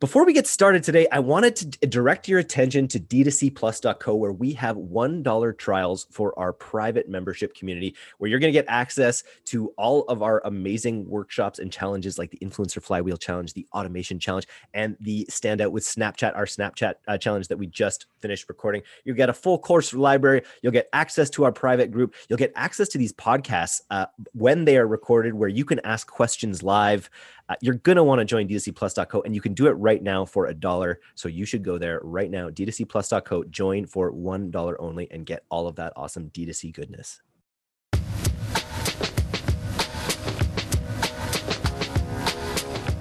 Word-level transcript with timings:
Before 0.00 0.24
we 0.24 0.32
get 0.32 0.46
started 0.46 0.82
today, 0.82 1.06
I 1.12 1.18
wanted 1.18 1.56
to 1.56 1.86
direct 1.86 2.26
your 2.26 2.38
attention 2.38 2.88
to 2.88 2.98
d2cplus.co, 2.98 4.14
where 4.14 4.32
we 4.32 4.54
have 4.54 4.76
$1 4.76 5.58
trials 5.58 6.06
for 6.10 6.32
our 6.38 6.54
private 6.54 7.06
membership 7.06 7.54
community, 7.54 7.94
where 8.16 8.30
you're 8.30 8.40
going 8.40 8.50
to 8.50 8.58
get 8.58 8.64
access 8.66 9.22
to 9.44 9.74
all 9.76 10.04
of 10.04 10.22
our 10.22 10.40
amazing 10.46 11.06
workshops 11.06 11.58
and 11.58 11.70
challenges 11.70 12.18
like 12.18 12.30
the 12.30 12.38
Influencer 12.38 12.82
Flywheel 12.82 13.18
Challenge, 13.18 13.52
the 13.52 13.66
Automation 13.74 14.18
Challenge, 14.18 14.46
and 14.72 14.96
the 15.00 15.28
Standout 15.30 15.70
with 15.70 15.84
Snapchat, 15.84 16.34
our 16.34 16.46
Snapchat 16.46 16.94
uh, 17.06 17.18
challenge 17.18 17.48
that 17.48 17.58
we 17.58 17.66
just 17.66 18.06
finished 18.20 18.48
recording. 18.48 18.80
You'll 19.04 19.16
get 19.16 19.28
a 19.28 19.34
full 19.34 19.58
course 19.58 19.92
library. 19.92 20.40
You'll 20.62 20.72
get 20.72 20.88
access 20.94 21.28
to 21.28 21.44
our 21.44 21.52
private 21.52 21.90
group. 21.90 22.14
You'll 22.30 22.38
get 22.38 22.54
access 22.56 22.88
to 22.88 22.96
these 22.96 23.12
podcasts 23.12 23.82
uh, 23.90 24.06
when 24.32 24.64
they 24.64 24.78
are 24.78 24.86
recorded, 24.86 25.34
where 25.34 25.50
you 25.50 25.66
can 25.66 25.78
ask 25.80 26.10
questions 26.10 26.62
live 26.62 27.10
uh, 27.50 27.56
you're 27.60 27.74
going 27.74 27.96
to 27.96 28.04
want 28.04 28.20
to 28.20 28.24
join 28.24 28.46
d2cplus.co 28.48 29.22
and 29.22 29.34
you 29.34 29.40
can 29.40 29.54
do 29.54 29.66
it 29.66 29.72
right 29.72 30.02
now 30.02 30.24
for 30.24 30.46
a 30.46 30.54
dollar. 30.54 31.00
So 31.16 31.28
you 31.28 31.44
should 31.44 31.64
go 31.64 31.78
there 31.78 32.00
right 32.04 32.30
now, 32.30 32.48
d2cplus.co, 32.48 33.44
join 33.44 33.86
for 33.86 34.12
$1 34.12 34.76
only 34.78 35.10
and 35.10 35.26
get 35.26 35.44
all 35.50 35.66
of 35.66 35.74
that 35.76 35.92
awesome 35.96 36.30
D2C 36.30 36.72
goodness. 36.72 37.20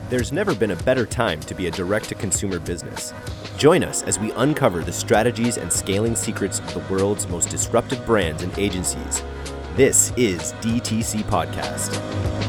There's 0.10 0.32
never 0.32 0.56
been 0.56 0.72
a 0.72 0.76
better 0.78 1.06
time 1.06 1.40
to 1.42 1.54
be 1.54 1.68
a 1.68 1.72
direct 1.72 2.10
to 2.10 2.16
consumer 2.16 2.58
business. 2.58 3.14
Join 3.58 3.84
us 3.84 4.02
as 4.02 4.18
we 4.18 4.32
uncover 4.32 4.84
the 4.84 4.92
strategies 4.92 5.58
and 5.58 5.72
scaling 5.72 6.16
secrets 6.16 6.58
of 6.58 6.74
the 6.74 6.94
world's 6.94 7.28
most 7.28 7.50
disruptive 7.50 8.04
brands 8.08 8.42
and 8.42 8.58
agencies. 8.58 9.22
This 9.76 10.12
is 10.18 10.54
DTC 10.54 11.22
Podcast. 11.26 12.49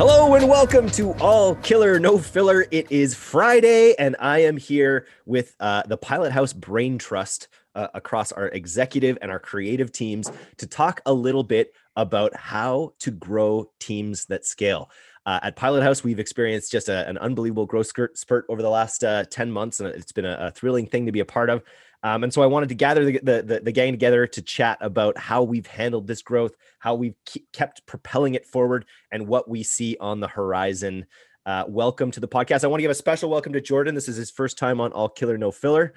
Hello 0.00 0.34
and 0.34 0.48
welcome 0.48 0.88
to 0.92 1.12
All 1.16 1.56
Killer 1.56 2.00
No 2.00 2.16
Filler. 2.16 2.64
It 2.70 2.90
is 2.90 3.14
Friday, 3.14 3.94
and 3.98 4.16
I 4.18 4.38
am 4.38 4.56
here 4.56 5.06
with 5.26 5.54
uh, 5.60 5.82
the 5.86 5.98
Pilot 5.98 6.32
House 6.32 6.54
Brain 6.54 6.96
Trust 6.96 7.48
uh, 7.74 7.88
across 7.92 8.32
our 8.32 8.48
executive 8.48 9.18
and 9.20 9.30
our 9.30 9.38
creative 9.38 9.92
teams 9.92 10.32
to 10.56 10.66
talk 10.66 11.02
a 11.04 11.12
little 11.12 11.44
bit 11.44 11.74
about 11.96 12.34
how 12.34 12.94
to 13.00 13.10
grow 13.10 13.70
teams 13.78 14.24
that 14.24 14.46
scale. 14.46 14.90
Uh, 15.26 15.38
at 15.42 15.56
Pilot 15.56 15.82
House, 15.82 16.02
we've 16.02 16.18
experienced 16.18 16.72
just 16.72 16.88
a, 16.88 17.06
an 17.06 17.18
unbelievable 17.18 17.66
growth 17.66 17.92
spurt 18.14 18.46
over 18.48 18.62
the 18.62 18.70
last 18.70 19.04
uh, 19.04 19.24
10 19.24 19.52
months, 19.52 19.80
and 19.80 19.90
it's 19.90 20.12
been 20.12 20.24
a, 20.24 20.46
a 20.46 20.50
thrilling 20.50 20.86
thing 20.86 21.04
to 21.04 21.12
be 21.12 21.20
a 21.20 21.26
part 21.26 21.50
of. 21.50 21.62
Um, 22.02 22.24
and 22.24 22.32
so 22.32 22.42
I 22.42 22.46
wanted 22.46 22.70
to 22.70 22.74
gather 22.74 23.04
the, 23.04 23.42
the, 23.42 23.60
the, 23.62 23.72
gang 23.72 23.92
together 23.92 24.26
to 24.26 24.42
chat 24.42 24.78
about 24.80 25.18
how 25.18 25.42
we've 25.42 25.66
handled 25.66 26.06
this 26.06 26.22
growth, 26.22 26.56
how 26.78 26.94
we've 26.94 27.16
kept 27.52 27.84
propelling 27.86 28.34
it 28.34 28.46
forward, 28.46 28.86
and 29.12 29.26
what 29.26 29.48
we 29.50 29.62
see 29.62 29.96
on 30.00 30.20
the 30.20 30.28
horizon. 30.28 31.04
Uh, 31.44 31.64
welcome 31.68 32.10
to 32.10 32.20
the 32.20 32.28
podcast. 32.28 32.64
I 32.64 32.68
want 32.68 32.78
to 32.80 32.82
give 32.82 32.90
a 32.90 32.94
special 32.94 33.28
welcome 33.28 33.52
to 33.52 33.60
Jordan. 33.60 33.94
This 33.94 34.08
is 34.08 34.16
his 34.16 34.30
first 34.30 34.56
time 34.56 34.80
on 34.80 34.92
All 34.92 35.10
Killer 35.10 35.36
No 35.36 35.50
Filler. 35.50 35.92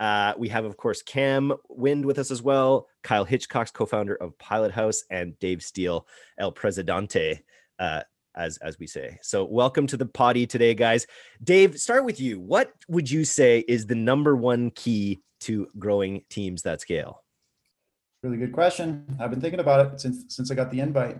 Uh, 0.00 0.32
we 0.36 0.48
have, 0.48 0.64
of 0.64 0.76
course, 0.76 1.02
Cam 1.02 1.52
Wind 1.68 2.04
with 2.04 2.18
us 2.18 2.30
as 2.30 2.42
well, 2.42 2.88
Kyle 3.02 3.24
Hitchcock's 3.24 3.70
co-founder 3.70 4.14
of 4.16 4.36
Pilot 4.38 4.72
House, 4.72 5.04
and 5.10 5.38
Dave 5.38 5.62
Steele, 5.62 6.06
El 6.38 6.50
Presidente, 6.50 7.42
uh, 7.78 8.02
as 8.34 8.58
as 8.58 8.78
we 8.78 8.86
say. 8.86 9.18
So, 9.22 9.44
welcome 9.44 9.86
to 9.88 9.96
the 9.96 10.06
potty 10.06 10.46
today, 10.46 10.74
guys. 10.74 11.06
Dave, 11.42 11.78
start 11.78 12.04
with 12.04 12.20
you. 12.20 12.40
What 12.40 12.72
would 12.88 13.10
you 13.10 13.24
say 13.24 13.64
is 13.68 13.86
the 13.86 13.94
number 13.94 14.36
one 14.36 14.70
key 14.70 15.22
to 15.40 15.68
growing 15.78 16.22
teams 16.30 16.62
that 16.62 16.80
scale? 16.80 17.22
Really 18.22 18.36
good 18.36 18.52
question. 18.52 19.04
I've 19.18 19.30
been 19.30 19.40
thinking 19.40 19.60
about 19.60 19.86
it 19.94 20.00
since 20.00 20.34
since 20.34 20.50
I 20.50 20.54
got 20.54 20.70
the 20.70 20.80
invite. 20.80 21.18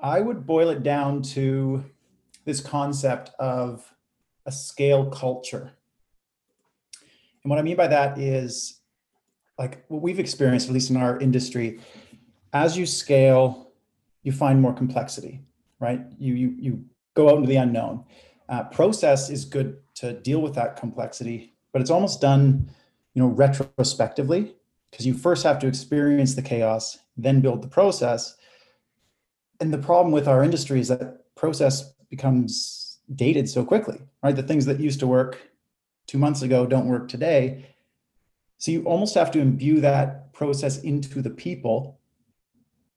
I 0.00 0.20
would 0.20 0.46
boil 0.46 0.70
it 0.70 0.82
down 0.82 1.22
to 1.34 1.84
this 2.44 2.60
concept 2.60 3.30
of 3.38 3.92
a 4.46 4.52
scale 4.52 5.10
culture. 5.10 5.72
And 7.42 7.50
what 7.50 7.58
I 7.58 7.62
mean 7.62 7.76
by 7.76 7.88
that 7.88 8.18
is 8.18 8.80
like 9.58 9.84
what 9.88 10.02
we've 10.02 10.18
experienced, 10.18 10.68
at 10.68 10.74
least 10.74 10.90
in 10.90 10.96
our 10.96 11.18
industry, 11.18 11.80
as 12.52 12.76
you 12.76 12.86
scale, 12.86 13.67
you 14.28 14.32
find 14.32 14.60
more 14.60 14.74
complexity, 14.74 15.40
right? 15.80 16.02
You 16.18 16.34
you 16.34 16.54
you 16.58 16.84
go 17.14 17.30
out 17.30 17.36
into 17.38 17.48
the 17.48 17.56
unknown. 17.56 18.04
Uh, 18.50 18.64
process 18.64 19.30
is 19.30 19.46
good 19.46 19.78
to 19.94 20.12
deal 20.12 20.40
with 20.42 20.54
that 20.54 20.76
complexity, 20.76 21.54
but 21.72 21.80
it's 21.80 21.90
almost 21.90 22.20
done, 22.20 22.70
you 23.14 23.22
know, 23.22 23.28
retrospectively 23.28 24.54
because 24.90 25.06
you 25.06 25.14
first 25.14 25.44
have 25.44 25.58
to 25.60 25.66
experience 25.66 26.34
the 26.34 26.42
chaos, 26.42 26.98
then 27.16 27.40
build 27.40 27.62
the 27.62 27.68
process. 27.68 28.36
And 29.60 29.72
the 29.72 29.78
problem 29.78 30.12
with 30.12 30.28
our 30.28 30.44
industry 30.44 30.78
is 30.78 30.88
that 30.88 31.34
process 31.34 31.94
becomes 32.10 32.98
dated 33.14 33.48
so 33.48 33.64
quickly, 33.64 33.98
right? 34.22 34.36
The 34.36 34.42
things 34.42 34.66
that 34.66 34.78
used 34.78 35.00
to 35.00 35.06
work 35.06 35.38
two 36.06 36.18
months 36.18 36.42
ago 36.42 36.66
don't 36.66 36.86
work 36.86 37.08
today. 37.08 37.66
So 38.58 38.72
you 38.72 38.84
almost 38.84 39.14
have 39.14 39.30
to 39.32 39.40
imbue 39.40 39.80
that 39.80 40.34
process 40.34 40.80
into 40.82 41.22
the 41.22 41.30
people 41.30 41.97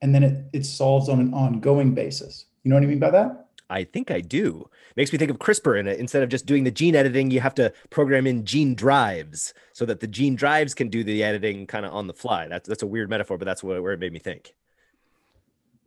and 0.01 0.13
then 0.13 0.23
it, 0.23 0.45
it 0.53 0.65
solves 0.65 1.09
on 1.09 1.19
an 1.19 1.33
ongoing 1.33 1.93
basis. 1.93 2.45
You 2.63 2.69
know 2.69 2.75
what 2.75 2.83
I 2.83 2.87
mean 2.87 2.99
by 2.99 3.11
that? 3.11 3.47
I 3.69 3.85
think 3.85 4.11
I 4.11 4.19
do. 4.19 4.69
Makes 4.97 5.13
me 5.13 5.17
think 5.17 5.31
of 5.31 5.39
CRISPR 5.39 5.79
in 5.79 5.87
it. 5.87 5.97
instead 5.99 6.23
of 6.23 6.29
just 6.29 6.45
doing 6.45 6.65
the 6.65 6.71
gene 6.71 6.93
editing, 6.93 7.31
you 7.31 7.39
have 7.39 7.55
to 7.55 7.71
program 7.89 8.27
in 8.27 8.45
gene 8.45 8.75
drives 8.75 9.53
so 9.71 9.85
that 9.85 10.01
the 10.01 10.07
gene 10.07 10.35
drives 10.35 10.73
can 10.73 10.89
do 10.89 11.05
the 11.05 11.23
editing 11.23 11.65
kind 11.65 11.85
of 11.85 11.93
on 11.93 12.07
the 12.07 12.13
fly. 12.13 12.49
That's 12.49 12.67
that's 12.67 12.83
a 12.83 12.87
weird 12.87 13.09
metaphor, 13.09 13.37
but 13.37 13.45
that's 13.45 13.63
what, 13.63 13.81
where 13.81 13.93
it 13.93 13.99
made 13.99 14.11
me 14.11 14.19
think. 14.19 14.53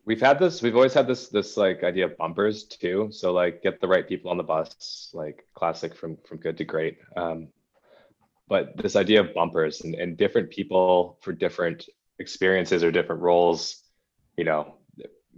We've 0.07 0.21
had 0.21 0.39
this, 0.39 0.63
we've 0.63 0.77
always 0.77 0.95
had 0.95 1.07
this 1.07 1.29
this 1.29 1.59
like 1.59 1.85
idea 1.85 2.07
of 2.07 2.17
bumpers 2.17 2.65
too. 2.65 3.09
So 3.13 3.33
like 3.33 3.63
get 3.63 3.83
the 3.83 3.89
right 3.89 4.09
people 4.09 4.31
on 4.31 4.39
the 4.39 4.43
bus, 4.43 5.11
like 5.13 5.47
classic 5.55 5.95
from 5.95 6.17
from 6.27 6.39
good 6.39 6.57
to 6.59 6.65
great. 6.65 6.97
Um, 7.17 7.49
but 8.49 8.77
this 8.79 8.97
idea 8.97 9.21
of 9.21 9.35
bumpers 9.35 9.83
and, 9.83 9.95
and 9.95 10.17
different 10.17 10.51
people 10.51 11.19
for 11.21 11.33
different 11.33 11.87
experiences 12.19 12.83
or 12.83 12.91
different 12.91 13.21
roles, 13.21 13.84
you 14.37 14.45
know, 14.45 14.75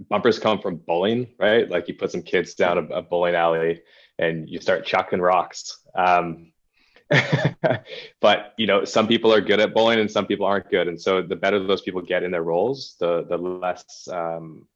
bumpers 0.08 0.38
come 0.38 0.60
from 0.60 0.76
bowling, 0.76 1.28
right? 1.38 1.68
Like 1.70 1.88
you 1.88 1.94
put 1.94 2.12
some 2.12 2.22
kids 2.22 2.54
down 2.54 2.78
a, 2.78 2.82
a 2.96 3.02
bowling 3.02 3.34
alley 3.34 3.82
and 4.18 4.48
you 4.48 4.60
start 4.60 4.86
chucking 4.86 5.20
rocks. 5.20 5.80
Um, 5.94 6.52
but 8.20 8.54
you 8.56 8.66
know, 8.66 8.84
some 8.84 9.06
people 9.06 9.32
are 9.32 9.40
good 9.40 9.60
at 9.60 9.74
bowling 9.74 10.00
and 10.00 10.10
some 10.10 10.26
people 10.26 10.46
aren't 10.46 10.70
good. 10.70 10.88
And 10.88 11.00
so 11.00 11.22
the 11.22 11.36
better 11.36 11.64
those 11.64 11.82
people 11.82 12.02
get 12.02 12.22
in 12.22 12.30
their 12.30 12.42
roles, 12.42 12.96
the 12.98 13.24
the 13.28 13.36
less 13.36 14.08
um, 14.10 14.66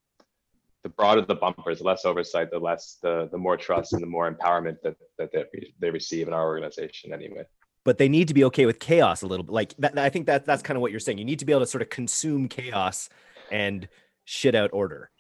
the 0.83 0.89
broader 0.89 1.23
the 1.23 1.35
bumpers, 1.35 1.79
the 1.79 1.85
less 1.85 2.05
oversight, 2.05 2.51
the 2.51 2.59
less 2.59 2.99
the 3.03 3.29
the 3.33 3.39
more 3.39 3.57
trust 3.57 3.93
and 3.95 4.03
the 4.03 4.07
more 4.07 4.31
empowerment 4.31 4.77
that 4.83 4.97
that 5.19 5.33
they, 5.33 5.45
they 5.81 5.91
receive 5.91 6.29
in 6.29 6.35
our 6.35 6.45
organization 6.45 7.13
anyway 7.13 7.45
but 7.85 7.99
they 7.99 8.09
need 8.09 8.29
to 8.29 8.35
be 8.35 8.45
okay 8.45 8.67
with 8.67 8.79
chaos 8.79 9.23
a 9.23 9.27
little 9.27 9.45
bit. 9.45 9.53
Like 9.53 9.75
that, 9.79 9.99
I 9.99 10.11
think 10.11 10.27
that 10.27 10.45
that's 10.45 10.63
kind 10.63 10.77
of 10.77 10.83
what 10.83 10.91
you're 10.91 11.01
saying. 11.01 11.19
You 11.19 11.25
need 11.25 11.39
to 11.39 11.45
be 11.45 11.53
able 11.53 11.61
to 11.61 11.67
sort 11.67 11.83
of 11.83 11.89
consume 11.89 12.49
chaos 12.49 13.09
and 13.51 13.89
shit 14.31 14.55
out 14.55 14.71
order. 14.73 15.11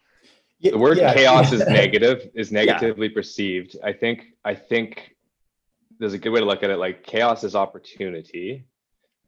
The 0.60 0.76
word 0.76 0.98
yeah. 0.98 1.12
chaos 1.12 1.53
is 1.53 1.66
negative, 1.69 2.31
is 2.34 2.53
negatively 2.53 3.09
yeah. 3.09 3.15
perceived. 3.15 3.76
I 3.82 3.93
think 3.93 4.26
I 4.44 4.54
think 4.54 5.16
there's 5.98 6.12
a 6.12 6.19
good 6.19 6.31
way 6.31 6.41
to 6.41 6.47
look 6.47 6.62
at 6.62 6.71
it 6.71 6.78
like 6.78 7.03
chaos 7.03 7.43
is 7.44 7.56
opportunity. 7.56 8.65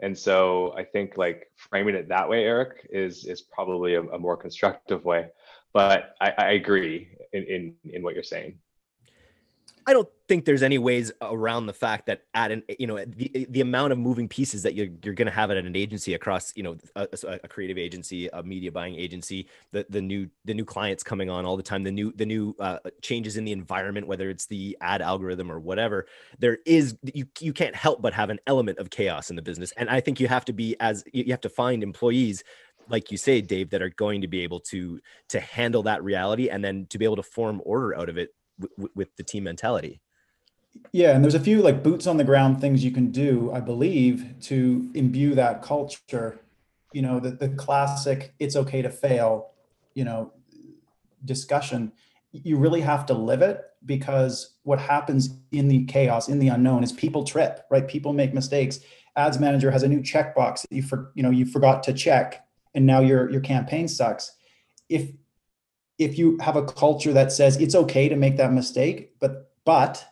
And 0.01 0.17
so 0.17 0.75
I 0.77 0.85
think 0.85 1.17
like 1.17 1.51
framing 1.57 1.95
it 1.95 2.09
that 2.09 2.29
way, 2.29 2.45
Eric, 2.45 2.89
is 2.91 3.25
is 3.25 3.41
probably 3.41 3.95
a, 3.95 4.03
a 4.03 4.19
more 4.19 4.37
constructive 4.37 5.05
way. 5.05 5.29
But 5.73 6.15
I, 6.21 6.33
I 6.37 6.51
agree 6.53 7.09
in, 7.33 7.43
in 7.45 7.75
in 7.93 8.03
what 8.03 8.15
you're 8.15 8.23
saying. 8.23 8.59
I 9.87 9.93
don't 9.93 10.09
think 10.29 10.45
there's 10.45 10.63
any 10.63 10.79
ways 10.79 11.13
around 11.21 11.67
the 11.67 11.73
fact 11.73 12.07
that 12.07 12.23
at 12.35 12.51
an 12.51 12.63
you 12.79 12.87
know 12.87 13.05
the, 13.05 13.47
the 13.51 13.61
amount 13.61 13.93
of 13.93 13.99
moving 13.99 14.29
pieces 14.29 14.63
that 14.63 14.75
you're 14.75 14.89
you're 15.03 15.15
going 15.15 15.27
to 15.27 15.33
have 15.33 15.51
at 15.51 15.57
an 15.57 15.77
agency 15.77 16.15
across 16.15 16.53
you 16.57 16.63
know 16.63 16.77
a, 16.97 17.09
a, 17.43 17.49
creative 17.49 17.79
agency, 17.79 18.29
a 18.33 18.43
media 18.43 18.71
buying 18.71 18.95
agency, 18.95 19.49
the 19.73 19.85
the 19.89 20.01
new 20.01 20.29
the 20.45 20.55
new 20.55 20.65
clients 20.65 21.03
coming 21.03 21.31
on 21.31 21.45
all 21.45 21.57
the 21.57 21.63
time, 21.63 21.83
the 21.83 21.93
new 21.93 22.13
the 22.13 22.27
new 22.27 22.55
uh, 22.59 22.79
changes 23.01 23.37
in 23.37 23.45
the 23.45 23.53
environment, 23.53 24.07
whether 24.07 24.31
it's 24.31 24.47
the 24.47 24.77
ad 24.81 25.03
algorithm 25.03 25.51
or 25.51 25.59
whatever. 25.59 26.07
There 26.39 26.59
is 26.67 26.97
you 27.15 27.27
you 27.41 27.53
can't 27.53 27.77
help 27.77 28.03
but 28.03 28.15
have 28.15 28.31
an 28.31 28.41
element 28.47 28.79
of 28.79 28.91
chaos 28.91 29.31
in 29.31 29.37
the 29.37 29.43
business, 29.43 29.73
and 29.77 29.89
I 29.89 30.01
think 30.01 30.21
you 30.21 30.29
have 30.29 30.45
to 30.47 30.53
be 30.53 30.77
as 30.81 31.05
you 31.13 31.33
have 31.33 31.41
to 31.43 31.49
find 31.49 31.83
employees 31.83 32.45
like 32.89 33.13
you 33.13 33.17
say 33.17 33.41
dave 33.41 33.71
that 33.71 33.81
are 33.81 33.91
going 33.91 34.21
to 34.21 34.29
be 34.29 34.41
able 34.41 34.59
to 34.59 35.01
to 35.29 35.41
handle 35.41 35.85
that 35.85 36.03
reality 36.03 36.49
and 36.49 36.65
then 36.65 36.87
to 36.91 36.99
be 36.99 37.05
able 37.05 37.17
to 37.17 37.23
form 37.23 37.63
order 37.65 37.97
out 37.97 38.09
of 38.09 38.19
it 38.19 38.35
with 38.95 39.15
the 39.17 39.23
team 39.23 39.45
mentality. 39.45 40.01
Yeah, 40.93 41.15
and 41.15 41.23
there's 41.23 41.35
a 41.35 41.41
few 41.41 41.63
like 41.63 41.83
boots 41.83 42.07
on 42.07 42.17
the 42.17 42.25
ground 42.25 42.61
things 42.61 42.85
you 42.85 42.91
can 42.91 43.11
do, 43.11 43.51
I 43.53 43.61
believe, 43.61 44.35
to 44.43 44.91
imbue 44.95 45.35
that 45.35 45.63
culture. 45.63 46.41
You 46.93 47.03
know, 47.03 47.21
the, 47.21 47.31
the 47.31 47.49
classic 47.51 48.35
"it's 48.39 48.57
okay 48.57 48.83
to 48.83 48.91
fail," 48.91 49.53
you 49.95 50.05
know, 50.05 50.33
discussion. 51.25 51.93
You 52.33 52.57
really 52.57 52.81
have 52.81 53.07
to 53.07 53.15
live 53.15 53.43
it 53.43 53.61
because 53.85 54.57
what 54.63 54.79
happens 54.79 55.37
in 55.51 55.69
the 55.69 55.85
chaos, 55.85 56.29
in 56.29 56.39
the 56.39 56.49
unknown, 56.49 56.83
is 56.83 56.93
people 56.93 57.25
trip, 57.25 57.67
right? 57.71 57.87
People 57.87 58.13
make 58.13 58.33
mistakes. 58.33 58.81
Ads 59.17 59.39
manager 59.39 59.71
has 59.71 59.83
a 59.83 59.89
new 59.89 60.01
checkbox 60.01 60.63
that 60.63 60.73
you 60.73 60.83
for 60.83 61.13
you 61.15 61.23
know 61.23 61.31
you 61.31 61.45
forgot 61.45 61.83
to 61.85 61.93
check, 61.93 62.47
and 62.75 62.87
now 62.87 63.01
your 63.01 63.31
your 63.31 63.43
campaign 63.43 63.89
sucks. 63.89 64.33
If 64.89 65.11
if 66.05 66.19
you 66.19 66.39
have 66.39 66.57
a 66.57 66.65
culture 66.65 67.13
that 67.13 67.33
says 67.33 67.57
it's 67.57 67.75
okay 67.75 68.09
to 68.09 68.17
make 68.17 68.37
that 68.37 68.53
mistake, 68.53 69.13
but 69.21 69.51
but 69.65 70.05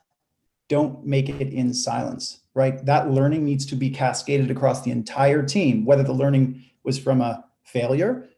don't 0.69 1.05
make 1.05 1.29
it 1.29 1.53
in 1.53 1.75
silence, 1.75 2.41
right? 2.55 2.85
That 2.87 3.11
learning 3.11 3.45
needs 3.45 3.67
to 3.67 3.75
be 3.77 3.91
cascaded 3.91 4.51
across 4.51 4.83
the 4.83 4.93
entire 4.93 5.43
team, 5.43 5.85
whether 5.85 6.05
the 6.05 6.13
learning 6.13 6.65
was 6.85 6.99
from 6.99 7.21
a 7.21 7.45
failure 7.65 8.29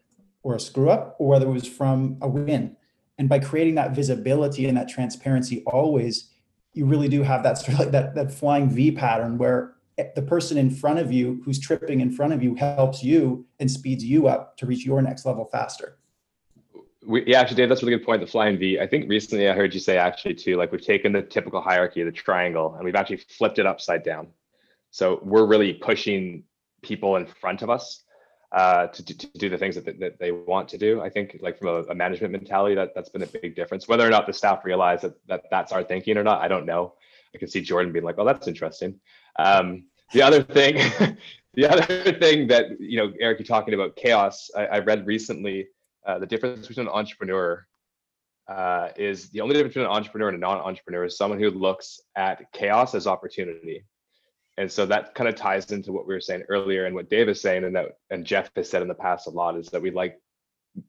or 0.41 0.55
a 0.55 0.59
screw 0.59 0.89
up 0.89 1.15
or 1.19 1.27
whether 1.27 1.45
it 1.45 1.51
was 1.51 1.67
from 1.67 2.17
a 2.21 2.27
win. 2.27 2.75
And 3.17 3.29
by 3.29 3.39
creating 3.39 3.75
that 3.75 3.91
visibility 3.91 4.67
and 4.67 4.75
that 4.77 4.89
transparency 4.89 5.63
always, 5.67 6.31
you 6.73 6.85
really 6.85 7.07
do 7.07 7.21
have 7.21 7.43
that 7.43 7.59
sort 7.59 7.73
of 7.73 7.79
like 7.79 7.91
that, 7.91 8.15
that 8.15 8.33
flying 8.33 8.69
V 8.69 8.91
pattern 8.91 9.37
where 9.37 9.75
the 10.15 10.23
person 10.23 10.57
in 10.57 10.71
front 10.71 10.97
of 10.97 11.11
you 11.11 11.41
who's 11.45 11.59
tripping 11.59 12.01
in 12.01 12.11
front 12.11 12.33
of 12.33 12.41
you 12.41 12.55
helps 12.55 13.03
you 13.03 13.45
and 13.59 13.69
speeds 13.69 14.03
you 14.03 14.27
up 14.27 14.57
to 14.57 14.65
reach 14.65 14.85
your 14.85 15.01
next 15.01 15.25
level 15.25 15.45
faster. 15.45 15.99
We, 17.05 17.25
yeah, 17.25 17.41
actually, 17.41 17.57
Dave, 17.57 17.69
that's 17.69 17.83
a 17.83 17.85
really 17.85 17.97
good 17.97 18.05
point. 18.05 18.21
The 18.21 18.27
flying 18.27 18.57
V. 18.57 18.79
I 18.79 18.87
think 18.87 19.09
recently 19.09 19.49
I 19.49 19.53
heard 19.53 19.73
you 19.73 19.79
say 19.79 19.97
actually 19.97 20.35
too, 20.35 20.55
like 20.55 20.71
we've 20.71 20.85
taken 20.85 21.11
the 21.11 21.21
typical 21.21 21.61
hierarchy, 21.61 22.01
of 22.01 22.05
the 22.05 22.11
triangle, 22.11 22.75
and 22.75 22.83
we've 22.83 22.95
actually 22.95 23.17
flipped 23.17 23.59
it 23.59 23.65
upside 23.65 24.03
down. 24.03 24.27
So 24.91 25.19
we're 25.23 25.45
really 25.45 25.73
pushing 25.73 26.43
people 26.81 27.15
in 27.15 27.25
front 27.25 27.61
of 27.61 27.69
us 27.69 28.03
uh, 28.53 28.87
to, 28.87 29.03
to, 29.03 29.27
do 29.37 29.49
the 29.49 29.57
things 29.57 29.75
that, 29.75 29.99
that 29.99 30.19
they 30.19 30.31
want 30.31 30.69
to 30.69 30.77
do. 30.77 31.01
I 31.01 31.09
think 31.09 31.37
like 31.41 31.57
from 31.57 31.69
a, 31.69 31.83
a, 31.89 31.95
management 31.95 32.31
mentality, 32.31 32.75
that 32.75 32.93
that's 32.93 33.09
been 33.09 33.23
a 33.23 33.27
big 33.27 33.55
difference. 33.55 33.87
Whether 33.87 34.05
or 34.05 34.11
not 34.11 34.27
the 34.27 34.33
staff 34.33 34.63
realize 34.63 35.01
that, 35.01 35.15
that 35.27 35.45
that's 35.49 35.71
our 35.71 35.83
thinking 35.83 36.17
or 36.17 36.23
not, 36.23 36.41
I 36.41 36.47
don't 36.47 36.67
know. 36.67 36.93
I 37.33 37.39
can 37.39 37.47
see 37.47 37.61
Jordan 37.61 37.91
being 37.91 38.05
like, 38.05 38.19
"Oh, 38.19 38.25
that's 38.25 38.47
interesting." 38.47 38.99
Um, 39.37 39.85
the 40.11 40.21
other 40.21 40.43
thing, 40.43 40.75
the 41.55 41.65
other 41.67 42.13
thing 42.13 42.47
that 42.49 42.79
you 42.79 42.97
know, 42.97 43.11
Eric, 43.19 43.39
you're 43.39 43.47
talking 43.47 43.73
about 43.73 43.95
chaos. 43.95 44.51
I, 44.55 44.65
I 44.67 44.79
read 44.79 45.07
recently 45.07 45.69
uh, 46.05 46.19
the 46.19 46.25
difference 46.25 46.67
between 46.67 46.87
an 46.87 46.93
entrepreneur 46.93 47.65
uh, 48.47 48.89
is 48.97 49.29
the 49.29 49.41
only 49.41 49.53
difference 49.53 49.73
between 49.73 49.85
an 49.85 49.95
entrepreneur 49.95 50.29
and 50.29 50.37
a 50.37 50.39
non-entrepreneur 50.39 51.05
is 51.05 51.17
someone 51.17 51.39
who 51.39 51.49
looks 51.49 52.01
at 52.15 52.51
chaos 52.51 52.93
as 52.93 53.07
opportunity 53.07 53.85
and 54.57 54.71
so 54.71 54.85
that 54.85 55.15
kind 55.15 55.27
of 55.27 55.35
ties 55.35 55.71
into 55.71 55.91
what 55.91 56.07
we 56.07 56.13
were 56.13 56.21
saying 56.21 56.43
earlier 56.49 56.85
and 56.85 56.93
what 56.93 57.09
Dave 57.09 57.29
is 57.29 57.41
saying 57.41 57.63
and 57.63 57.75
that 57.75 57.97
and 58.09 58.25
Jeff 58.25 58.49
has 58.55 58.69
said 58.69 58.81
in 58.81 58.87
the 58.87 58.93
past 58.93 59.27
a 59.27 59.29
lot 59.29 59.57
is 59.57 59.67
that 59.69 59.81
we 59.81 59.91
like 59.91 60.19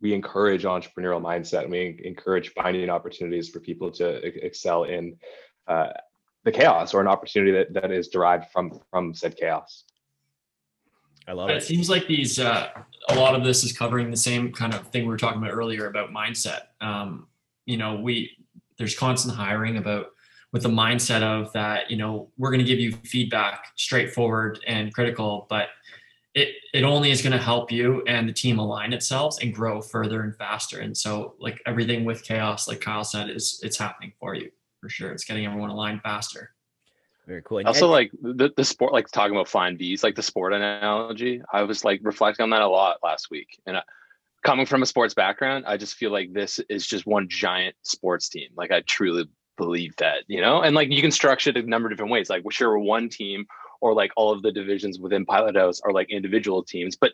we 0.00 0.14
encourage 0.14 0.64
entrepreneurial 0.64 1.22
mindset 1.22 1.62
and 1.62 1.70
we 1.70 2.00
encourage 2.04 2.52
finding 2.52 2.88
opportunities 2.90 3.48
for 3.48 3.60
people 3.60 3.90
to 3.90 4.24
excel 4.44 4.84
in 4.84 5.16
uh, 5.66 5.92
the 6.44 6.52
chaos 6.52 6.94
or 6.94 7.00
an 7.00 7.06
opportunity 7.06 7.52
that, 7.52 7.72
that 7.72 7.90
is 7.90 8.08
derived 8.08 8.50
from 8.50 8.80
from 8.90 9.14
said 9.14 9.36
chaos. 9.36 9.84
I 11.26 11.32
love 11.32 11.50
it. 11.50 11.56
It 11.56 11.62
seems 11.62 11.88
like 11.88 12.06
these 12.06 12.38
uh, 12.38 12.68
a 13.08 13.14
lot 13.14 13.34
of 13.34 13.44
this 13.44 13.64
is 13.64 13.72
covering 13.72 14.10
the 14.10 14.16
same 14.16 14.52
kind 14.52 14.74
of 14.74 14.88
thing 14.88 15.02
we 15.02 15.08
were 15.08 15.16
talking 15.16 15.42
about 15.42 15.52
earlier 15.52 15.86
about 15.86 16.10
mindset. 16.10 16.62
Um, 16.80 17.28
you 17.66 17.76
know, 17.76 17.94
we 17.96 18.36
there's 18.78 18.96
constant 18.96 19.34
hiring 19.34 19.76
about 19.76 20.06
with 20.54 20.62
the 20.62 20.68
mindset 20.68 21.22
of 21.22 21.52
that, 21.52 21.90
you 21.90 21.96
know, 21.96 22.30
we're 22.38 22.50
going 22.50 22.60
to 22.60 22.64
give 22.64 22.78
you 22.78 22.92
feedback 23.04 23.66
straightforward 23.74 24.60
and 24.68 24.94
critical, 24.94 25.48
but 25.50 25.70
it, 26.34 26.54
it 26.72 26.84
only 26.84 27.10
is 27.10 27.22
going 27.22 27.32
to 27.32 27.42
help 27.42 27.72
you 27.72 28.04
and 28.06 28.28
the 28.28 28.32
team 28.32 28.60
align 28.60 28.92
itself 28.92 29.36
and 29.42 29.52
grow 29.52 29.82
further 29.82 30.22
and 30.22 30.36
faster. 30.36 30.78
And 30.78 30.96
so 30.96 31.34
like 31.40 31.60
everything 31.66 32.04
with 32.04 32.22
chaos, 32.22 32.68
like 32.68 32.80
Kyle 32.80 33.02
said, 33.02 33.30
is 33.30 33.58
it's 33.64 33.76
happening 33.76 34.12
for 34.20 34.36
you 34.36 34.48
for 34.80 34.88
sure. 34.88 35.10
It's 35.10 35.24
getting 35.24 35.44
everyone 35.44 35.70
aligned 35.70 36.02
faster. 36.02 36.53
Very 37.26 37.42
cool. 37.42 37.58
And 37.58 37.66
also, 37.66 37.88
like 37.88 38.10
the, 38.20 38.52
the 38.54 38.64
sport, 38.64 38.92
like 38.92 39.08
talking 39.08 39.34
about 39.34 39.48
flying 39.48 39.78
Vs, 39.78 40.02
like 40.02 40.14
the 40.14 40.22
sport 40.22 40.52
analogy. 40.52 41.42
I 41.52 41.62
was 41.62 41.84
like 41.84 42.00
reflecting 42.02 42.42
on 42.42 42.50
that 42.50 42.62
a 42.62 42.68
lot 42.68 42.98
last 43.02 43.30
week, 43.30 43.60
and 43.66 43.78
I, 43.78 43.82
coming 44.44 44.66
from 44.66 44.82
a 44.82 44.86
sports 44.86 45.14
background, 45.14 45.64
I 45.66 45.76
just 45.76 45.96
feel 45.96 46.12
like 46.12 46.32
this 46.32 46.60
is 46.68 46.86
just 46.86 47.06
one 47.06 47.28
giant 47.28 47.74
sports 47.82 48.28
team. 48.28 48.50
Like 48.56 48.70
I 48.70 48.82
truly 48.82 49.24
believe 49.56 49.96
that, 49.96 50.24
you 50.26 50.40
know, 50.40 50.60
and 50.62 50.74
like 50.74 50.90
you 50.90 51.00
can 51.00 51.10
structure 51.10 51.50
it 51.50 51.56
a 51.56 51.62
number 51.62 51.88
of 51.88 51.92
different 51.92 52.12
ways. 52.12 52.28
Like, 52.28 52.44
we're 52.44 52.52
sure 52.52 52.78
one 52.78 53.08
team 53.08 53.46
or 53.80 53.94
like 53.94 54.12
all 54.16 54.32
of 54.32 54.42
the 54.42 54.52
divisions 54.52 54.98
within 54.98 55.24
Pilot 55.24 55.56
House 55.56 55.80
are 55.80 55.92
like 55.92 56.10
individual 56.10 56.62
teams, 56.62 56.96
but 56.96 57.12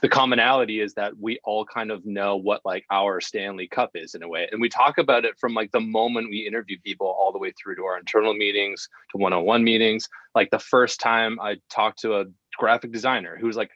the 0.00 0.08
commonality 0.08 0.80
is 0.80 0.94
that 0.94 1.12
we 1.18 1.38
all 1.44 1.64
kind 1.64 1.90
of 1.90 2.04
know 2.06 2.36
what 2.36 2.60
like 2.64 2.84
our 2.90 3.20
Stanley 3.20 3.68
Cup 3.68 3.90
is 3.94 4.14
in 4.14 4.22
a 4.22 4.28
way. 4.28 4.48
And 4.50 4.60
we 4.60 4.68
talk 4.68 4.98
about 4.98 5.24
it 5.24 5.38
from 5.38 5.54
like 5.54 5.72
the 5.72 5.80
moment 5.80 6.30
we 6.30 6.46
interview 6.46 6.76
people 6.84 7.06
all 7.06 7.32
the 7.32 7.38
way 7.38 7.52
through 7.52 7.76
to 7.76 7.84
our 7.84 7.98
internal 7.98 8.34
meetings, 8.34 8.88
to 9.12 9.18
one 9.18 9.32
on 9.32 9.44
one 9.44 9.64
meetings. 9.64 10.08
Like 10.34 10.50
the 10.50 10.58
first 10.58 11.00
time 11.00 11.40
I 11.40 11.56
talked 11.70 12.00
to 12.00 12.20
a 12.20 12.24
graphic 12.56 12.92
designer 12.92 13.36
who's 13.40 13.56
like 13.56 13.70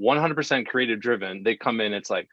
100% 0.00 0.66
creative 0.66 1.00
driven, 1.00 1.42
they 1.42 1.56
come 1.56 1.80
in, 1.80 1.92
it's 1.92 2.10
like, 2.10 2.28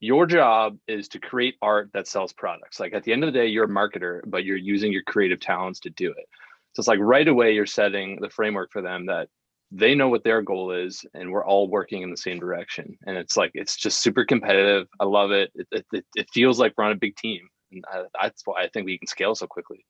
your 0.00 0.26
job 0.26 0.76
is 0.86 1.08
to 1.08 1.18
create 1.18 1.56
art 1.62 1.88
that 1.94 2.06
sells 2.06 2.32
products. 2.32 2.78
Like 2.78 2.92
at 2.92 3.02
the 3.02 3.14
end 3.14 3.24
of 3.24 3.32
the 3.32 3.38
day, 3.38 3.46
you're 3.46 3.64
a 3.64 3.68
marketer, 3.68 4.20
but 4.26 4.44
you're 4.44 4.56
using 4.56 4.92
your 4.92 5.02
creative 5.02 5.40
talents 5.40 5.80
to 5.80 5.90
do 5.90 6.10
it. 6.10 6.28
So 6.74 6.80
it's 6.80 6.88
like 6.88 7.00
right 7.00 7.26
away 7.26 7.54
you're 7.54 7.64
setting 7.64 8.18
the 8.20 8.28
framework 8.28 8.70
for 8.70 8.82
them 8.82 9.06
that 9.06 9.30
they 9.70 9.94
know 9.94 10.08
what 10.08 10.24
their 10.24 10.42
goal 10.42 10.70
is 10.70 11.04
and 11.14 11.30
we're 11.30 11.44
all 11.44 11.68
working 11.68 12.02
in 12.02 12.10
the 12.10 12.16
same 12.16 12.38
direction. 12.38 12.96
And 13.06 13.16
it's 13.16 13.36
like 13.36 13.50
it's 13.54 13.76
just 13.76 14.00
super 14.00 14.24
competitive. 14.24 14.86
I 15.00 15.04
love 15.04 15.32
it. 15.32 15.50
It, 15.54 15.84
it, 15.92 16.04
it 16.14 16.30
feels 16.32 16.58
like 16.58 16.74
we're 16.76 16.84
on 16.84 16.92
a 16.92 16.96
big 16.96 17.16
team. 17.16 17.48
And 17.72 17.84
I, 17.92 18.04
that's 18.20 18.42
why 18.44 18.62
I 18.62 18.68
think 18.68 18.86
we 18.86 18.98
can 18.98 19.08
scale 19.08 19.34
so 19.34 19.46
quickly. 19.46 19.84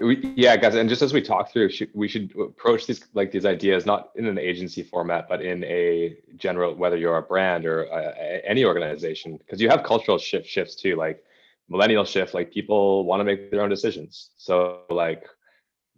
We, 0.00 0.34
yeah, 0.36 0.56
guys, 0.56 0.74
and 0.74 0.88
just 0.88 1.02
as 1.02 1.12
we 1.12 1.22
talk 1.22 1.52
through, 1.52 1.70
we 1.94 2.08
should 2.08 2.34
approach 2.36 2.86
these 2.86 3.06
like 3.14 3.30
these 3.30 3.46
ideas 3.46 3.86
not 3.86 4.10
in 4.16 4.26
an 4.26 4.38
agency 4.38 4.82
format, 4.82 5.28
but 5.28 5.40
in 5.40 5.62
a 5.64 6.16
general, 6.36 6.74
whether 6.74 6.96
you're 6.96 7.16
a 7.16 7.22
brand 7.22 7.64
or 7.64 7.90
uh, 7.92 8.40
any 8.44 8.64
organization, 8.64 9.36
because 9.38 9.60
you 9.60 9.68
have 9.68 9.84
cultural 9.84 10.18
shift 10.18 10.48
shifts 10.48 10.74
too, 10.74 10.96
like 10.96 11.22
millennial 11.68 12.04
shift, 12.04 12.34
like 12.34 12.52
people 12.52 13.04
want 13.04 13.20
to 13.20 13.24
make 13.24 13.52
their 13.52 13.62
own 13.62 13.70
decisions. 13.70 14.30
So 14.36 14.80
like, 14.90 15.24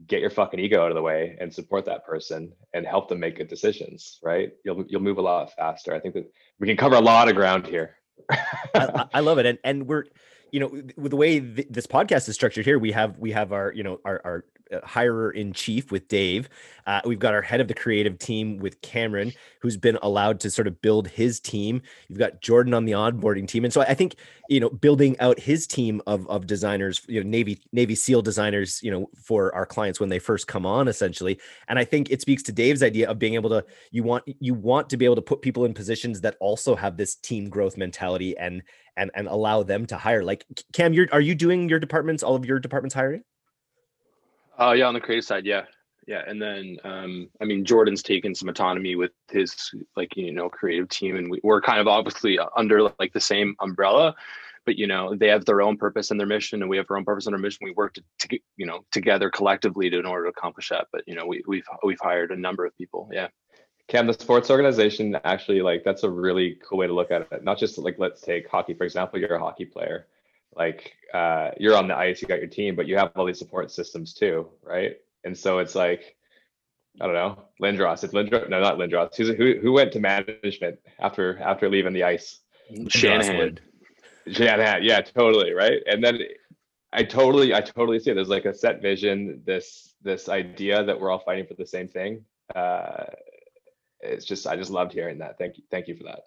get 0.07 0.21
your 0.21 0.31
fucking 0.31 0.61
ego 0.61 0.83
out 0.83 0.91
of 0.91 0.95
the 0.95 1.03
way 1.03 1.37
and 1.41 1.53
support 1.53 1.85
that 1.87 2.05
person 2.05 2.53
and 2.75 2.87
help 2.87 3.09
them 3.09 3.21
make 3.21 3.37
good 3.37 3.49
decisions. 3.49 4.19
Right? 4.23 4.53
You'll 4.65 4.85
you'll 4.89 5.03
move 5.03 5.19
a 5.19 5.23
lot 5.23 5.55
faster. 5.55 5.95
I 5.95 6.01
think 6.01 6.15
that 6.15 6.31
we 6.59 6.67
can 6.67 6.77
cover 6.77 6.97
a 6.97 7.01
lot 7.01 7.29
of 7.29 7.35
ground 7.35 7.67
here. 7.67 7.97
I, 8.75 9.07
I 9.15 9.21
love 9.21 9.39
it, 9.39 9.47
and 9.47 9.59
and 9.65 9.87
we're 9.87 10.05
you 10.53 10.61
know 10.61 10.83
with 10.97 11.11
the 11.11 11.17
way 11.17 11.41
th- 11.41 11.69
this 11.71 11.87
podcast 11.87 12.29
is 12.29 12.35
structured 12.35 12.65
here 12.65 12.79
we 12.79 12.93
have 12.93 13.19
we 13.19 13.33
have 13.33 13.53
our 13.53 13.73
you 13.73 13.83
know 13.83 14.01
our, 14.05 14.21
our 14.25 14.45
hirer 14.73 15.35
in 15.35 15.53
chief 15.53 15.91
with 15.91 16.09
Dave. 16.09 16.49
Uh, 16.87 17.01
we've 17.05 17.19
got 17.19 17.35
our 17.35 17.43
head 17.43 17.61
of 17.61 17.69
the 17.69 17.75
creative 17.75 18.19
team 18.19 18.59
with 18.59 18.81
Cameron, 18.81 19.33
who's 19.61 19.77
been 19.77 19.99
allowed 20.03 20.39
to 20.41 20.51
sort 20.51 20.69
of 20.69 20.81
build 20.81 21.09
his 21.09 21.41
team. 21.41 21.83
You've 22.09 22.19
got 22.19 22.41
Jordan 22.41 22.75
on 22.75 22.85
the 22.85 22.93
onboarding 22.93 23.49
team, 23.49 23.65
and 23.65 23.73
so 23.73 23.81
I 23.81 23.95
think 23.95 24.17
you 24.49 24.61
know 24.61 24.71
building 24.71 25.19
out 25.21 25.39
his 25.41 25.67
team 25.67 26.01
of 26.07 26.29
of 26.29 26.47
designers, 26.47 27.03
you 27.09 27.23
know 27.23 27.29
Navy 27.29 27.61
Navy 27.73 27.95
SEAL 27.95 28.23
designers, 28.23 28.81
you 28.83 28.91
know 28.91 29.11
for 29.21 29.55
our 29.55 29.67
clients 29.67 29.99
when 29.99 30.09
they 30.09 30.19
first 30.19 30.47
come 30.47 30.65
on, 30.65 30.89
essentially. 30.89 31.39
And 31.69 31.79
I 31.79 31.85
think 31.85 32.11
it 32.11 32.21
speaks 32.21 32.43
to 32.45 32.53
Dave's 32.53 32.83
idea 32.83 33.11
of 33.11 33.19
being 33.19 33.35
able 33.35 33.51
to 33.51 33.65
you 33.91 34.03
want 34.03 34.25
you 34.41 34.55
want 34.55 34.91
to 34.91 34.97
be 34.97 35.05
able 35.05 35.17
to 35.17 35.23
put 35.23 35.43
people 35.43 35.65
in 35.65 35.75
positions 35.75 36.21
that 36.21 36.37
also 36.41 36.77
have 36.77 36.97
this 36.97 37.17
team 37.17 37.49
growth 37.49 37.77
mentality 37.77 38.37
and 38.39 38.63
and 38.97 39.11
and 39.15 39.29
allow 39.29 39.63
them 39.63 39.87
to 39.87 39.97
hire. 39.97 40.23
Like 40.23 40.45
Cam, 40.73 40.93
you're 40.93 41.09
are 41.13 41.21
you 41.21 41.35
doing 41.35 41.69
your 41.69 41.79
departments 41.79 42.23
all 42.23 42.37
of 42.37 42.45
your 42.45 42.59
departments 42.59 42.95
hiring? 42.95 43.23
Oh 44.59 44.73
yeah, 44.73 44.87
on 44.87 44.95
the 44.95 45.01
creative 45.01 45.25
side, 45.25 45.45
yeah, 45.45 45.63
yeah. 46.07 46.23
And 46.27 46.41
then 46.41 46.79
um, 46.85 47.29
I 47.41 47.45
mean, 47.45 47.65
Jordan's 47.65 48.03
taken 48.03 48.35
some 48.35 48.49
autonomy 48.49 48.97
with 48.97 49.13
his 49.31 49.75
like 49.97 50.17
you 50.17 50.33
know 50.33 50.49
creative 50.49 50.89
team, 50.89 51.17
and 51.17 51.31
we, 51.31 51.41
we're 51.43 51.61
kind 51.61 51.81
of 51.81 51.87
obviously 51.87 52.39
under 52.57 52.83
like 52.99 53.13
the 53.13 53.21
same 53.21 53.55
umbrella, 53.61 54.15
but 54.65 54.77
you 54.77 54.87
know 54.87 55.15
they 55.15 55.29
have 55.29 55.45
their 55.45 55.63
own 55.63 55.77
purpose 55.77 56.11
and 56.11 56.19
their 56.19 56.27
mission, 56.27 56.63
and 56.63 56.71
we 56.71 56.77
have 56.77 56.87
our 56.91 56.97
own 56.97 57.05
purpose 57.05 57.27
and 57.27 57.35
our 57.35 57.41
mission. 57.41 57.61
We 57.63 57.73
work 57.73 57.95
to, 57.95 58.05
to 58.21 58.39
you 58.57 58.67
know 58.67 58.85
together 58.93 59.31
collectively 59.31 59.91
to 59.91 59.99
in 59.99 60.07
order 60.07 60.25
to 60.25 60.31
accomplish 60.31 60.71
that. 60.71 60.87
But 60.93 61.03
you 61.07 61.15
know 61.15 61.27
we, 61.27 61.43
we've 61.47 61.67
we've 61.85 62.01
hired 62.01 62.31
a 62.31 62.37
number 62.37 62.65
of 62.65 62.77
people. 62.77 63.11
Yeah. 63.13 63.29
Cam, 63.89 64.09
the 64.09 64.15
sports 64.15 64.51
organization 64.51 65.17
actually 65.25 65.63
like 65.63 65.85
that's 65.85 66.03
a 66.03 66.11
really 66.11 66.59
cool 66.69 66.79
way 66.79 66.87
to 66.89 66.93
look 66.93 67.13
at 67.13 67.29
it. 67.31 67.45
Not 67.45 67.59
just 67.59 67.79
like 67.79 67.99
let's 67.99 68.21
take 68.21 68.49
hockey 68.49 68.75
for 68.75 68.85
example. 68.85 69.21
You're 69.21 69.35
a 69.35 69.39
hockey 69.39 69.65
player 69.65 70.07
like 70.55 70.93
uh, 71.13 71.51
you're 71.59 71.77
on 71.77 71.89
the 71.89 71.97
ice, 71.97 72.23
you 72.23 72.29
got 72.29 72.39
your 72.39 72.49
team, 72.49 72.77
but 72.77 72.87
you 72.87 72.97
have 72.97 73.13
all 73.17 73.27
these 73.27 73.39
support 73.39 73.71
systems 73.71 74.15
too, 74.15 74.49
right? 74.63 74.97
And 75.25 75.37
so 75.37 75.59
it's 75.59 75.75
like, 75.75 76.17
I 77.01 77.07
don't 77.07 77.15
know, 77.15 77.43
Lindros. 77.61 78.05
It's 78.05 78.15
Lindros. 78.15 78.49
No, 78.49 78.61
not 78.61 78.79
Lindros. 78.79 79.15
Who's, 79.17 79.29
who 79.29 79.59
who 79.61 79.73
went 79.73 79.93
to 79.93 80.01
management 80.01 80.79
after 80.99 81.39
after 81.41 81.69
leaving 81.69 81.93
the 81.93 82.05
ice? 82.05 82.41
Shanahan. 82.89 83.59
Shanahan. 84.29 84.83
Yeah, 84.83 85.01
totally. 85.01 85.53
Right. 85.53 85.83
And 85.87 86.03
then 86.03 86.21
I 86.93 87.03
totally, 87.03 87.55
I 87.55 87.61
totally 87.61 87.99
see 87.99 88.11
it. 88.11 88.15
There's 88.15 88.29
like 88.29 88.47
a 88.47 88.55
set 88.55 88.81
vision, 88.81 89.43
this 89.45 89.95
this 90.03 90.29
idea 90.29 90.85
that 90.85 90.99
we're 90.99 91.11
all 91.11 91.19
fighting 91.19 91.47
for 91.47 91.55
the 91.55 91.67
same 91.67 91.89
thing. 91.89 92.25
Uh, 92.55 93.05
it's 94.01 94.25
just, 94.25 94.47
I 94.47 94.57
just 94.57 94.71
loved 94.71 94.93
hearing 94.93 95.19
that. 95.19 95.37
Thank 95.37 95.59
you, 95.59 95.65
thank 95.71 95.89
you 95.89 95.97
for 95.97 96.05
that 96.05 96.21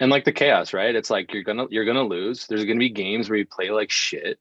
and 0.00 0.10
like 0.10 0.24
the 0.24 0.32
chaos 0.32 0.72
right 0.72 0.94
it's 0.94 1.10
like 1.10 1.32
you're 1.32 1.42
gonna 1.42 1.66
you're 1.70 1.84
gonna 1.84 2.02
lose 2.02 2.46
there's 2.46 2.64
gonna 2.64 2.78
be 2.78 2.90
games 2.90 3.28
where 3.28 3.38
you 3.38 3.46
play 3.46 3.70
like 3.70 3.90
shit 3.90 4.38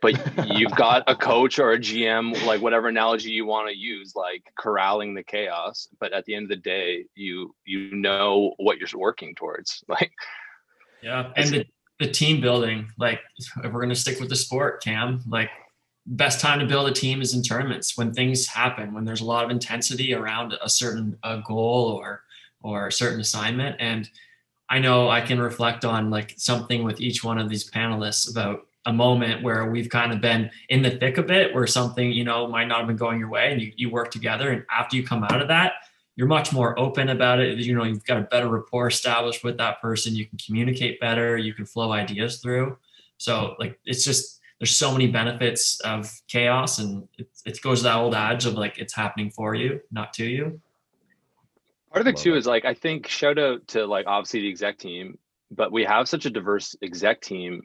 but 0.00 0.14
you've 0.56 0.74
got 0.76 1.02
a 1.06 1.16
coach 1.16 1.58
or 1.58 1.72
a 1.72 1.78
GM, 1.78 2.44
like 2.46 2.60
whatever 2.60 2.88
analogy 2.88 3.30
you 3.30 3.46
want 3.46 3.68
to 3.68 3.76
use, 3.76 4.14
like 4.14 4.44
corralling 4.58 5.14
the 5.14 5.22
chaos. 5.22 5.88
But 5.98 6.12
at 6.12 6.24
the 6.24 6.34
end 6.34 6.44
of 6.44 6.50
the 6.50 6.56
day, 6.56 7.06
you 7.14 7.54
you 7.64 7.94
know 7.94 8.54
what 8.58 8.78
you're 8.78 8.88
working 9.00 9.34
towards. 9.34 9.84
Like, 9.92 10.12
yeah, 11.02 11.32
and 11.36 11.48
the, 11.50 11.66
the 11.98 12.08
team 12.08 12.40
building. 12.40 12.88
Like, 12.96 13.20
if 13.38 13.72
we're 13.72 13.82
gonna 13.82 13.94
stick 13.94 14.20
with 14.20 14.28
the 14.28 14.36
sport, 14.36 14.82
Cam, 14.82 15.20
like 15.26 15.50
best 16.06 16.40
time 16.40 16.60
to 16.60 16.66
build 16.66 16.88
a 16.88 16.92
team 16.92 17.20
is 17.20 17.34
in 17.34 17.42
tournaments 17.42 17.96
when 17.96 18.12
things 18.12 18.46
happen 18.46 18.92
when 18.92 19.04
there's 19.04 19.20
a 19.20 19.24
lot 19.24 19.44
of 19.44 19.50
intensity 19.50 20.14
around 20.14 20.52
a 20.60 20.68
certain 20.68 21.16
a 21.22 21.40
goal 21.46 21.92
or 21.92 22.22
or 22.62 22.88
a 22.88 22.92
certain 22.92 23.20
assignment 23.20 23.76
and 23.78 24.10
i 24.72 24.78
know 24.78 25.08
i 25.08 25.20
can 25.20 25.40
reflect 25.40 25.84
on 25.84 26.10
like 26.10 26.34
something 26.36 26.82
with 26.82 27.00
each 27.00 27.22
one 27.22 27.38
of 27.38 27.48
these 27.48 27.70
panelists 27.70 28.28
about 28.28 28.66
a 28.86 28.92
moment 28.92 29.44
where 29.44 29.70
we've 29.70 29.88
kind 29.88 30.12
of 30.12 30.20
been 30.20 30.50
in 30.68 30.82
the 30.82 30.90
thick 30.90 31.16
of 31.16 31.30
it 31.30 31.54
where 31.54 31.68
something 31.68 32.10
you 32.10 32.24
know 32.24 32.48
might 32.48 32.66
not 32.66 32.78
have 32.78 32.88
been 32.88 32.96
going 32.96 33.18
your 33.18 33.28
way 33.28 33.52
and 33.52 33.60
you, 33.60 33.72
you 33.76 33.88
work 33.88 34.10
together. 34.10 34.50
And 34.50 34.64
after 34.76 34.96
you 34.96 35.06
come 35.06 35.22
out 35.22 35.40
of 35.40 35.46
that 35.48 35.74
you're 36.16 36.28
much 36.28 36.52
more 36.52 36.78
open 36.78 37.08
about 37.08 37.40
it. 37.40 37.58
You 37.58 37.74
know 37.74 37.84
you've 37.84 38.04
got 38.04 38.18
a 38.18 38.22
better 38.22 38.48
rapport 38.48 38.88
established 38.88 39.44
with 39.44 39.56
that 39.58 39.80
person. 39.80 40.14
You 40.14 40.26
can 40.26 40.38
communicate 40.38 41.00
better. 41.00 41.38
You 41.38 41.54
can 41.54 41.64
flow 41.64 41.92
ideas 41.92 42.38
through. 42.38 42.76
So 43.16 43.54
like 43.58 43.78
it's 43.84 44.04
just 44.04 44.40
there's 44.58 44.76
so 44.76 44.92
many 44.92 45.06
benefits 45.08 45.80
of 45.80 46.12
chaos 46.28 46.78
and 46.78 47.08
it, 47.18 47.28
it 47.44 47.60
goes 47.62 47.78
to 47.78 47.84
that 47.84 47.96
old 47.96 48.14
adage 48.14 48.46
of 48.46 48.54
like 48.54 48.78
it's 48.78 48.94
happening 48.94 49.30
for 49.30 49.54
you 49.54 49.80
not 49.90 50.12
to 50.14 50.24
you 50.24 50.60
part 51.92 52.06
of 52.06 52.06
it 52.06 52.16
too 52.16 52.34
is 52.34 52.46
like 52.46 52.64
i 52.64 52.74
think 52.74 53.06
shout 53.06 53.38
out 53.38 53.66
to 53.68 53.86
like 53.86 54.06
obviously 54.06 54.40
the 54.40 54.48
exec 54.48 54.78
team 54.78 55.18
but 55.50 55.72
we 55.72 55.84
have 55.84 56.08
such 56.08 56.26
a 56.26 56.30
diverse 56.30 56.74
exec 56.82 57.20
team 57.20 57.62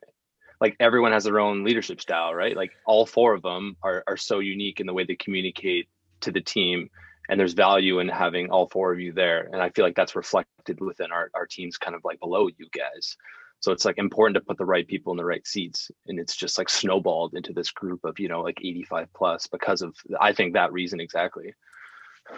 like 0.59 0.75
everyone 0.79 1.11
has 1.11 1.23
their 1.23 1.39
own 1.39 1.63
leadership 1.63 2.01
style 2.01 2.33
right 2.33 2.55
like 2.55 2.71
all 2.85 3.05
four 3.05 3.33
of 3.33 3.41
them 3.41 3.75
are, 3.83 4.03
are 4.07 4.17
so 4.17 4.39
unique 4.39 4.79
in 4.79 4.87
the 4.87 4.93
way 4.93 5.03
they 5.03 5.15
communicate 5.15 5.87
to 6.19 6.31
the 6.31 6.41
team 6.41 6.89
and 7.29 7.39
there's 7.39 7.53
value 7.53 7.99
in 7.99 8.07
having 8.07 8.49
all 8.49 8.67
four 8.67 8.91
of 8.91 8.99
you 8.99 9.13
there 9.13 9.49
and 9.53 9.61
i 9.61 9.69
feel 9.69 9.85
like 9.85 9.95
that's 9.95 10.15
reflected 10.15 10.79
within 10.81 11.11
our, 11.11 11.29
our 11.33 11.45
teams 11.45 11.77
kind 11.77 11.95
of 11.95 12.01
like 12.03 12.19
below 12.19 12.47
you 12.57 12.67
guys 12.75 13.15
so 13.59 13.71
it's 13.71 13.85
like 13.85 13.97
important 13.97 14.35
to 14.35 14.45
put 14.45 14.57
the 14.57 14.65
right 14.65 14.87
people 14.87 15.11
in 15.11 15.17
the 15.17 15.25
right 15.25 15.45
seats. 15.45 15.89
And 16.07 16.19
it's 16.19 16.35
just 16.35 16.57
like 16.57 16.69
snowballed 16.69 17.33
into 17.33 17.53
this 17.53 17.71
group 17.71 18.03
of, 18.03 18.19
you 18.19 18.27
know, 18.27 18.41
like 18.41 18.59
85 18.61 19.07
plus 19.15 19.47
because 19.47 19.81
of, 19.81 19.95
I 20.19 20.33
think 20.33 20.53
that 20.53 20.71
reason 20.71 20.99
exactly. 20.99 21.53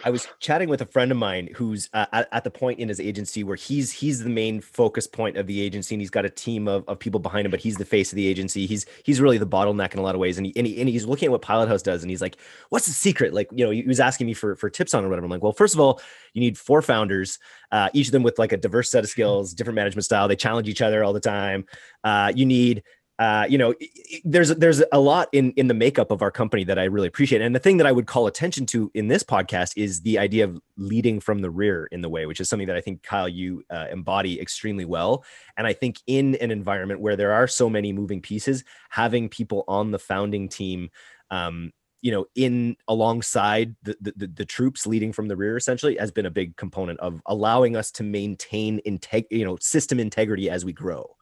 I 0.04 0.10
was 0.10 0.28
chatting 0.40 0.70
with 0.70 0.82
a 0.82 0.86
friend 0.86 1.12
of 1.12 1.18
mine 1.18 1.50
who's 1.56 1.90
uh, 1.94 2.06
at, 2.14 2.30
at, 2.32 2.44
the 2.44 2.52
point 2.52 2.80
in 2.80 2.88
his 2.88 3.00
agency 3.00 3.44
where 3.44 3.56
he's 3.56 3.92
he's 3.92 4.24
the 4.24 4.30
main 4.30 4.62
focus 4.62 5.08
point 5.08 5.38
of 5.38 5.48
the 5.48 5.60
agency, 5.62 5.96
and 5.96 6.02
he's 6.02 6.10
got 6.10 6.26
a 6.26 6.30
team 6.30 6.68
of, 6.68 6.88
of 6.88 7.00
people 7.00 7.20
behind 7.20 7.46
him, 7.46 7.52
but 7.52 7.60
he's 7.60 7.78
the 7.78 7.86
face 7.86 8.12
of 8.12 8.16
the 8.16 8.28
agency. 8.28 8.66
He's 8.66 8.86
he's 9.04 9.20
really 9.20 9.38
the 9.38 9.48
bottleneck 9.48 9.94
in 9.94 10.00
a 10.00 10.02
lot 10.02 10.16
of 10.16 10.22
ways, 10.22 10.38
and 10.38 10.48
he, 10.48 10.54
and, 10.56 10.66
he, 10.66 10.80
and 10.80 10.90
he's 10.90 11.06
looking 11.06 11.28
at 11.28 11.32
what 11.32 11.42
Pilot 11.42 11.68
House 11.68 11.82
does, 11.82 12.04
and 12.04 12.10
he's 12.10 12.22
like, 12.22 12.38
"What's 12.70 12.88
the 12.88 12.94
secret?" 12.94 13.34
Like, 13.34 13.50
you 13.52 13.66
know, 13.66 13.72
he 13.72 13.84
was 13.84 14.00
asking 14.00 14.28
me 14.28 14.34
for 14.34 14.56
for 14.56 14.70
tips 14.70 14.94
on 14.94 15.04
it 15.04 15.08
or 15.08 15.10
whatever. 15.10 15.26
I'm 15.26 15.32
like, 15.32 15.44
"Well, 15.44 15.54
first 15.54 15.74
of 15.74 15.80
all, 15.80 16.02
you 16.34 16.42
need 16.42 16.58
four 16.58 16.82
founders, 16.82 17.40
uh, 17.72 17.90
each 17.94 18.08
of 18.08 18.12
them 18.12 18.24
with 18.24 18.40
like 18.40 18.52
a 18.52 18.58
diverse 18.58 18.90
set 18.90 19.04
of 19.04 19.10
skills, 19.10 19.54
different 19.54 19.76
management 19.76 20.06
style. 20.06 20.28
They 20.28 20.36
challenge 20.36 20.70
each 20.70 20.82
other 20.82 21.04
all 21.04 21.14
the 21.14 21.20
time. 21.20 21.66
Uh, 22.04 22.32
you 22.36 22.46
need 22.46 22.84
uh, 23.20 23.46
you 23.50 23.58
know, 23.58 23.76
there's 24.24 24.48
there's 24.56 24.82
a 24.94 25.00
lot 25.00 25.28
in 25.34 25.52
in 25.52 25.68
the 25.68 25.74
makeup 25.74 26.10
of 26.10 26.22
our 26.22 26.32
company 26.32 26.64
that 26.64 26.80
I 26.80 26.86
really 26.86 27.10
appreciate. 27.10 27.42
And 27.42 27.54
the 27.54 27.60
thing 27.60 27.76
that 27.78 27.86
I 27.86 27.92
would 27.92 28.08
call 28.08 28.28
attention 28.28 28.66
to 28.68 28.90
in 28.94 29.10
this 29.10 29.24
podcast 29.24 29.74
is 29.76 30.02
the 30.02 30.18
idea 30.18 30.46
of 30.46 30.58
leading 30.78 31.20
from 31.20 31.40
the 31.40 31.50
rear 31.50 31.90
in 31.92 32.00
the 32.00 32.08
way, 32.08 32.26
which 32.26 32.40
is 32.40 32.48
something 32.48 32.68
that 32.68 32.78
I 32.78 32.82
think 32.82 33.04
Kyle 33.04 33.28
you 33.28 33.62
uh, 33.70 33.88
embody 33.92 34.40
extremely 34.40 34.86
well. 34.86 35.26
And 35.58 35.68
I 35.68 35.74
think 35.74 35.98
in 36.08 36.36
an 36.36 36.50
environment 36.50 37.02
where 37.02 37.18
there 37.18 37.34
are 37.34 37.46
so 37.46 37.70
many 37.70 37.92
moving 37.92 38.22
pieces, 38.22 38.64
having 38.90 39.28
people 39.28 39.66
on 39.68 39.92
the 39.92 40.00
founding 40.00 40.48
team. 40.48 40.90
Um, 41.30 41.74
you 42.02 42.14
know, 42.14 42.26
in 42.36 42.78
alongside 42.88 43.76
the, 43.84 43.98
the 44.00 44.28
the 44.28 44.46
troops 44.46 44.88
leading 44.88 45.12
from 45.12 45.28
the 45.28 45.36
rear, 45.36 45.58
essentially, 45.58 45.98
has 45.98 46.12
been 46.12 46.26
a 46.26 46.32
big 46.32 46.56
component 46.56 46.98
of 47.02 47.22
allowing 47.26 47.76
us 47.76 47.92
to 47.92 48.04
maintain 48.04 48.80
integ- 48.88 49.28
you 49.30 49.44
know, 49.44 49.58
system 49.60 50.00
integrity 50.00 50.50
as 50.50 50.64
we 50.64 50.72
grow. 50.72 51.18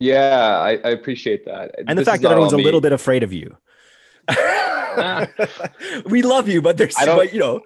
Yeah, 0.00 0.58
I, 0.58 0.70
I 0.82 0.90
appreciate 0.90 1.44
that. 1.44 1.74
And 1.78 1.96
this 1.96 2.06
the 2.06 2.10
fact 2.10 2.22
that 2.22 2.32
everyone's 2.32 2.54
a 2.54 2.56
little 2.56 2.80
bit 2.80 2.92
afraid 2.92 3.22
of 3.22 3.32
you. 3.32 3.56
we 6.06 6.22
love 6.22 6.48
you, 6.48 6.62
but 6.62 6.76
there's, 6.78 6.94
but, 6.96 7.32
you 7.32 7.38
know. 7.38 7.60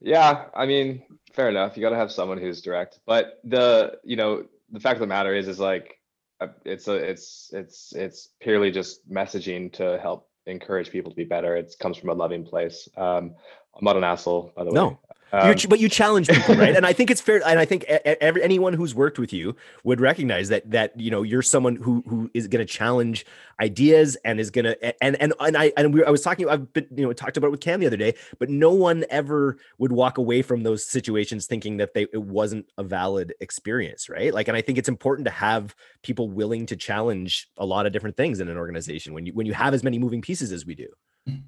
Yeah, 0.00 0.44
I 0.54 0.66
mean, 0.66 1.02
fair 1.32 1.48
enough. 1.48 1.76
You 1.76 1.82
got 1.82 1.90
to 1.90 1.96
have 1.96 2.12
someone 2.12 2.38
who's 2.38 2.60
direct. 2.60 3.00
But 3.06 3.40
the, 3.42 3.98
you 4.04 4.16
know, 4.16 4.44
the 4.70 4.80
fact 4.80 4.96
of 4.96 5.00
the 5.00 5.06
matter 5.06 5.34
is, 5.34 5.48
is 5.48 5.58
like, 5.58 5.98
uh, 6.40 6.48
it's 6.66 6.88
a, 6.88 6.94
it's, 6.94 7.50
it's, 7.54 7.94
it's 7.94 8.28
purely 8.40 8.70
just 8.70 9.08
messaging 9.10 9.72
to 9.74 9.98
help 9.98 10.28
encourage 10.44 10.90
people 10.90 11.10
to 11.10 11.16
be 11.16 11.24
better. 11.24 11.56
It 11.56 11.74
comes 11.80 11.96
from 11.96 12.10
a 12.10 12.14
loving 12.14 12.44
place. 12.44 12.86
Um, 12.98 13.34
I'm 13.74 13.82
not 13.84 13.96
an 13.96 14.04
asshole, 14.04 14.52
by 14.54 14.64
the 14.64 14.70
way. 14.70 14.74
no. 14.74 15.00
Way. 15.32 15.38
Um, 15.38 15.56
but 15.68 15.80
you 15.80 15.88
challenge 15.88 16.28
people, 16.28 16.54
right? 16.54 16.76
and 16.76 16.86
I 16.86 16.92
think 16.92 17.10
it's 17.10 17.20
fair. 17.20 17.40
And 17.46 17.58
I 17.58 17.64
think 17.64 17.84
every, 17.84 18.42
anyone 18.42 18.72
who's 18.72 18.94
worked 18.94 19.18
with 19.18 19.32
you 19.32 19.56
would 19.84 20.00
recognize 20.00 20.48
that 20.48 20.70
that 20.70 20.98
you 20.98 21.10
know 21.10 21.22
you're 21.22 21.42
someone 21.42 21.76
who 21.76 22.02
who 22.06 22.30
is 22.34 22.48
going 22.48 22.64
to 22.64 22.72
challenge 22.72 23.26
ideas 23.60 24.16
and 24.24 24.38
is 24.38 24.50
going 24.50 24.64
to 24.64 25.04
and 25.04 25.20
and 25.20 25.32
and 25.40 25.56
I 25.56 25.72
and 25.76 25.94
we, 25.94 26.04
I 26.04 26.10
was 26.10 26.22
talking. 26.22 26.48
I've 26.48 26.72
been 26.72 26.86
you 26.94 27.06
know 27.06 27.12
talked 27.12 27.36
about 27.36 27.48
it 27.48 27.50
with 27.50 27.60
Cam 27.60 27.80
the 27.80 27.86
other 27.86 27.96
day, 27.96 28.14
but 28.38 28.48
no 28.48 28.72
one 28.72 29.04
ever 29.10 29.58
would 29.78 29.92
walk 29.92 30.18
away 30.18 30.42
from 30.42 30.62
those 30.62 30.84
situations 30.84 31.46
thinking 31.46 31.78
that 31.78 31.94
they 31.94 32.06
it 32.12 32.22
wasn't 32.22 32.66
a 32.78 32.84
valid 32.84 33.34
experience, 33.40 34.08
right? 34.08 34.32
Like, 34.32 34.48
and 34.48 34.56
I 34.56 34.62
think 34.62 34.78
it's 34.78 34.88
important 34.88 35.26
to 35.26 35.32
have 35.32 35.74
people 36.02 36.30
willing 36.30 36.66
to 36.66 36.76
challenge 36.76 37.48
a 37.56 37.66
lot 37.66 37.86
of 37.86 37.92
different 37.92 38.16
things 38.16 38.40
in 38.40 38.48
an 38.48 38.56
organization 38.56 39.12
when 39.12 39.26
you 39.26 39.32
when 39.32 39.46
you 39.46 39.54
have 39.54 39.74
as 39.74 39.82
many 39.82 39.98
moving 39.98 40.22
pieces 40.22 40.52
as 40.52 40.64
we 40.64 40.74
do. 40.74 40.88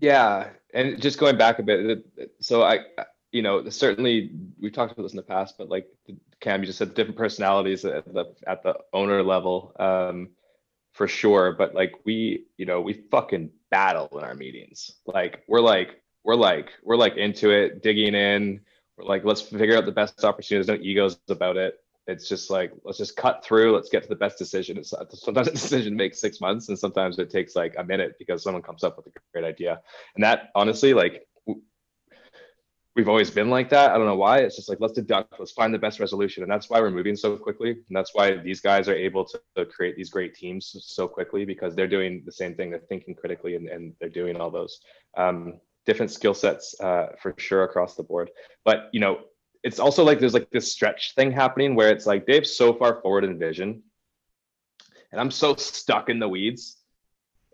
Yeah, 0.01 0.49
and 0.75 1.01
just 1.01 1.19
going 1.19 1.39
back 1.39 1.61
a 1.61 1.63
bit, 1.63 2.05
so 2.41 2.65
I 2.65 2.81
you 3.33 3.43
know, 3.43 3.69
certainly 3.69 4.31
we've 4.61 4.73
talked 4.73 4.93
about 4.93 5.03
this 5.03 5.13
in 5.13 5.17
the 5.17 5.23
past, 5.23 5.57
but 5.59 5.69
like 5.69 5.87
Cam, 6.41 6.61
you 6.61 6.67
just 6.67 6.79
said 6.79 6.95
different 6.95 7.19
personalities 7.19 7.85
at 7.85 8.13
the 8.13 8.35
at 8.47 8.63
the 8.63 8.77
owner 8.93 9.23
level, 9.23 9.73
um, 9.79 10.31
for 10.93 11.09
sure. 11.09 11.53
But 11.53 11.75
like 11.75 11.95
we, 12.05 12.47
you 12.57 12.67
know, 12.67 12.81
we 12.81 13.05
fucking 13.11 13.51
battle 13.71 14.09
in 14.19 14.25
our 14.25 14.35
meetings. 14.35 14.93
Like 15.07 15.43
we're 15.47 15.61
like 15.61 16.01
we're 16.25 16.37
like 16.37 16.71
we're 16.83 16.97
like 16.97 17.17
into 17.17 17.51
it, 17.51 17.83
digging 17.83 18.15
in. 18.15 18.61
We're 18.97 19.05
like, 19.05 19.25
let's 19.25 19.43
figure 19.43 19.77
out 19.77 19.85
the 19.85 19.93
best 19.93 20.25
opportunities. 20.25 20.69
No 20.69 20.75
egos 20.75 21.19
about 21.29 21.57
it. 21.57 21.75
It's 22.07 22.27
just 22.27 22.49
like 22.51 22.73
let's 22.85 22.97
just 22.97 23.17
cut 23.17 23.45
through. 23.45 23.75
Let's 23.75 23.91
get 23.91 24.03
to 24.03 24.09
the 24.09 24.17
best 24.17 24.39
decision. 24.39 24.79
It's, 24.79 24.95
sometimes 25.13 25.49
a 25.49 25.53
decision 25.53 25.95
makes 25.95 26.19
six 26.19 26.41
months, 26.41 26.71
and 26.71 26.79
sometimes 26.79 27.19
it 27.19 27.29
takes 27.29 27.55
like 27.55 27.75
a 27.77 27.85
minute 27.85 28.17
because 28.19 28.43
someone 28.43 28.63
comes 28.63 28.83
up 28.83 28.97
with 28.97 29.07
a 29.09 29.11
great 29.35 29.45
idea. 29.45 29.83
And 30.15 30.25
that 30.25 30.51
honestly, 30.55 30.95
like 30.95 31.28
we've 32.99 33.09
always 33.09 33.31
been 33.31 33.49
like 33.49 33.71
that. 33.71 33.93
I 33.93 33.97
don't 33.97 34.07
know 34.07 34.17
why. 34.17 34.39
It's 34.39 34.57
just 34.57 34.69
like 34.69 34.81
let's 34.81 34.93
deduct, 34.93 35.39
let's 35.39 35.53
find 35.53 35.73
the 35.73 35.79
best 35.79 36.01
resolution, 36.01 36.43
and 36.43 36.51
that's 36.51 36.69
why 36.69 36.81
we're 36.81 36.91
moving 36.91 37.15
so 37.15 37.37
quickly. 37.37 37.71
And 37.71 37.97
that's 37.97 38.13
why 38.13 38.37
these 38.37 38.61
guys 38.61 38.89
are 38.89 38.95
able 38.95 39.25
to, 39.25 39.65
create 39.67 39.97
these 39.97 40.11
great 40.11 40.35
teams 40.35 40.77
so 40.81 41.07
quickly 41.07 41.45
because 41.45 41.75
they're 41.75 41.89
doing 41.89 42.23
the 42.27 42.33
same 42.33 42.55
thing. 42.55 42.71
They're 42.71 42.81
thinking 42.89 43.15
critically, 43.15 43.55
and, 43.55 43.69
and 43.69 43.95
they're 44.01 44.09
doing 44.09 44.37
all 44.37 44.51
those 44.51 44.81
um, 45.17 45.61
different 45.87 46.11
skill 46.11 46.35
sets 46.35 46.75
uh, 46.81 47.09
for 47.23 47.35
sure 47.39 47.63
across 47.63 47.95
the 47.95 48.03
board. 48.03 48.31
But 48.65 48.91
you 48.93 48.99
know, 48.99 49.21
it's 49.63 49.79
also 49.79 50.03
like 50.03 50.19
there's 50.19 50.35
like 50.35 50.51
this 50.51 50.73
stretch 50.73 51.15
thing 51.15 51.31
happening 51.31 51.77
where 51.77 51.91
it's 51.91 52.07
like 52.07 52.27
Dave's 52.27 52.57
so 52.57 52.75
far 52.75 53.01
forward 53.01 53.23
in 53.23 53.39
vision, 53.39 53.81
and 55.13 55.21
I'm 55.21 55.31
so 55.31 55.55
stuck 55.55 56.09
in 56.09 56.19
the 56.19 56.29
weeds. 56.29 56.77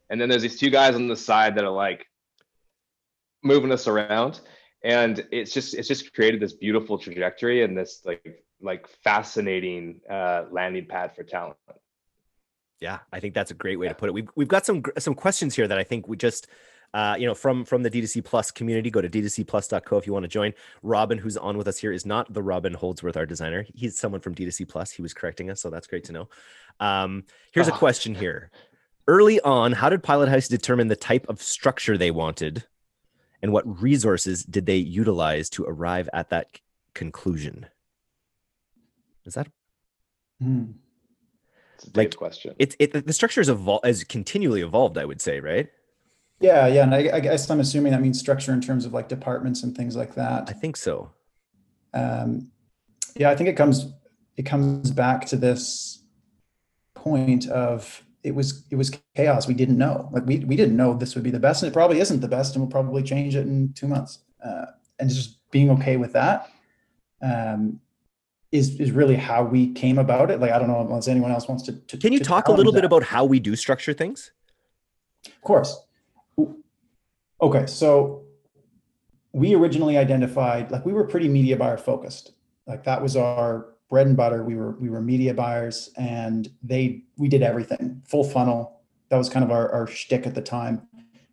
And 0.08 0.18
then 0.18 0.30
there's 0.30 0.42
these 0.42 0.58
two 0.58 0.70
guys 0.70 0.94
on 0.94 1.08
the 1.08 1.16
side 1.16 1.54
that 1.56 1.64
are 1.64 1.70
like 1.70 2.06
moving 3.42 3.72
us 3.72 3.86
around 3.86 4.40
and 4.84 5.26
it's 5.32 5.52
just 5.52 5.74
it's 5.74 5.88
just 5.88 6.14
created 6.14 6.40
this 6.40 6.52
beautiful 6.52 6.98
trajectory 6.98 7.64
and 7.64 7.76
this 7.76 8.02
like 8.04 8.44
like 8.60 8.86
fascinating 9.02 10.00
uh, 10.08 10.44
landing 10.50 10.86
pad 10.86 11.16
for 11.16 11.24
talent. 11.24 11.56
Yeah, 12.80 12.98
I 13.12 13.18
think 13.18 13.34
that's 13.34 13.50
a 13.50 13.54
great 13.54 13.78
way 13.78 13.86
yeah. 13.86 13.92
to 13.92 13.98
put 13.98 14.10
it. 14.10 14.12
We've 14.12 14.28
we've 14.36 14.48
got 14.48 14.66
some 14.66 14.82
some 14.98 15.14
questions 15.14 15.56
here 15.56 15.66
that 15.66 15.78
I 15.78 15.84
think 15.84 16.06
we 16.06 16.16
just 16.16 16.46
uh, 16.92 17.16
you 17.18 17.26
know, 17.26 17.34
from 17.34 17.64
from 17.64 17.82
the 17.82 17.90
D2C 17.90 18.24
Plus 18.24 18.52
community, 18.52 18.88
go 18.88 19.00
to 19.00 19.08
d2cplus.co 19.08 19.96
if 19.96 20.06
you 20.06 20.12
want 20.12 20.22
to 20.22 20.28
join. 20.28 20.52
Robin, 20.82 21.18
who's 21.18 21.36
on 21.36 21.58
with 21.58 21.66
us 21.66 21.78
here, 21.78 21.90
is 21.90 22.06
not 22.06 22.32
the 22.32 22.42
Robin 22.42 22.72
Holdsworth, 22.72 23.16
our 23.16 23.26
designer. 23.26 23.66
He's 23.74 23.98
someone 23.98 24.20
from 24.20 24.34
D2C 24.34 24.68
Plus. 24.68 24.92
He 24.92 25.02
was 25.02 25.12
correcting 25.12 25.50
us, 25.50 25.60
so 25.60 25.70
that's 25.70 25.88
great 25.88 26.04
to 26.04 26.12
know. 26.12 26.28
Um, 26.78 27.24
here's 27.52 27.68
oh. 27.68 27.74
a 27.74 27.76
question 27.76 28.14
here. 28.14 28.50
Early 29.08 29.40
on, 29.40 29.72
how 29.72 29.88
did 29.88 30.04
Pilot 30.04 30.28
House 30.28 30.46
determine 30.46 30.86
the 30.86 30.94
type 30.94 31.26
of 31.28 31.42
structure 31.42 31.98
they 31.98 32.12
wanted 32.12 32.64
and 33.44 33.52
what 33.52 33.82
resources 33.82 34.42
did 34.42 34.64
they 34.64 34.78
utilize 34.78 35.50
to 35.50 35.64
arrive 35.64 36.08
at 36.14 36.30
that 36.30 36.48
c- 36.54 36.62
conclusion? 36.94 37.66
Is 39.26 39.34
that 39.34 39.48
mm. 40.42 40.72
it's 41.74 41.84
a 41.84 41.90
like 41.94 42.16
question? 42.16 42.54
It's 42.58 42.74
it 42.78 43.06
the 43.06 43.12
structure 43.12 43.42
is 43.42 43.50
evolved 43.50 43.84
as 43.84 44.02
continually 44.02 44.62
evolved. 44.62 44.96
I 44.96 45.04
would 45.04 45.20
say, 45.20 45.40
right? 45.40 45.68
Yeah, 46.40 46.66
yeah, 46.68 46.84
and 46.84 46.94
I, 46.94 47.10
I, 47.16 47.20
guess 47.20 47.50
I'm 47.50 47.60
assuming 47.60 47.92
that 47.92 48.00
means 48.00 48.18
structure 48.18 48.52
in 48.54 48.62
terms 48.62 48.86
of 48.86 48.94
like 48.94 49.08
departments 49.08 49.62
and 49.62 49.76
things 49.76 49.94
like 49.94 50.14
that. 50.14 50.48
I 50.48 50.52
think 50.52 50.78
so. 50.78 51.10
Um, 51.92 52.50
yeah, 53.14 53.28
I 53.28 53.36
think 53.36 53.50
it 53.50 53.58
comes 53.58 53.92
it 54.38 54.44
comes 54.44 54.90
back 54.90 55.26
to 55.26 55.36
this 55.36 56.02
point 56.94 57.46
of 57.48 58.02
it 58.24 58.34
was 58.34 58.64
it 58.70 58.76
was 58.76 58.90
chaos. 59.14 59.46
We 59.46 59.54
didn't 59.54 59.76
know. 59.76 60.08
Like 60.10 60.24
we 60.26 60.38
we 60.38 60.56
didn't 60.56 60.76
know 60.76 60.94
this 60.94 61.14
would 61.14 61.22
be 61.22 61.30
the 61.30 61.38
best, 61.38 61.62
and 61.62 61.70
it 61.70 61.74
probably 61.74 62.00
isn't 62.00 62.20
the 62.20 62.28
best, 62.28 62.56
and 62.56 62.64
we'll 62.64 62.70
probably 62.70 63.02
change 63.02 63.36
it 63.36 63.46
in 63.46 63.72
two 63.74 63.86
months. 63.86 64.20
Uh, 64.44 64.66
and 64.98 65.10
just 65.10 65.38
being 65.50 65.70
okay 65.70 65.96
with 65.96 66.14
that 66.14 66.48
um, 67.22 67.80
is 68.50 68.80
is 68.80 68.90
really 68.90 69.14
how 69.14 69.44
we 69.44 69.72
came 69.74 69.98
about 69.98 70.30
it. 70.30 70.40
Like 70.40 70.52
I 70.52 70.58
don't 70.58 70.68
know 70.68 70.80
unless 70.80 71.06
anyone 71.06 71.30
else 71.30 71.46
wants 71.46 71.62
to. 71.64 71.72
to 71.72 71.98
Can 71.98 72.14
you 72.14 72.18
to 72.18 72.24
talk 72.24 72.48
a 72.48 72.52
little 72.52 72.72
bit 72.72 72.80
that. 72.80 72.86
about 72.86 73.02
how 73.02 73.26
we 73.26 73.38
do 73.38 73.54
structure 73.54 73.92
things? 73.92 74.32
Of 75.26 75.40
course. 75.42 75.78
Okay, 77.42 77.66
so 77.66 78.22
we 79.32 79.54
originally 79.54 79.98
identified 79.98 80.70
like 80.70 80.86
we 80.86 80.94
were 80.94 81.04
pretty 81.04 81.28
media 81.28 81.56
buyer 81.58 81.76
focused. 81.76 82.32
Like 82.66 82.84
that 82.84 83.02
was 83.02 83.16
our 83.16 83.73
bread 83.94 84.08
and 84.08 84.16
butter. 84.16 84.42
We 84.42 84.56
were 84.56 84.72
we 84.72 84.90
were 84.90 85.00
media 85.00 85.32
buyers, 85.32 85.90
and 85.96 86.50
they 86.64 87.04
we 87.16 87.28
did 87.28 87.44
everything 87.44 88.02
full 88.04 88.24
funnel. 88.24 88.80
That 89.08 89.18
was 89.18 89.28
kind 89.28 89.44
of 89.44 89.52
our 89.52 89.70
our 89.70 89.86
shtick 89.86 90.26
at 90.26 90.34
the 90.34 90.42
time. 90.42 90.82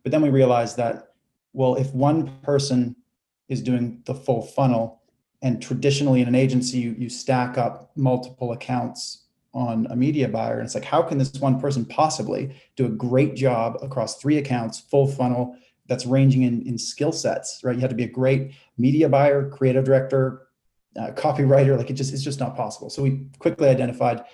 But 0.04 0.12
then 0.12 0.22
we 0.22 0.30
realized 0.30 0.76
that 0.76 1.14
well, 1.52 1.74
if 1.74 1.92
one 1.92 2.30
person 2.44 2.94
is 3.48 3.62
doing 3.62 4.00
the 4.04 4.14
full 4.14 4.42
funnel, 4.42 5.02
and 5.42 5.60
traditionally 5.60 6.20
in 6.20 6.28
an 6.28 6.36
agency 6.36 6.78
you, 6.78 6.94
you 6.96 7.08
stack 7.08 7.58
up 7.58 7.90
multiple 7.96 8.52
accounts 8.52 9.24
on 9.52 9.88
a 9.90 9.96
media 9.96 10.28
buyer, 10.28 10.58
and 10.58 10.64
it's 10.64 10.76
like 10.76 10.84
how 10.84 11.02
can 11.02 11.18
this 11.18 11.32
one 11.40 11.60
person 11.60 11.84
possibly 11.84 12.54
do 12.76 12.86
a 12.86 12.90
great 13.08 13.34
job 13.34 13.76
across 13.82 14.18
three 14.18 14.38
accounts, 14.38 14.78
full 14.78 15.08
funnel? 15.08 15.56
That's 15.88 16.06
ranging 16.06 16.42
in, 16.42 16.62
in 16.62 16.78
skill 16.78 17.10
sets, 17.10 17.60
right? 17.64 17.74
You 17.74 17.80
have 17.80 17.90
to 17.90 17.96
be 17.96 18.04
a 18.04 18.18
great 18.20 18.52
media 18.78 19.08
buyer, 19.08 19.50
creative 19.50 19.84
director, 19.84 20.46
uh, 20.98 21.10
copywriter 21.12 21.76
like 21.76 21.90
it 21.90 21.94
just 21.94 22.12
it's 22.12 22.22
just 22.22 22.40
not 22.40 22.56
possible. 22.56 22.90
So 22.90 23.02
we 23.02 23.26
quickly 23.38 23.68
identified 23.68 24.24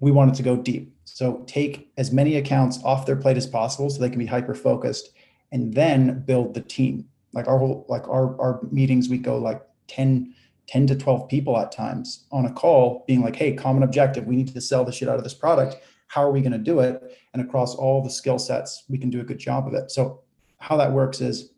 we 0.00 0.10
wanted 0.10 0.34
to 0.34 0.42
go 0.42 0.56
deep. 0.56 0.94
So 1.04 1.44
take 1.46 1.90
as 1.96 2.12
many 2.12 2.36
accounts 2.36 2.82
off 2.84 3.06
their 3.06 3.16
plate 3.16 3.36
as 3.36 3.46
possible 3.46 3.88
so 3.88 4.00
they 4.00 4.10
can 4.10 4.18
be 4.18 4.26
hyper 4.26 4.54
focused 4.54 5.10
and 5.52 5.72
then 5.72 6.24
build 6.26 6.54
the 6.54 6.60
team. 6.60 7.06
Like 7.32 7.48
our 7.48 7.58
whole 7.58 7.86
like 7.88 8.06
our 8.08 8.38
our 8.40 8.60
meetings 8.70 9.08
we 9.08 9.18
go 9.18 9.38
like 9.38 9.62
10 9.88 10.34
10 10.66 10.86
to 10.86 10.96
12 10.96 11.28
people 11.28 11.58
at 11.58 11.72
times 11.72 12.26
on 12.32 12.46
a 12.46 12.52
call 12.52 13.04
being 13.06 13.22
like 13.22 13.36
hey 13.36 13.52
common 13.52 13.82
objective 13.82 14.26
we 14.26 14.36
need 14.36 14.48
to 14.48 14.60
sell 14.60 14.84
the 14.84 14.92
shit 14.92 15.08
out 15.08 15.18
of 15.18 15.24
this 15.24 15.34
product. 15.34 15.76
How 16.08 16.22
are 16.22 16.30
we 16.30 16.40
going 16.40 16.52
to 16.52 16.58
do 16.58 16.80
it? 16.80 17.02
And 17.32 17.42
across 17.42 17.74
all 17.74 18.02
the 18.02 18.10
skill 18.10 18.38
sets 18.38 18.84
we 18.88 18.98
can 18.98 19.10
do 19.10 19.20
a 19.20 19.24
good 19.24 19.38
job 19.38 19.66
of 19.66 19.74
it. 19.74 19.90
So 19.90 20.20
how 20.58 20.76
that 20.76 20.92
works 20.92 21.20
is 21.20 21.50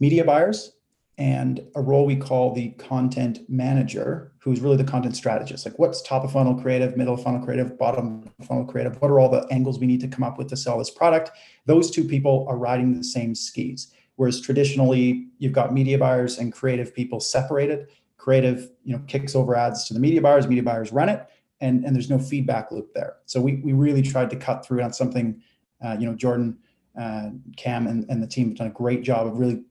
media 0.00 0.24
buyers 0.24 0.72
and 1.18 1.60
a 1.74 1.82
role 1.82 2.06
we 2.06 2.14
call 2.14 2.54
the 2.54 2.70
content 2.70 3.40
manager, 3.48 4.32
who's 4.38 4.60
really 4.60 4.76
the 4.76 4.84
content 4.84 5.16
strategist. 5.16 5.66
Like, 5.66 5.76
what's 5.76 6.00
top 6.00 6.22
of 6.22 6.30
funnel 6.30 6.54
creative, 6.54 6.96
middle 6.96 7.14
of 7.14 7.22
funnel 7.22 7.44
creative, 7.44 7.76
bottom 7.76 8.30
of 8.38 8.46
funnel 8.46 8.64
creative? 8.64 9.02
What 9.02 9.10
are 9.10 9.18
all 9.18 9.28
the 9.28 9.46
angles 9.50 9.80
we 9.80 9.86
need 9.88 10.00
to 10.00 10.08
come 10.08 10.22
up 10.22 10.38
with 10.38 10.46
to 10.48 10.56
sell 10.56 10.78
this 10.78 10.90
product? 10.90 11.32
Those 11.66 11.90
two 11.90 12.04
people 12.04 12.46
are 12.48 12.56
riding 12.56 12.96
the 12.96 13.02
same 13.02 13.34
skis. 13.34 13.92
Whereas 14.14 14.40
traditionally, 14.40 15.26
you've 15.38 15.52
got 15.52 15.74
media 15.74 15.98
buyers 15.98 16.38
and 16.38 16.52
creative 16.52 16.94
people 16.94 17.18
separated. 17.18 17.88
Creative, 18.16 18.70
you 18.84 18.92
know, 18.92 19.02
kicks 19.08 19.34
over 19.34 19.56
ads 19.56 19.86
to 19.86 19.94
the 19.94 20.00
media 20.00 20.20
buyers, 20.20 20.46
media 20.46 20.62
buyers 20.62 20.92
run 20.92 21.08
it, 21.08 21.26
and, 21.60 21.84
and 21.84 21.94
there's 21.94 22.10
no 22.10 22.18
feedback 22.18 22.70
loop 22.70 22.92
there. 22.94 23.16
So 23.26 23.40
we, 23.40 23.56
we 23.56 23.72
really 23.72 24.02
tried 24.02 24.30
to 24.30 24.36
cut 24.36 24.64
through 24.64 24.82
on 24.82 24.92
something, 24.92 25.42
uh, 25.84 25.96
you 25.98 26.06
know, 26.06 26.14
Jordan, 26.14 26.58
uh, 27.00 27.30
Cam, 27.56 27.86
and, 27.86 28.06
and 28.08 28.22
the 28.22 28.26
team 28.26 28.48
have 28.48 28.58
done 28.58 28.66
a 28.68 28.70
great 28.70 29.02
job 29.02 29.26
of 29.26 29.38
really 29.38 29.62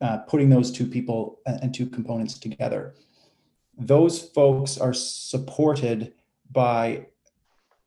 uh, 0.00 0.18
putting 0.28 0.48
those 0.48 0.70
two 0.70 0.86
people 0.86 1.40
and 1.46 1.74
two 1.74 1.86
components 1.86 2.38
together. 2.38 2.94
Those 3.76 4.20
folks 4.20 4.78
are 4.78 4.94
supported 4.94 6.12
by 6.50 7.06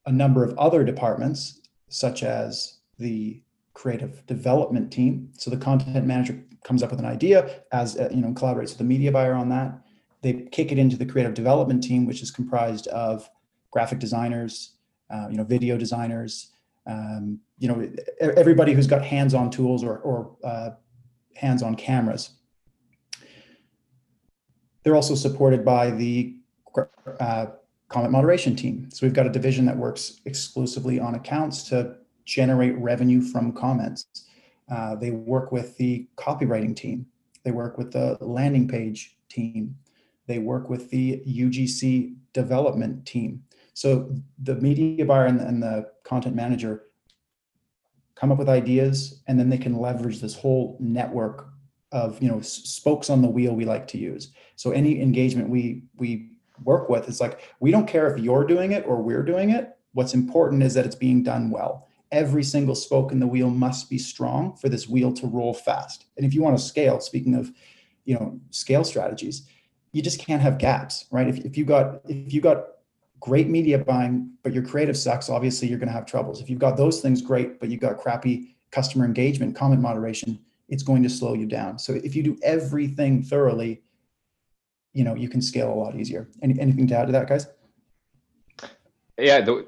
a 0.06 0.12
number 0.12 0.44
of 0.44 0.58
other 0.58 0.84
departments, 0.84 1.62
such 1.90 2.24
as 2.24 2.78
the 2.98 3.42
creative 3.74 4.26
development 4.26 4.92
team. 4.92 5.32
So 5.38 5.50
the 5.50 5.58
content 5.58 6.06
manager 6.06 6.44
comes 6.64 6.84
up 6.84 6.92
with 6.92 7.00
an 7.00 7.06
idea, 7.06 7.62
as 7.72 7.98
uh, 7.98 8.10
you 8.12 8.22
know, 8.22 8.34
collaborates 8.34 8.70
with 8.70 8.78
the 8.78 8.84
media 8.84 9.12
buyer 9.12 9.34
on 9.34 9.50
that. 9.50 9.80
They 10.22 10.34
kick 10.52 10.72
it 10.72 10.78
into 10.78 10.98
the 10.98 11.06
creative 11.06 11.34
development 11.34 11.84
team, 11.84 12.06
which 12.06 12.22
is 12.22 12.30
comprised 12.30 12.88
of 12.88 13.30
graphic 13.72 14.00
designers, 14.00 14.76
uh, 15.10 15.28
you 15.30 15.38
know, 15.38 15.44
video 15.44 15.78
designers, 15.78 16.52
um, 16.88 17.40
you 17.60 17.68
know, 17.68 17.92
everybody 18.20 18.74
who's 18.74 18.88
got 18.88 19.04
hands-on 19.04 19.50
tools 19.50 19.84
or, 19.84 19.98
or 20.00 20.36
uh, 20.44 20.72
hands 21.36 21.64
on 21.64 21.76
cameras. 21.76 22.32
They're 24.84 24.96
also 24.96 25.16
supported 25.16 25.64
by 25.64 25.92
the 25.92 26.36
uh, 27.20 27.48
comment 27.90 28.12
moderation 28.12 28.56
team. 28.56 28.90
So 28.92 29.06
we've 29.06 29.14
got 29.14 29.28
a 29.28 29.30
division 29.30 29.66
that 29.66 29.78
works 29.78 30.22
exclusively 30.26 31.00
on 31.00 31.16
accounts 31.16 31.64
to 31.70 31.96
generate 32.26 32.78
revenue 32.78 33.22
from 33.22 33.52
comments. 33.52 34.06
Uh, 34.72 34.96
they 34.96 35.12
work 35.12 35.52
with 35.52 35.78
the 35.78 36.08
copywriting 36.16 36.76
team. 36.76 37.06
They 37.44 37.52
work 37.52 37.78
with 37.78 37.92
the 37.92 38.18
landing 38.22 38.68
page 38.68 39.18
team. 39.30 39.76
They 40.28 40.40
work 40.40 40.70
with 40.70 40.90
the 40.90 41.22
UGC 41.28 42.16
development 42.34 43.06
team. 43.06 43.44
So 43.74 44.16
the 44.42 44.56
media 44.56 45.06
buyer 45.06 45.26
and, 45.26 45.42
and 45.42 45.62
the 45.62 45.92
content 46.04 46.36
manager 46.36 46.84
come 48.22 48.32
up 48.32 48.38
with 48.38 48.48
ideas 48.48 49.24
and 49.28 49.40
then 49.40 49.50
they 49.50 49.58
can 49.58 49.80
leverage 49.80 50.22
this 50.22 50.36
whole 50.36 50.78
network 50.80 51.48
of 51.92 52.22
you 52.22 52.30
know 52.30 52.40
spokes 52.40 53.10
on 53.10 53.22
the 53.22 53.28
wheel 53.28 53.54
we 53.56 53.66
like 53.66 53.88
to 53.88 53.98
use. 53.98 54.32
So 54.56 54.72
any 54.72 55.02
engagement 55.02 55.50
we 55.50 55.84
we 55.98 56.30
work 56.64 56.88
with 56.88 57.10
it's 57.10 57.20
like 57.20 57.40
we 57.60 57.72
don't 57.72 57.88
care 57.88 58.14
if 58.14 58.24
you're 58.24 58.46
doing 58.46 58.74
it 58.74 58.86
or 58.86 59.02
we're 59.02 59.24
doing 59.24 59.50
it. 59.50 59.72
What's 59.94 60.14
important 60.14 60.62
is 60.62 60.76
that 60.76 60.86
it's 60.86 60.96
being 60.96 61.24
done 61.24 61.50
well. 61.50 61.90
Every 62.12 62.44
single 62.44 62.76
spoke 62.76 63.12
in 63.12 63.20
the 63.20 63.28
wheel 63.28 63.50
must 63.50 63.90
be 63.90 63.98
strong 63.98 64.56
for 64.56 64.70
this 64.70 64.88
wheel 64.88 65.12
to 65.14 65.26
roll 65.26 65.54
fast. 65.54 66.06
And 66.16 66.26
if 66.26 66.34
you 66.36 66.44
want 66.44 66.58
to 66.58 66.64
scale 66.64 67.00
speaking 67.00 67.34
of 67.34 67.52
you 68.06 68.14
know 68.14 68.40
scale 68.52 68.84
strategies 68.84 69.48
you 69.94 70.02
just 70.02 70.20
can't 70.20 70.42
have 70.42 70.58
gaps 70.60 71.06
right? 71.12 71.28
If, 71.28 71.40
if 71.40 71.58
you 71.58 71.66
got 71.66 72.02
if 72.08 72.32
you 72.32 72.40
got 72.40 72.66
great 73.22 73.48
media 73.48 73.78
buying, 73.78 74.32
but 74.44 74.52
your 74.52 74.64
creative 74.64 74.98
sucks, 74.98 75.30
obviously 75.30 75.68
you're 75.68 75.80
going 75.80 75.88
to 75.88 75.94
have 75.94 76.06
troubles. 76.06 76.42
If 76.42 76.50
you've 76.50 76.60
got 76.60 76.76
those 76.76 77.02
things, 77.02 77.22
great, 77.22 77.60
but 77.60 77.70
you've 77.70 77.80
got 77.80 77.98
crappy 77.98 78.58
customer 78.72 79.06
engagement, 79.06 79.56
comment 79.56 79.80
moderation, 79.80 80.40
it's 80.68 80.84
going 80.84 81.04
to 81.04 81.10
slow 81.10 81.34
you 81.36 81.46
down. 81.46 81.78
So 81.78 81.94
if 81.94 82.16
you 82.16 82.24
do 82.24 82.38
everything 82.44 83.22
thoroughly, 83.22 83.84
you 84.94 85.04
know, 85.04 85.16
you 85.16 85.30
can 85.30 85.42
scale 85.42 85.72
a 85.72 85.76
lot 85.76 85.96
easier. 85.96 86.28
Any, 86.42 86.60
anything 86.60 86.88
to 86.88 86.98
add 86.98 87.06
to 87.06 87.12
that, 87.14 87.30
guys? 87.30 87.48
Yeah, 89.18 89.42
the, 89.42 89.68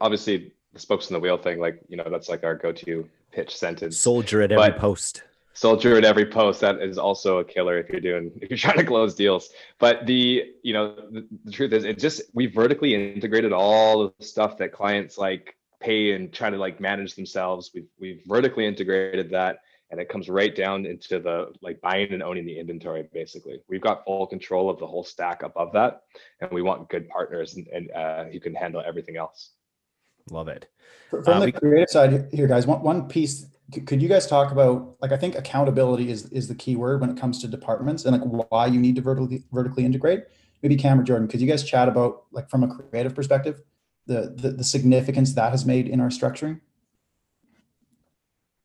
obviously 0.00 0.52
the 0.72 0.80
spokes 0.80 1.08
in 1.08 1.14
the 1.14 1.20
wheel 1.20 1.38
thing, 1.38 1.60
like, 1.60 1.80
you 1.88 1.96
know, 1.96 2.08
that's 2.10 2.28
like 2.28 2.42
our 2.42 2.56
go-to 2.56 3.08
pitch 3.30 3.56
sentence. 3.56 3.98
Soldier 3.98 4.42
at 4.42 4.50
every 4.52 4.70
But- 4.70 4.78
post. 4.78 5.22
Soldier 5.54 5.96
at 5.96 6.04
every 6.04 6.26
post 6.26 6.60
that 6.60 6.80
is 6.82 6.98
also 6.98 7.38
a 7.38 7.44
killer 7.44 7.78
if 7.78 7.88
you're 7.88 8.00
doing 8.00 8.30
if 8.42 8.50
you're 8.50 8.58
trying 8.66 8.76
to 8.78 8.84
close 8.84 9.14
deals. 9.14 9.50
But 9.78 10.06
the 10.06 10.44
you 10.62 10.72
know 10.72 10.94
the, 11.10 11.26
the 11.44 11.52
truth 11.52 11.72
is 11.72 11.84
it 11.84 11.98
just 11.98 12.22
we 12.34 12.46
vertically 12.46 12.94
integrated 12.94 13.52
all 13.52 14.12
the 14.18 14.24
stuff 14.24 14.58
that 14.58 14.72
clients 14.72 15.16
like 15.18 15.56
pay 15.80 16.12
and 16.12 16.32
try 16.32 16.50
to 16.50 16.56
like 16.56 16.80
manage 16.80 17.14
themselves. 17.14 17.70
We've 17.74 17.86
we've 17.98 18.22
vertically 18.26 18.66
integrated 18.66 19.30
that 19.30 19.58
and 19.90 20.00
it 20.00 20.08
comes 20.08 20.28
right 20.28 20.54
down 20.56 20.86
into 20.86 21.20
the 21.20 21.52
like 21.62 21.80
buying 21.80 22.12
and 22.12 22.22
owning 22.22 22.46
the 22.46 22.58
inventory 22.58 23.06
basically. 23.12 23.60
We've 23.68 23.80
got 23.82 24.04
full 24.04 24.26
control 24.26 24.68
of 24.70 24.78
the 24.78 24.86
whole 24.86 25.04
stack 25.04 25.42
above 25.42 25.72
that 25.74 26.02
and 26.40 26.50
we 26.50 26.62
want 26.62 26.88
good 26.88 27.08
partners 27.08 27.54
and, 27.54 27.66
and 27.68 27.90
uh, 27.92 28.24
who 28.24 28.40
can 28.40 28.54
handle 28.54 28.82
everything 28.84 29.16
else. 29.16 29.50
Love 30.30 30.48
it. 30.48 30.66
From 31.10 31.22
Uh, 31.28 31.40
the 31.40 31.46
we- 31.46 31.52
creative 31.52 31.90
side 31.90 32.28
here, 32.32 32.46
guys, 32.48 32.66
one, 32.66 32.82
one 32.82 33.08
piece, 33.08 33.40
c- 33.42 33.46
could 33.86 34.02
you 34.02 34.08
guys 34.08 34.26
talk 34.26 34.52
about, 34.52 34.96
like, 35.00 35.10
I 35.12 35.16
think 35.16 35.36
accountability 35.36 36.10
is, 36.10 36.26
is 36.30 36.48
the 36.48 36.54
key 36.54 36.76
word 36.76 37.00
when 37.00 37.10
it 37.10 37.16
comes 37.16 37.40
to 37.40 37.48
departments 37.48 38.04
and 38.04 38.20
like 38.20 38.50
why 38.50 38.66
you 38.66 38.78
need 38.78 38.96
to 38.96 39.02
vertically, 39.02 39.44
vertically 39.52 39.84
integrate? 39.84 40.24
Maybe 40.62 40.76
Cam 40.76 41.00
or 41.00 41.02
Jordan, 41.02 41.28
could 41.28 41.40
you 41.40 41.46
guys 41.48 41.64
chat 41.64 41.88
about, 41.88 42.24
like, 42.30 42.48
from 42.50 42.62
a 42.62 42.68
creative 42.68 43.14
perspective, 43.14 43.62
the, 44.06 44.34
the, 44.36 44.50
the 44.50 44.64
significance 44.64 45.32
that 45.34 45.50
has 45.50 45.64
made 45.64 45.88
in 45.88 46.00
our 46.00 46.08
structuring? 46.08 46.60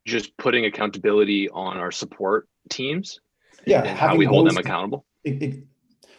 Just 0.05 0.35
putting 0.37 0.65
accountability 0.65 1.49
on 1.49 1.77
our 1.77 1.91
support 1.91 2.47
teams 2.69 3.19
Yeah. 3.65 3.83
and 3.83 3.97
how 3.97 4.15
we 4.15 4.25
hold 4.25 4.47
those- 4.47 4.55
them 4.55 4.65
accountable. 4.65 5.05
it, 5.23 5.41
it, 5.43 5.63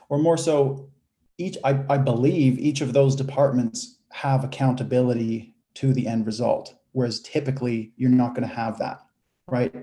or 0.09 0.19
more 0.19 0.37
so 0.37 0.90
each 1.38 1.57
I, 1.64 1.83
I 1.88 1.97
believe 1.97 2.59
each 2.59 2.81
of 2.83 2.93
those 2.93 3.16
departments 3.16 3.99
have 4.11 4.45
accountability 4.45 5.55
to 5.75 5.93
the 5.95 6.07
end 6.07 6.27
result 6.27 6.75
whereas 6.92 7.20
typically 7.20 7.92
you're 7.96 8.11
not 8.11 8.35
going 8.35 8.48
to 8.48 8.55
have 8.55 8.79
that 8.79 9.00
right 9.46 9.74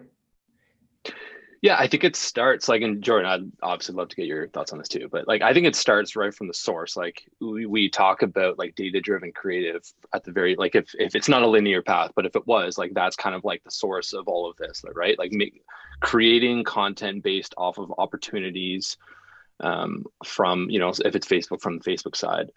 Yeah, 1.61 1.77
I 1.79 1.87
think 1.87 2.03
it 2.03 2.15
starts 2.15 2.69
like 2.69 2.81
in 2.81 3.01
Jordan. 3.01 3.29
I'd 3.29 3.51
obviously 3.63 3.95
love 3.95 4.09
to 4.09 4.15
get 4.15 4.27
your 4.27 4.47
thoughts 4.49 4.71
on 4.71 4.77
this 4.77 4.87
too, 4.87 5.09
but 5.11 5.27
like 5.27 5.41
I 5.41 5.53
think 5.53 5.65
it 5.65 5.75
starts 5.75 6.15
right 6.15 6.33
from 6.33 6.47
the 6.47 6.53
source. 6.53 6.95
Like 6.95 7.23
we, 7.41 7.65
we 7.65 7.89
talk 7.89 8.21
about 8.21 8.59
like 8.59 8.75
data 8.75 9.01
driven 9.01 9.31
creative 9.31 9.81
at 10.13 10.23
the 10.23 10.31
very 10.31 10.55
like 10.55 10.75
if 10.75 10.93
if 10.99 11.15
it's 11.15 11.27
not 11.27 11.41
a 11.41 11.47
linear 11.47 11.81
path, 11.81 12.11
but 12.15 12.25
if 12.25 12.35
it 12.35 12.45
was 12.45 12.77
like 12.77 12.93
that's 12.93 13.15
kind 13.15 13.35
of 13.35 13.43
like 13.43 13.63
the 13.63 13.71
source 13.71 14.13
of 14.13 14.27
all 14.27 14.49
of 14.49 14.55
this, 14.57 14.83
right? 14.93 15.17
Like 15.17 15.31
make, 15.31 15.63
creating 15.99 16.63
content 16.63 17.23
based 17.23 17.53
off 17.57 17.79
of 17.79 17.91
opportunities 17.97 18.97
um, 19.59 20.05
from 20.23 20.69
you 20.69 20.79
know 20.79 20.89
if 20.89 21.15
it's 21.15 21.27
Facebook 21.27 21.61
from 21.61 21.79
the 21.79 21.83
Facebook 21.83 22.15
side, 22.15 22.51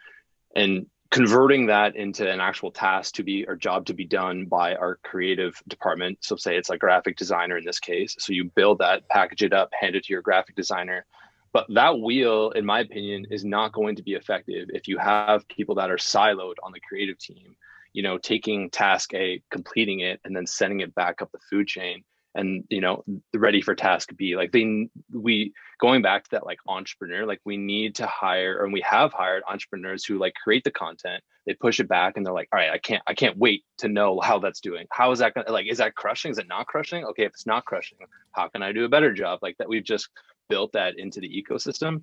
and 0.54 0.86
converting 1.10 1.66
that 1.66 1.96
into 1.96 2.30
an 2.30 2.40
actual 2.40 2.70
task 2.70 3.14
to 3.14 3.22
be 3.22 3.44
or 3.46 3.56
job 3.56 3.86
to 3.86 3.94
be 3.94 4.04
done 4.04 4.46
by 4.46 4.74
our 4.76 4.96
creative 5.02 5.60
department. 5.66 6.18
So 6.20 6.36
say 6.36 6.56
it's 6.56 6.70
a 6.70 6.78
graphic 6.78 7.16
designer 7.16 7.58
in 7.58 7.64
this 7.64 7.80
case. 7.80 8.16
So 8.18 8.32
you 8.32 8.44
build 8.44 8.78
that 8.78 9.08
package 9.08 9.42
it 9.42 9.52
up 9.52 9.70
hand 9.78 9.96
it 9.96 10.04
to 10.04 10.12
your 10.12 10.22
graphic 10.22 10.54
designer. 10.54 11.04
But 11.52 11.66
that 11.70 11.98
wheel 11.98 12.50
in 12.50 12.64
my 12.64 12.80
opinion 12.80 13.26
is 13.30 13.44
not 13.44 13.72
going 13.72 13.96
to 13.96 14.04
be 14.04 14.14
effective 14.14 14.68
if 14.72 14.86
you 14.86 14.98
have 14.98 15.48
people 15.48 15.74
that 15.76 15.90
are 15.90 15.96
siloed 15.96 16.54
on 16.62 16.72
the 16.72 16.80
creative 16.80 17.18
team 17.18 17.56
you 17.92 18.02
know 18.02 18.18
taking 18.18 18.70
task 18.70 19.12
a 19.14 19.42
completing 19.50 20.00
it 20.00 20.20
and 20.24 20.34
then 20.34 20.46
sending 20.46 20.80
it 20.80 20.94
back 20.94 21.22
up 21.22 21.30
the 21.32 21.38
food 21.50 21.66
chain 21.66 22.04
and 22.34 22.64
you 22.68 22.80
know 22.80 23.04
ready 23.34 23.60
for 23.60 23.74
task 23.74 24.10
b. 24.16 24.36
Like 24.36 24.52
they 24.52 24.88
we 25.12 25.52
going 25.80 26.02
back 26.02 26.24
to 26.24 26.30
that 26.32 26.46
like 26.46 26.58
entrepreneur 26.68 27.26
like 27.26 27.40
we 27.44 27.56
need 27.56 27.94
to 27.96 28.06
hire 28.06 28.64
and 28.64 28.72
we 28.72 28.80
have 28.82 29.12
hired 29.12 29.42
entrepreneurs 29.48 30.04
who 30.04 30.18
like 30.18 30.34
create 30.42 30.64
the 30.64 30.70
content. 30.70 31.22
They 31.46 31.54
push 31.54 31.80
it 31.80 31.88
back 31.88 32.16
and 32.16 32.24
they're 32.24 32.34
like 32.34 32.48
all 32.52 32.58
right 32.58 32.70
i 32.70 32.78
can't 32.78 33.02
i 33.06 33.14
can't 33.14 33.36
wait 33.36 33.64
to 33.78 33.88
know 33.88 34.20
how 34.20 34.38
that's 34.38 34.60
doing. 34.60 34.86
How 34.92 35.10
is 35.12 35.18
that 35.20 35.34
gonna 35.34 35.50
like 35.50 35.66
is 35.66 35.78
that 35.78 35.94
crushing? 35.94 36.30
Is 36.30 36.38
it 36.38 36.48
not 36.48 36.66
crushing? 36.66 37.04
Okay 37.04 37.24
if 37.24 37.32
it's 37.32 37.46
not 37.46 37.64
crushing 37.64 37.98
how 38.32 38.48
can 38.48 38.62
i 38.62 38.72
do 38.72 38.84
a 38.84 38.88
better 38.88 39.12
job? 39.12 39.40
Like 39.42 39.56
that 39.58 39.68
we've 39.68 39.84
just 39.84 40.08
built 40.48 40.72
that 40.72 40.98
into 40.98 41.20
the 41.20 41.28
ecosystem. 41.28 42.02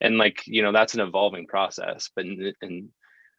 And 0.00 0.18
like 0.18 0.46
you 0.46 0.62
know 0.62 0.72
that's 0.72 0.94
an 0.94 1.00
evolving 1.00 1.46
process 1.46 2.10
but 2.14 2.24
and 2.62 2.88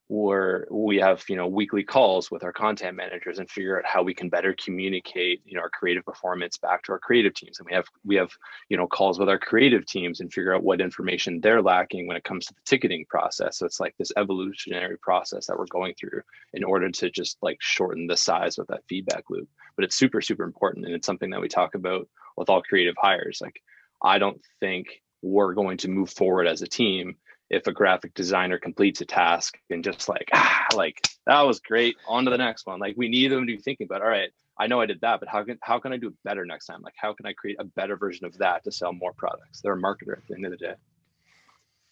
or 0.09 0.65
we 0.71 0.97
have 0.97 1.23
you 1.27 1.35
know 1.35 1.47
weekly 1.47 1.83
calls 1.83 2.31
with 2.31 2.43
our 2.43 2.53
content 2.53 2.95
managers 2.95 3.39
and 3.39 3.49
figure 3.49 3.77
out 3.77 3.85
how 3.85 4.01
we 4.01 4.13
can 4.13 4.29
better 4.29 4.55
communicate 4.63 5.41
you 5.45 5.55
know 5.55 5.61
our 5.61 5.69
creative 5.69 6.05
performance 6.05 6.57
back 6.57 6.83
to 6.83 6.93
our 6.93 6.99
creative 6.99 7.33
teams. 7.33 7.59
And 7.59 7.65
we 7.65 7.73
have 7.73 7.85
we 8.05 8.15
have 8.15 8.31
you 8.69 8.77
know 8.77 8.87
calls 8.87 9.19
with 9.19 9.27
our 9.29 9.39
creative 9.39 9.85
teams 9.85 10.19
and 10.19 10.31
figure 10.31 10.55
out 10.55 10.63
what 10.63 10.79
information 10.79 11.41
they're 11.41 11.61
lacking 11.61 12.07
when 12.07 12.17
it 12.17 12.23
comes 12.23 12.45
to 12.45 12.53
the 12.53 12.61
ticketing 12.65 13.05
process. 13.09 13.57
So 13.57 13.65
it's 13.65 13.79
like 13.79 13.95
this 13.97 14.11
evolutionary 14.15 14.97
process 14.97 15.47
that 15.47 15.57
we're 15.57 15.65
going 15.65 15.93
through 15.99 16.21
in 16.53 16.63
order 16.63 16.89
to 16.89 17.09
just 17.09 17.37
like 17.41 17.57
shorten 17.59 18.07
the 18.07 18.17
size 18.17 18.57
of 18.57 18.67
that 18.67 18.83
feedback 18.87 19.25
loop. 19.29 19.49
But 19.75 19.83
it's 19.83 19.95
super 19.95 20.21
super 20.21 20.43
important 20.43 20.85
and 20.85 20.95
it's 20.95 21.05
something 21.05 21.31
that 21.31 21.41
we 21.41 21.49
talk 21.49 21.75
about 21.75 22.07
with 22.37 22.49
all 22.49 22.61
creative 22.61 22.95
hires. 22.97 23.39
Like 23.41 23.61
i 24.03 24.19
don't 24.19 24.39
think 24.59 25.01
we're 25.23 25.53
going 25.53 25.77
to 25.77 25.89
move 25.89 26.09
forward 26.09 26.47
as 26.47 26.61
a 26.61 26.67
team 26.67 27.15
if 27.49 27.67
a 27.67 27.71
graphic 27.71 28.13
designer 28.13 28.57
completes 28.57 29.01
a 29.01 29.05
task 29.05 29.57
and 29.69 29.83
just 29.83 30.09
like 30.09 30.29
ah 30.33 30.65
like 30.75 31.07
that 31.25 31.41
was 31.41 31.59
great 31.59 31.95
on 32.07 32.25
to 32.25 32.31
the 32.31 32.37
next 32.37 32.65
one. 32.65 32.79
Like 32.79 32.95
we 32.97 33.09
need 33.09 33.31
them 33.31 33.45
to 33.45 33.55
be 33.55 33.61
thinking 33.61 33.85
about 33.85 34.01
all 34.01 34.07
right 34.07 34.29
i 34.59 34.65
know 34.65 34.81
i 34.81 34.85
did 34.85 34.99
that 35.01 35.19
but 35.19 35.29
how 35.29 35.43
can 35.43 35.57
how 35.61 35.77
can 35.79 35.93
i 35.93 35.97
do 35.97 36.07
it 36.07 36.13
better 36.23 36.45
next 36.45 36.65
time? 36.65 36.81
Like 36.81 36.95
how 36.97 37.13
can 37.13 37.25
i 37.25 37.33
create 37.33 37.57
a 37.59 37.63
better 37.63 37.95
version 37.95 38.25
of 38.25 38.37
that 38.39 38.63
to 38.63 38.71
sell 38.71 38.93
more 38.93 39.13
products? 39.13 39.61
They're 39.61 39.73
a 39.73 39.77
marketer 39.77 40.17
at 40.17 40.27
the 40.27 40.35
end 40.35 40.45
of 40.45 40.51
the 40.51 40.57
day. 40.57 40.73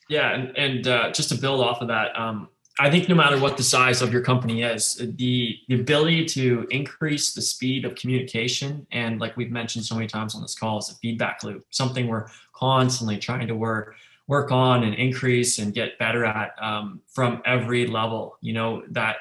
Yeah 0.10 0.34
and, 0.34 0.58
and 0.58 0.88
uh, 0.88 1.12
just 1.12 1.30
to 1.30 1.36
build 1.36 1.62
off 1.62 1.82
of 1.82 1.88
that 1.88 2.18
um, 2.20 2.50
i 2.80 2.90
think 2.90 3.08
no 3.10 3.16
matter 3.16 3.40
what 3.40 3.58
the 3.58 3.64
size 3.64 4.02
of 4.02 4.12
your 4.12 4.22
company 4.22 4.64
is 4.64 4.96
the, 4.96 5.58
the 5.68 5.76
ability 5.76 6.26
to 6.26 6.68
increase 6.70 7.34
the 7.34 7.42
speed 7.42 7.86
of 7.86 7.96
communication 7.96 8.86
and 8.92 9.20
like 9.20 9.36
we've 9.38 9.52
mentioned 9.52 9.86
so 9.86 9.96
many 9.96 10.08
times 10.08 10.36
on 10.36 10.42
this 10.42 10.56
call 10.58 10.78
is 10.78 10.90
a 10.90 10.96
feedback 10.96 11.44
loop 11.44 11.64
something 11.70 12.08
we're 12.08 12.28
constantly 12.54 13.18
trying 13.18 13.48
to 13.48 13.56
work 13.56 13.96
work 14.28 14.52
on 14.52 14.84
and 14.84 14.96
increase 14.96 15.60
and 15.60 15.74
get 15.74 16.00
better 16.00 16.26
at 16.26 16.52
um, 16.62 17.02
from 17.08 17.42
every 17.46 17.88
level. 17.88 18.38
You 18.42 18.54
know 18.54 18.84
that 18.90 19.18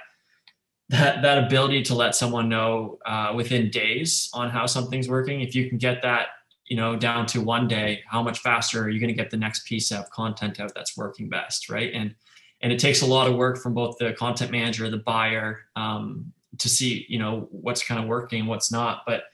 that 0.90 1.22
that 1.22 1.44
ability 1.44 1.82
to 1.82 1.94
let 1.94 2.14
someone 2.14 2.48
know 2.48 2.98
uh, 3.06 3.32
within 3.34 3.70
days 3.70 4.30
on 4.34 4.50
how 4.50 4.66
something's 4.66 5.08
working. 5.08 5.40
If 5.40 5.54
you 5.54 5.68
can 5.68 5.78
get 5.78 6.02
that, 6.02 6.28
you 6.66 6.76
know, 6.76 6.96
down 6.96 7.26
to 7.26 7.40
one 7.40 7.68
day, 7.68 8.02
how 8.06 8.22
much 8.22 8.40
faster 8.40 8.82
are 8.82 8.90
you 8.90 9.00
going 9.00 9.08
to 9.08 9.14
get 9.14 9.30
the 9.30 9.36
next 9.36 9.66
piece 9.66 9.90
of 9.90 10.08
content 10.10 10.60
out 10.60 10.72
that's 10.74 10.96
working 10.96 11.28
best, 11.28 11.70
right? 11.70 11.92
And 11.92 12.14
and 12.60 12.72
it 12.72 12.78
takes 12.78 13.02
a 13.02 13.06
lot 13.06 13.28
of 13.28 13.36
work 13.36 13.58
from 13.58 13.74
both 13.74 13.96
the 13.98 14.12
content 14.14 14.50
manager, 14.50 14.88
the 14.88 14.98
buyer, 14.98 15.66
um, 15.76 16.32
to 16.58 16.68
see 16.68 17.04
you 17.08 17.18
know 17.18 17.48
what's 17.50 17.82
kind 17.82 18.00
of 18.00 18.06
working 18.06 18.46
what's 18.46 18.70
not. 18.70 19.02
But 19.06 19.24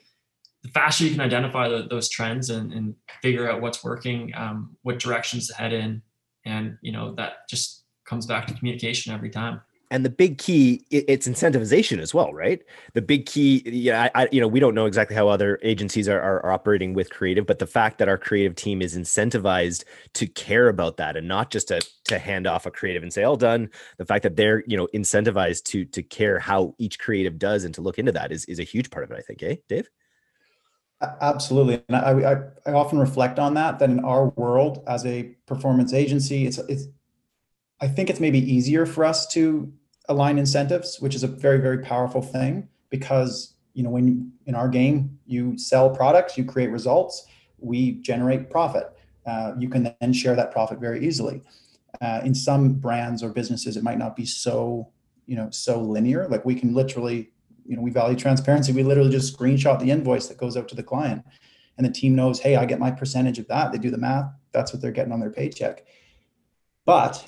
the 0.62 0.68
faster 0.68 1.04
you 1.04 1.10
can 1.10 1.20
identify 1.20 1.68
the, 1.68 1.86
those 1.88 2.08
trends 2.08 2.50
and, 2.50 2.72
and, 2.72 2.94
figure 3.22 3.50
out 3.50 3.60
what's 3.60 3.84
working, 3.84 4.32
um, 4.34 4.76
what 4.82 4.98
directions 4.98 5.48
to 5.48 5.54
head 5.54 5.74
in, 5.74 6.00
and 6.46 6.78
you 6.80 6.90
know 6.90 7.14
that 7.16 7.48
just 7.50 7.84
comes 8.06 8.24
back 8.24 8.46
to 8.46 8.54
communication 8.54 9.12
every 9.12 9.28
time. 9.28 9.60
And 9.92 10.04
the 10.04 10.10
big 10.10 10.38
key, 10.38 10.84
it's 10.90 11.26
incentivization 11.26 11.98
as 11.98 12.14
well, 12.14 12.32
right? 12.32 12.62
The 12.94 13.02
big 13.02 13.26
key, 13.26 13.62
yeah, 13.66 14.08
I, 14.14 14.28
you 14.30 14.40
know, 14.40 14.46
we 14.46 14.60
don't 14.60 14.74
know 14.74 14.86
exactly 14.86 15.16
how 15.16 15.26
other 15.26 15.58
agencies 15.64 16.08
are, 16.08 16.20
are, 16.20 16.46
are 16.46 16.52
operating 16.52 16.94
with 16.94 17.10
creative, 17.10 17.44
but 17.44 17.58
the 17.58 17.66
fact 17.66 17.98
that 17.98 18.08
our 18.08 18.16
creative 18.16 18.54
team 18.54 18.82
is 18.82 18.96
incentivized 18.96 19.82
to 20.14 20.28
care 20.28 20.68
about 20.68 20.96
that 20.98 21.16
and 21.16 21.26
not 21.26 21.50
just 21.50 21.68
to 21.68 21.80
to 22.04 22.18
hand 22.18 22.46
off 22.46 22.66
a 22.66 22.70
creative 22.70 23.02
and 23.02 23.12
say 23.12 23.24
all 23.24 23.36
done, 23.36 23.68
the 23.98 24.06
fact 24.06 24.22
that 24.22 24.36
they're 24.36 24.62
you 24.66 24.76
know 24.76 24.86
incentivized 24.94 25.64
to 25.64 25.84
to 25.86 26.02
care 26.04 26.38
how 26.38 26.74
each 26.78 27.00
creative 27.00 27.36
does 27.36 27.64
and 27.64 27.74
to 27.74 27.82
look 27.82 27.98
into 27.98 28.12
that 28.12 28.30
is 28.30 28.44
is 28.44 28.60
a 28.60 28.64
huge 28.64 28.90
part 28.90 29.04
of 29.04 29.10
it. 29.10 29.18
I 29.18 29.22
think, 29.22 29.42
eh, 29.42 29.56
Dave? 29.68 29.90
Absolutely, 31.02 31.82
and 31.88 31.96
I, 31.96 32.32
I, 32.32 32.36
I 32.66 32.72
often 32.74 32.98
reflect 32.98 33.38
on 33.38 33.54
that. 33.54 33.78
That 33.78 33.88
in 33.88 34.00
our 34.04 34.28
world, 34.30 34.82
as 34.86 35.06
a 35.06 35.34
performance 35.46 35.94
agency, 35.94 36.46
it's 36.46 36.58
it's. 36.58 36.88
I 37.80 37.88
think 37.88 38.10
it's 38.10 38.20
maybe 38.20 38.38
easier 38.38 38.84
for 38.84 39.04
us 39.06 39.26
to 39.28 39.72
align 40.10 40.38
incentives, 40.38 41.00
which 41.00 41.14
is 41.14 41.22
a 41.22 41.26
very 41.26 41.58
very 41.58 41.78
powerful 41.78 42.20
thing 42.20 42.68
because 42.90 43.54
you 43.72 43.82
know 43.82 43.88
when 43.88 44.06
you, 44.08 44.26
in 44.44 44.54
our 44.54 44.68
game 44.68 45.18
you 45.26 45.56
sell 45.56 45.88
products, 45.88 46.36
you 46.36 46.44
create 46.44 46.70
results, 46.70 47.24
we 47.58 47.92
generate 48.02 48.50
profit. 48.50 48.92
Uh, 49.24 49.54
you 49.58 49.70
can 49.70 49.94
then 50.00 50.12
share 50.12 50.36
that 50.36 50.52
profit 50.52 50.80
very 50.80 51.06
easily. 51.06 51.42
Uh, 52.02 52.20
in 52.24 52.34
some 52.34 52.74
brands 52.74 53.22
or 53.22 53.30
businesses, 53.30 53.76
it 53.76 53.82
might 53.82 53.98
not 53.98 54.16
be 54.16 54.26
so 54.26 54.88
you 55.26 55.36
know 55.36 55.48
so 55.50 55.80
linear. 55.80 56.28
Like 56.28 56.44
we 56.44 56.54
can 56.54 56.74
literally 56.74 57.30
you 57.70 57.76
know 57.76 57.83
we 57.83 57.90
value 57.90 58.16
transparency. 58.16 58.72
We 58.72 58.83
literally 58.83 59.11
just 59.11 59.38
screenshot 59.38 59.78
the 59.78 59.90
invoice 59.90 60.26
that 60.26 60.38
goes 60.38 60.56
out 60.56 60.68
to 60.68 60.74
the 60.74 60.83
client. 60.83 61.24
And 61.78 61.87
the 61.87 61.92
team 61.92 62.14
knows 62.14 62.40
hey 62.40 62.56
i 62.56 62.66
get 62.66 62.80
my 62.80 62.90
percentage 62.90 63.38
of 63.38 63.46
that. 63.48 63.72
They 63.72 63.78
do 63.78 63.90
the 63.90 63.98
math. 63.98 64.30
That's 64.52 64.72
what 64.72 64.83
they're 64.83 64.90
getting 64.90 65.12
on 65.12 65.20
their 65.20 65.30
paycheck. 65.30 65.87
But 66.85 67.26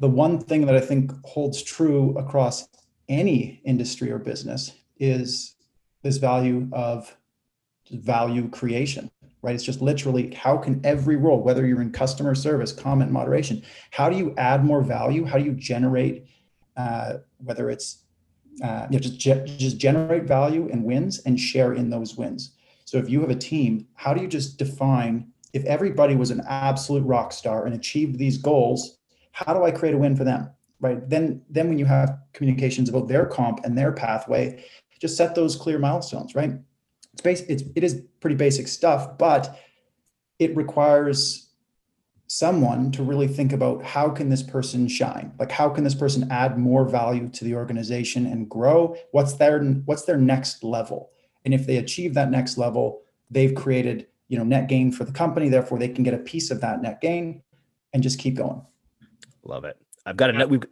the 0.00 0.08
one 0.08 0.40
thing 0.40 0.66
that 0.66 0.74
i 0.74 0.80
think 0.80 1.12
holds 1.24 1.62
true 1.62 2.16
across 2.16 2.66
any 3.08 3.60
industry 3.64 4.10
or 4.10 4.18
business 4.18 4.72
is 4.98 5.54
this 6.02 6.16
value 6.16 6.68
of 6.72 7.16
value 7.90 8.48
creation 8.48 9.10
right? 9.42 9.56
It's 9.56 9.64
just 9.64 9.82
literally 9.82 10.32
how 10.34 10.56
can 10.56 10.80
every 10.84 11.16
role 11.16 11.42
whether 11.42 11.66
you're 11.66 11.82
in 11.82 11.90
customer 11.90 12.34
service 12.34 12.72
comment 12.72 13.10
moderation 13.10 13.62
how 13.90 14.08
do 14.08 14.16
you 14.16 14.34
add 14.38 14.64
more 14.64 14.82
value? 14.82 15.24
How 15.24 15.36
do 15.38 15.44
you 15.44 15.52
generate 15.52 16.26
uh, 16.76 17.18
whether 17.38 17.68
it's 17.68 18.02
uh, 18.62 18.86
you 18.90 18.96
know, 18.96 19.00
just, 19.00 19.18
ge- 19.18 19.58
just 19.58 19.78
generate 19.78 20.24
value 20.24 20.68
and 20.70 20.84
wins 20.84 21.20
and 21.20 21.38
share 21.38 21.72
in 21.72 21.90
those 21.90 22.16
wins. 22.16 22.54
So 22.84 22.98
if 22.98 23.08
you 23.08 23.20
have 23.20 23.30
a 23.30 23.34
team, 23.34 23.86
how 23.94 24.12
do 24.12 24.20
you 24.20 24.28
just 24.28 24.58
define 24.58 25.32
if 25.52 25.64
everybody 25.64 26.16
was 26.16 26.30
an 26.30 26.42
absolute 26.46 27.04
rock 27.04 27.32
star 27.32 27.66
and 27.66 27.74
achieved 27.74 28.18
these 28.18 28.38
goals, 28.38 28.98
how 29.32 29.54
do 29.54 29.64
I 29.64 29.70
create 29.70 29.94
a 29.94 29.98
win 29.98 30.16
for 30.16 30.24
them? 30.24 30.50
Right. 30.80 31.08
Then 31.08 31.42
then 31.48 31.68
when 31.68 31.78
you 31.78 31.84
have 31.84 32.18
communications 32.32 32.88
about 32.88 33.06
their 33.06 33.24
comp 33.24 33.64
and 33.64 33.78
their 33.78 33.92
pathway, 33.92 34.64
just 35.00 35.16
set 35.16 35.34
those 35.34 35.54
clear 35.54 35.78
milestones, 35.78 36.34
right? 36.34 36.52
It's 37.12 37.22
base 37.22 37.40
it's 37.42 37.62
it 37.76 37.84
is 37.84 38.02
pretty 38.20 38.36
basic 38.36 38.66
stuff, 38.66 39.16
but 39.16 39.60
it 40.38 40.56
requires 40.56 41.51
someone 42.26 42.90
to 42.92 43.02
really 43.02 43.28
think 43.28 43.52
about 43.52 43.82
how 43.82 44.08
can 44.08 44.28
this 44.28 44.42
person 44.42 44.88
shine? 44.88 45.32
Like 45.38 45.50
how 45.50 45.68
can 45.68 45.84
this 45.84 45.94
person 45.94 46.30
add 46.30 46.58
more 46.58 46.88
value 46.88 47.28
to 47.28 47.44
the 47.44 47.54
organization 47.54 48.26
and 48.26 48.48
grow? 48.48 48.96
What's 49.10 49.34
their 49.34 49.62
what's 49.62 50.04
their 50.04 50.16
next 50.16 50.64
level? 50.64 51.10
And 51.44 51.52
if 51.52 51.66
they 51.66 51.76
achieve 51.76 52.14
that 52.14 52.30
next 52.30 52.56
level 52.56 53.02
they've 53.30 53.54
created 53.54 54.06
you 54.28 54.38
know 54.38 54.44
net 54.44 54.68
gain 54.68 54.92
for 54.92 55.04
the 55.04 55.12
company 55.12 55.48
therefore 55.48 55.78
they 55.78 55.88
can 55.88 56.04
get 56.04 56.14
a 56.14 56.18
piece 56.18 56.50
of 56.50 56.60
that 56.60 56.80
net 56.80 57.00
gain 57.00 57.42
and 57.92 58.02
just 58.02 58.18
keep 58.18 58.36
going. 58.36 58.62
Love 59.44 59.64
it. 59.64 59.76
I've 60.06 60.16
got 60.16 60.34
a 60.34 60.46
we've 60.46 60.62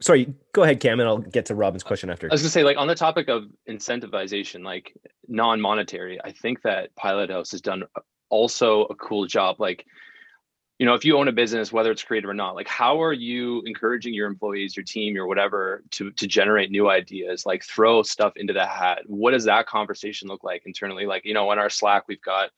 sorry 0.00 0.34
go 0.52 0.62
ahead 0.62 0.80
cam 0.80 0.98
and 0.98 1.08
i'll 1.08 1.18
get 1.18 1.46
to 1.46 1.54
robin's 1.54 1.82
question 1.82 2.10
after. 2.10 2.26
I 2.28 2.34
was 2.34 2.42
going 2.42 2.48
to 2.48 2.52
say 2.52 2.64
like 2.64 2.76
on 2.76 2.88
the 2.88 2.94
topic 2.94 3.28
of 3.28 3.44
incentivization 3.68 4.64
like 4.64 4.92
non-monetary 5.28 6.18
i 6.24 6.32
think 6.32 6.62
that 6.62 6.94
pilot 6.96 7.30
house 7.30 7.52
has 7.52 7.60
done 7.60 7.84
also 8.28 8.84
a 8.84 8.94
cool 8.96 9.26
job 9.26 9.60
like 9.60 9.86
you 10.78 10.86
know 10.86 10.94
if 10.94 11.04
you 11.04 11.16
own 11.16 11.28
a 11.28 11.32
business 11.32 11.72
whether 11.72 11.90
it's 11.90 12.02
creative 12.02 12.28
or 12.28 12.34
not 12.34 12.54
like 12.54 12.68
how 12.68 13.02
are 13.02 13.12
you 13.12 13.62
encouraging 13.66 14.14
your 14.14 14.26
employees 14.26 14.76
your 14.76 14.84
team 14.84 15.16
or 15.16 15.26
whatever 15.26 15.82
to 15.90 16.10
to 16.12 16.26
generate 16.26 16.70
new 16.70 16.88
ideas 16.90 17.46
like 17.46 17.64
throw 17.64 18.02
stuff 18.02 18.32
into 18.36 18.52
the 18.52 18.66
hat? 18.66 19.02
What 19.06 19.32
does 19.32 19.44
that 19.44 19.66
conversation 19.66 20.28
look 20.28 20.42
like 20.42 20.62
internally? 20.66 21.06
Like 21.06 21.24
you 21.24 21.34
know 21.34 21.50
on 21.50 21.58
our 21.58 21.70
slack 21.70 22.04
we've 22.08 22.22
got 22.22 22.50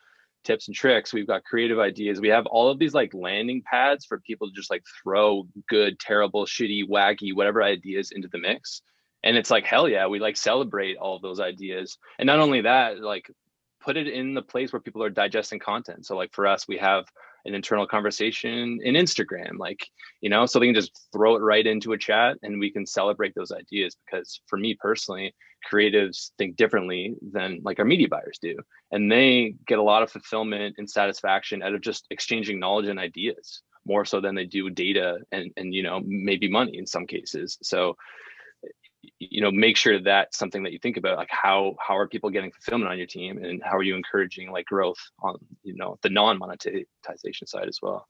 tips 0.45 0.69
and 0.69 0.77
tricks 0.77 1.13
we've 1.13 1.27
got 1.27 1.43
creative 1.45 1.79
ideas 1.79 2.21
we 2.21 2.29
have 2.29 2.45
all 2.47 2.69
of 2.69 2.79
these 2.79 2.93
like 2.93 3.15
landing 3.15 3.63
pads 3.63 4.05
for 4.05 4.21
people 4.21 4.47
to 4.47 4.55
just 4.55 4.71
like 4.71 4.85
throw 5.03 5.47
good 5.69 5.99
terrible 5.99 6.45
shitty 6.45 6.87
wacky 6.87 7.35
whatever 7.35 7.63
ideas 7.63 8.11
into 8.11 8.29
the 8.29 8.39
mix. 8.39 8.83
And 9.23 9.37
it's 9.37 9.51
like 9.51 9.65
hell 9.65 9.89
yeah 9.89 10.07
we 10.07 10.19
like 10.19 10.37
celebrate 10.37 10.97
all 10.97 11.17
of 11.17 11.23
those 11.23 11.41
ideas. 11.41 11.99
And 12.19 12.27
not 12.27 12.39
only 12.39 12.63
that 12.63 13.01
like 13.01 13.31
put 13.83 13.99
it 13.99 14.09
in 14.09 14.33
the 14.33 14.43
place 14.43 14.73
where 14.73 14.81
people 14.81 15.03
are 15.03 15.11
digesting 15.11 15.59
content. 15.59 16.07
So 16.07 16.17
like 16.17 16.33
for 16.33 16.47
us 16.47 16.67
we 16.67 16.79
have 16.79 17.05
an 17.45 17.55
internal 17.55 17.87
conversation 17.87 18.79
in 18.83 18.95
Instagram, 18.95 19.59
like, 19.59 19.87
you 20.21 20.31
know, 20.31 20.47
so 20.47 20.59
they 20.59 20.67
can 20.67 20.75
just 20.75 21.09
throw 21.13 21.37
it 21.37 21.41
right 21.41 21.67
into 21.67 21.93
a 21.93 21.99
chat 21.99 22.37
and 22.43 22.59
we 22.59 22.71
can 22.71 22.87
celebrate 22.87 23.35
those 23.35 23.53
ideas. 23.53 23.97
Because 24.05 24.41
for 24.47 24.57
me 24.57 24.75
personally, 24.75 25.35
creatives 25.71 26.31
think 26.39 26.57
differently 26.57 27.15
than 27.33 27.61
like 27.63 27.79
our 27.79 27.85
media 27.85 28.09
buyers 28.09 28.39
do. 28.41 28.57
And 28.91 29.11
they 29.11 29.57
get 29.67 29.79
a 29.79 29.83
lot 29.83 30.03
of 30.03 30.11
fulfillment 30.11 30.77
and 30.79 30.89
satisfaction 30.89 31.63
out 31.63 31.75
of 31.75 31.81
just 31.81 32.07
exchanging 32.11 32.59
knowledge 32.59 32.89
and 32.89 32.99
ideas 32.99 33.63
more 33.87 34.05
so 34.05 34.21
than 34.21 34.35
they 34.35 34.47
do 34.47 34.71
data 34.71 35.19
and, 35.31 35.51
and 35.57 35.75
you 35.75 35.83
know, 35.83 36.01
maybe 36.05 36.49
money 36.49 36.79
in 36.79 36.87
some 36.87 37.07
cases. 37.07 37.59
So 37.63 37.97
you 39.19 39.41
know 39.41 39.51
make 39.51 39.77
sure 39.77 40.01
that's 40.01 40.39
something 40.39 40.63
that 40.63 40.73
you 40.73 40.79
think 40.79 40.97
about 40.97 41.17
like 41.17 41.31
how 41.31 41.75
how 41.79 41.97
are 41.97 42.09
people 42.09 42.31
getting 42.31 42.51
fulfillment 42.51 42.91
on 42.91 42.99
your 42.99 43.07
team 43.07 43.43
and 43.43 43.63
how 43.63 43.77
are 43.77 43.83
you 43.83 43.95
encouraging 43.95 44.51
like 44.51 44.67
growth 44.67 44.99
on 45.21 45.37
you 45.63 45.75
know 45.75 45.99
the 46.03 46.11
non-monetization 46.11 47.47
side 47.47 47.69
as 47.69 47.79
well? 47.83 48.07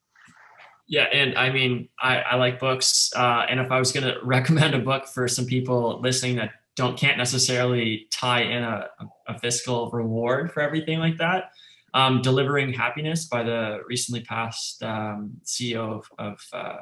Yeah 0.87 1.05
and 1.05 1.37
i 1.39 1.51
mean 1.51 1.89
i 2.01 2.19
i 2.19 2.37
like 2.37 2.61
books 2.61 3.11
uh, 3.17 3.47
and 3.49 3.59
if 3.59 3.71
i 3.71 3.79
was 3.79 3.93
going 3.93 4.07
to 4.15 4.19
recommend 4.23 4.75
a 4.75 4.79
book 4.79 5.07
for 5.07 5.27
some 5.29 5.47
people 5.47 6.01
listening 6.01 6.37
that 6.37 6.51
don't 6.77 6.99
can't 6.99 7.17
necessarily 7.17 8.07
tie 8.11 8.43
in 8.43 8.63
a, 8.63 8.89
a 9.29 9.39
fiscal 9.39 9.91
reward 9.91 10.53
for 10.53 10.61
everything 10.61 10.99
like 10.99 11.17
that 11.19 11.53
um, 11.95 12.21
delivering 12.23 12.73
happiness 12.73 13.27
by 13.27 13.45
the 13.45 13.79
recently 13.87 14.21
passed 14.23 14.83
um, 14.83 15.33
ceo 15.45 16.01
of, 16.01 16.11
of 16.19 16.39
uh, 16.53 16.79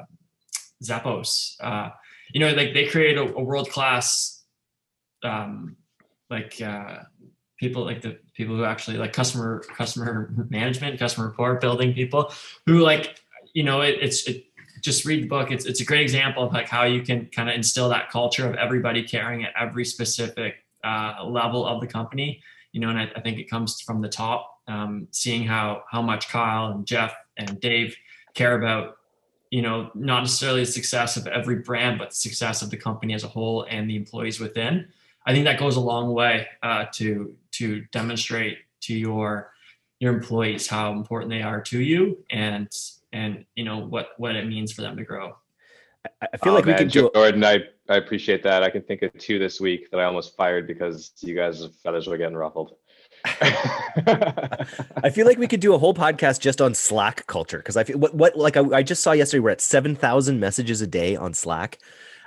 zappos 0.83 1.53
uh, 1.61 1.89
you 2.33 2.39
know, 2.39 2.51
like 2.53 2.73
they 2.73 2.87
create 2.87 3.17
a, 3.17 3.21
a 3.21 3.41
world 3.41 3.69
class, 3.69 4.43
um, 5.23 5.77
like 6.29 6.59
uh, 6.61 6.97
people 7.57 7.85
like 7.85 8.01
the 8.01 8.17
people 8.33 8.55
who 8.55 8.65
actually 8.65 8.97
like 8.97 9.13
customer 9.13 9.63
customer 9.77 10.33
management, 10.49 10.99
customer 10.99 11.27
report 11.27 11.61
building 11.61 11.93
people 11.93 12.33
who 12.65 12.79
like 12.79 13.19
you 13.53 13.63
know 13.63 13.81
it, 13.81 13.97
it's 14.01 14.27
it, 14.27 14.45
just 14.81 15.05
read 15.05 15.23
the 15.23 15.27
book. 15.27 15.51
It's 15.51 15.65
it's 15.65 15.79
a 15.79 15.85
great 15.85 16.01
example 16.01 16.43
of 16.43 16.51
like 16.51 16.67
how 16.67 16.85
you 16.85 17.03
can 17.03 17.27
kind 17.27 17.49
of 17.49 17.55
instill 17.55 17.87
that 17.89 18.09
culture 18.09 18.49
of 18.49 18.55
everybody 18.55 19.03
caring 19.03 19.45
at 19.45 19.53
every 19.57 19.85
specific 19.85 20.55
uh, 20.83 21.23
level 21.23 21.65
of 21.65 21.81
the 21.81 21.87
company. 21.87 22.41
You 22.71 22.81
know, 22.81 22.89
and 22.89 22.97
I, 22.97 23.11
I 23.15 23.21
think 23.21 23.37
it 23.37 23.47
comes 23.47 23.79
from 23.79 24.01
the 24.01 24.09
top, 24.09 24.59
um, 24.67 25.07
seeing 25.11 25.43
how 25.43 25.83
how 25.89 26.01
much 26.01 26.29
Kyle 26.29 26.71
and 26.71 26.85
Jeff 26.85 27.13
and 27.37 27.61
Dave 27.61 27.95
care 28.33 28.55
about 28.59 28.97
you 29.53 29.61
know, 29.61 29.91
not 29.93 30.21
necessarily 30.21 30.61
the 30.61 30.71
success 30.71 31.15
of 31.15 31.27
every 31.27 31.57
brand, 31.57 31.99
but 31.99 32.09
the 32.09 32.15
success 32.15 32.63
of 32.63 32.71
the 32.71 32.75
company 32.75 33.13
as 33.13 33.23
a 33.23 33.27
whole 33.27 33.67
and 33.69 33.87
the 33.87 33.95
employees 33.95 34.39
within. 34.39 34.87
I 35.27 35.31
think 35.31 35.45
that 35.45 35.59
goes 35.59 35.75
a 35.75 35.79
long 35.79 36.11
way 36.11 36.47
uh, 36.63 36.85
to 36.93 37.35
to 37.51 37.81
demonstrate 37.91 38.57
to 38.81 38.95
your 38.95 39.53
your 39.99 40.11
employees 40.11 40.65
how 40.65 40.91
important 40.91 41.29
they 41.29 41.43
are 41.43 41.61
to 41.61 41.79
you 41.79 42.17
and 42.31 42.67
and 43.11 43.45
you 43.53 43.63
know 43.63 43.77
what 43.77 44.13
what 44.17 44.35
it 44.35 44.47
means 44.47 44.73
for 44.73 44.81
them 44.81 44.97
to 44.97 45.03
grow. 45.03 45.35
I 46.19 46.37
feel 46.37 46.53
oh, 46.53 46.55
like 46.55 46.65
man, 46.65 46.73
we 46.73 46.79
can 46.79 46.87
do 46.87 47.11
Jordan. 47.13 47.43
I 47.43 47.59
I 47.89 47.97
appreciate 47.97 48.41
that. 48.41 48.63
I 48.63 48.71
can 48.71 48.81
think 48.81 49.03
of 49.03 49.15
two 49.19 49.37
this 49.37 49.61
week 49.61 49.91
that 49.91 49.99
I 49.99 50.05
almost 50.05 50.35
fired 50.35 50.65
because 50.65 51.11
you 51.19 51.35
guys' 51.35 51.63
feathers 51.83 52.07
were 52.07 52.17
getting 52.17 52.35
ruffled. 52.35 52.75
I 53.25 55.09
feel 55.11 55.25
like 55.25 55.37
we 55.37 55.47
could 55.47 55.59
do 55.59 55.73
a 55.73 55.77
whole 55.77 55.93
podcast 55.93 56.39
just 56.39 56.61
on 56.61 56.73
Slack 56.73 57.25
culture 57.27 57.57
because 57.57 57.77
I 57.77 57.83
feel 57.83 57.97
what 57.97 58.13
what 58.15 58.37
like 58.37 58.57
I, 58.57 58.61
I 58.71 58.83
just 58.83 59.01
saw 59.01 59.11
yesterday 59.11 59.39
we're 59.39 59.51
at 59.51 59.61
seven 59.61 59.95
thousand 59.95 60.39
messages 60.39 60.81
a 60.81 60.87
day 60.87 61.15
on 61.15 61.33
Slack. 61.33 61.79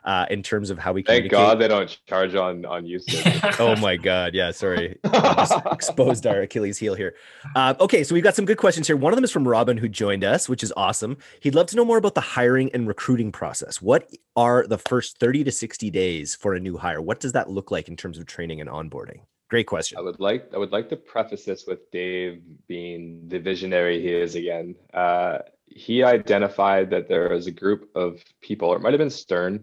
Uh, 0.05 0.25
in 0.31 0.41
terms 0.41 0.71
of 0.71 0.79
how 0.79 0.93
we 0.93 1.03
can 1.03 1.17
thank 1.17 1.33
God 1.33 1.59
they 1.59 1.67
don't 1.67 1.99
charge 2.07 2.37
on 2.37 2.65
on 2.65 2.87
usage. 2.87 3.27
oh 3.59 3.75
my 3.75 3.97
God, 3.97 4.35
yeah, 4.35 4.53
sorry, 4.53 4.97
exposed 5.73 6.29
our 6.29 6.43
Achilles 6.43 6.79
heel 6.79 6.95
here. 6.95 7.17
Uh, 7.57 7.75
okay, 7.81 8.05
so 8.05 8.15
we've 8.15 8.23
got 8.23 8.37
some 8.37 8.45
good 8.45 8.57
questions 8.57 8.87
here. 8.87 8.97
One 8.97 9.13
of 9.13 9.17
them 9.17 9.25
is 9.25 9.33
from 9.33 9.49
Robin 9.49 9.77
who 9.77 9.89
joined 9.89 10.23
us, 10.23 10.49
which 10.49 10.63
is 10.63 10.73
awesome. 10.77 11.17
He'd 11.41 11.57
love 11.57 11.67
to 11.67 11.77
know 11.77 11.85
more 11.85 11.99
about 11.99 12.15
the 12.15 12.21
hiring 12.21 12.71
and 12.73 12.87
recruiting 12.87 13.33
process. 13.33 13.83
What 13.83 14.09
are 14.37 14.65
the 14.65 14.79
first 14.79 15.19
thirty 15.19 15.43
to 15.43 15.51
sixty 15.51 15.91
days 15.91 16.37
for 16.37 16.55
a 16.55 16.61
new 16.61 16.77
hire? 16.77 17.03
What 17.03 17.19
does 17.19 17.33
that 17.33 17.51
look 17.51 17.73
like 17.73 17.89
in 17.89 17.97
terms 17.97 18.17
of 18.17 18.27
training 18.27 18.61
and 18.61 18.71
onboarding? 18.71 19.23
Great 19.49 19.67
question. 19.67 19.97
I 19.99 20.01
would 20.01 20.19
like 20.19 20.51
I 20.53 20.59
would 20.59 20.73
like 20.73 20.89
to 20.89 20.97
preface 20.97 21.45
this 21.45 21.67
with 21.67 21.91
Dave 21.93 22.43
being 22.67 23.29
the 23.29 23.39
visionary 23.39 24.03
he 24.03 24.09
is 24.09 24.35
again. 24.35 24.75
Uh, 24.93 25.39
he 25.67 26.03
identified 26.03 26.91
that 26.91 27.09
there 27.09 27.29
was 27.29 27.47
a 27.47 27.53
group 27.53 27.91
of 27.95 28.23
people, 28.41 28.69
or 28.69 28.77
it 28.77 28.83
might 28.83 28.93
have 28.93 28.99
been 28.99 29.11
Stern. 29.11 29.63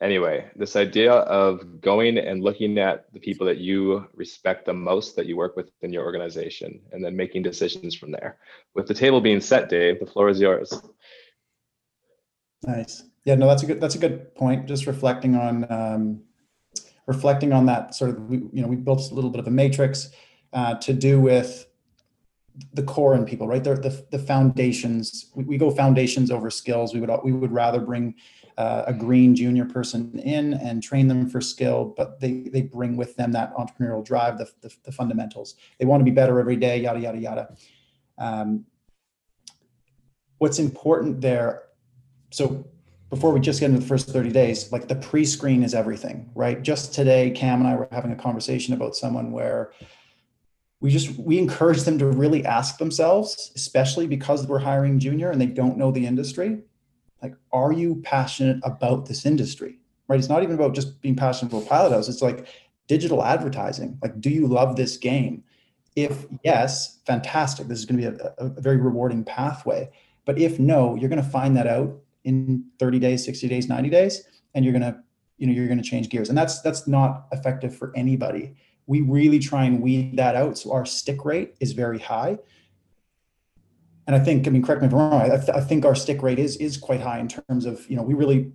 Anyway, 0.00 0.50
this 0.56 0.76
idea 0.76 1.12
of 1.12 1.80
going 1.80 2.16
and 2.16 2.42
looking 2.42 2.78
at 2.78 3.12
the 3.12 3.20
people 3.20 3.46
that 3.46 3.58
you 3.58 4.08
respect 4.14 4.64
the 4.64 4.72
most 4.72 5.14
that 5.14 5.26
you 5.26 5.36
work 5.36 5.56
with 5.56 5.70
in 5.82 5.92
your 5.92 6.04
organization, 6.04 6.80
and 6.90 7.04
then 7.04 7.14
making 7.14 7.42
decisions 7.42 7.94
from 7.94 8.10
there. 8.10 8.38
With 8.74 8.88
the 8.88 8.94
table 8.94 9.20
being 9.20 9.40
set, 9.40 9.68
Dave, 9.68 10.00
the 10.00 10.06
floor 10.06 10.30
is 10.30 10.40
yours. 10.40 10.72
Nice. 12.62 13.04
Yeah, 13.24 13.34
no, 13.36 13.46
that's 13.46 13.62
a 13.62 13.66
good 13.66 13.80
that's 13.80 13.94
a 13.94 13.98
good 13.98 14.34
point. 14.34 14.66
Just 14.66 14.86
reflecting 14.86 15.36
on 15.36 15.70
um, 15.70 16.22
reflecting 17.10 17.52
on 17.52 17.66
that 17.66 17.92
sort 17.92 18.10
of, 18.10 18.30
we, 18.30 18.36
you 18.52 18.62
know, 18.62 18.68
we 18.68 18.76
built 18.76 19.10
a 19.10 19.14
little 19.14 19.30
bit 19.30 19.40
of 19.40 19.46
a 19.48 19.50
matrix 19.50 20.10
uh, 20.52 20.74
to 20.76 20.92
do 20.92 21.20
with 21.20 21.66
the 22.74 22.84
core 22.84 23.16
in 23.16 23.24
people, 23.24 23.48
right? 23.48 23.64
The, 23.64 23.74
the, 23.74 24.06
the 24.12 24.18
foundations, 24.18 25.26
we, 25.34 25.42
we, 25.42 25.58
go 25.58 25.72
foundations 25.72 26.30
over 26.30 26.50
skills. 26.50 26.94
We 26.94 27.00
would, 27.00 27.10
we 27.24 27.32
would 27.32 27.50
rather 27.50 27.80
bring 27.80 28.14
uh, 28.56 28.84
a 28.86 28.92
green 28.92 29.34
junior 29.34 29.64
person 29.64 30.20
in 30.20 30.54
and 30.54 30.82
train 30.82 31.08
them 31.08 31.28
for 31.28 31.40
skill, 31.40 31.94
but 31.96 32.20
they, 32.20 32.32
they 32.54 32.62
bring 32.62 32.96
with 32.96 33.16
them 33.16 33.32
that 33.32 33.52
entrepreneurial 33.56 34.04
drive, 34.04 34.38
the, 34.38 34.48
the, 34.60 34.72
the 34.84 34.92
fundamentals. 34.92 35.56
They 35.78 35.86
want 35.86 36.00
to 36.00 36.04
be 36.04 36.12
better 36.12 36.38
every 36.38 36.56
day, 36.56 36.80
yada, 36.80 37.00
yada, 37.00 37.18
yada. 37.18 37.56
Um, 38.18 38.66
what's 40.38 40.60
important 40.60 41.20
there, 41.20 41.64
so 42.30 42.66
before 43.10 43.32
we 43.32 43.40
just 43.40 43.58
get 43.58 43.66
into 43.66 43.80
the 43.80 43.86
first 43.86 44.08
30 44.08 44.30
days, 44.30 44.70
like 44.70 44.86
the 44.86 44.94
pre-screen 44.94 45.64
is 45.64 45.74
everything, 45.74 46.30
right? 46.34 46.62
Just 46.62 46.94
today, 46.94 47.30
Cam 47.32 47.60
and 47.60 47.68
I 47.68 47.74
were 47.74 47.88
having 47.90 48.12
a 48.12 48.16
conversation 48.16 48.72
about 48.72 48.94
someone 48.94 49.32
where 49.32 49.72
we 50.80 50.90
just 50.90 51.18
we 51.18 51.36
encourage 51.36 51.82
them 51.82 51.98
to 51.98 52.06
really 52.06 52.46
ask 52.46 52.78
themselves, 52.78 53.52
especially 53.56 54.06
because 54.06 54.46
we're 54.46 54.60
hiring 54.60 54.98
junior 54.98 55.30
and 55.30 55.40
they 55.40 55.46
don't 55.46 55.76
know 55.76 55.90
the 55.90 56.06
industry, 56.06 56.62
like, 57.20 57.34
are 57.52 57.72
you 57.72 58.00
passionate 58.02 58.60
about 58.62 59.06
this 59.06 59.26
industry? 59.26 59.78
Right? 60.08 60.18
It's 60.18 60.28
not 60.28 60.42
even 60.42 60.54
about 60.54 60.74
just 60.74 61.00
being 61.02 61.16
passionate 61.16 61.52
about 61.52 61.68
Pilot 61.68 61.92
House. 61.92 62.08
It's 62.08 62.22
like 62.22 62.46
digital 62.86 63.22
advertising. 63.22 63.98
Like, 64.02 64.20
do 64.20 64.30
you 64.30 64.46
love 64.46 64.76
this 64.76 64.96
game? 64.96 65.44
If 65.96 66.26
yes, 66.44 67.00
fantastic. 67.04 67.66
This 67.66 67.80
is 67.80 67.84
going 67.84 68.00
to 68.00 68.10
be 68.12 68.22
a, 68.22 68.34
a 68.38 68.60
very 68.60 68.76
rewarding 68.76 69.24
pathway. 69.24 69.90
But 70.24 70.38
if 70.38 70.58
no, 70.58 70.94
you're 70.94 71.08
going 71.08 71.22
to 71.22 71.28
find 71.28 71.56
that 71.56 71.66
out 71.66 71.98
in 72.24 72.64
30 72.78 72.98
days 72.98 73.24
60 73.24 73.48
days 73.48 73.68
90 73.68 73.90
days 73.90 74.24
and 74.54 74.64
you're 74.64 74.72
to 74.78 75.00
you 75.38 75.46
know 75.46 75.52
you're 75.52 75.74
to 75.74 75.82
change 75.82 76.08
gears. 76.08 76.28
And 76.28 76.36
that's 76.36 76.60
that's 76.60 76.86
not 76.86 77.26
effective 77.32 77.76
for 77.76 77.92
anybody. 77.96 78.54
We 78.86 79.00
really 79.00 79.38
try 79.38 79.64
and 79.64 79.80
weed 79.80 80.16
that 80.16 80.36
out 80.36 80.58
so 80.58 80.72
our 80.72 80.84
stick 80.84 81.24
rate 81.24 81.54
is 81.60 81.72
very 81.72 81.98
high. 81.98 82.38
And 84.06 84.16
i 84.16 84.18
think 84.18 84.48
i 84.48 84.50
mean 84.50 84.62
correct 84.62 84.80
me 84.80 84.88
if 84.88 84.92
i'm 84.92 84.98
wrong 84.98 85.30
I, 85.30 85.36
th- 85.36 85.50
I 85.50 85.60
think 85.60 85.84
our 85.84 85.94
stick 85.94 86.20
rate 86.20 86.40
is 86.40 86.56
is 86.56 86.76
quite 86.76 87.00
high 87.00 87.20
in 87.20 87.28
terms 87.28 87.64
of 87.64 87.88
you 87.88 87.94
know 87.94 88.02
we 88.02 88.14
really 88.14 88.50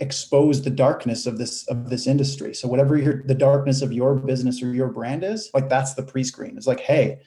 expose 0.00 0.62
the 0.62 0.70
darkness 0.70 1.26
of 1.26 1.38
this 1.38 1.66
of 1.68 1.90
this 1.90 2.06
industry. 2.06 2.54
So 2.54 2.68
whatever 2.68 2.96
your 2.96 3.22
the 3.24 3.34
darkness 3.34 3.82
of 3.82 3.92
your 3.92 4.14
business 4.14 4.62
or 4.62 4.72
your 4.72 4.88
brand 4.88 5.22
is 5.22 5.50
like 5.54 5.68
that's 5.68 5.94
the 5.94 6.02
pre-screen. 6.02 6.56
It's 6.56 6.66
like 6.66 6.80
hey 6.80 7.20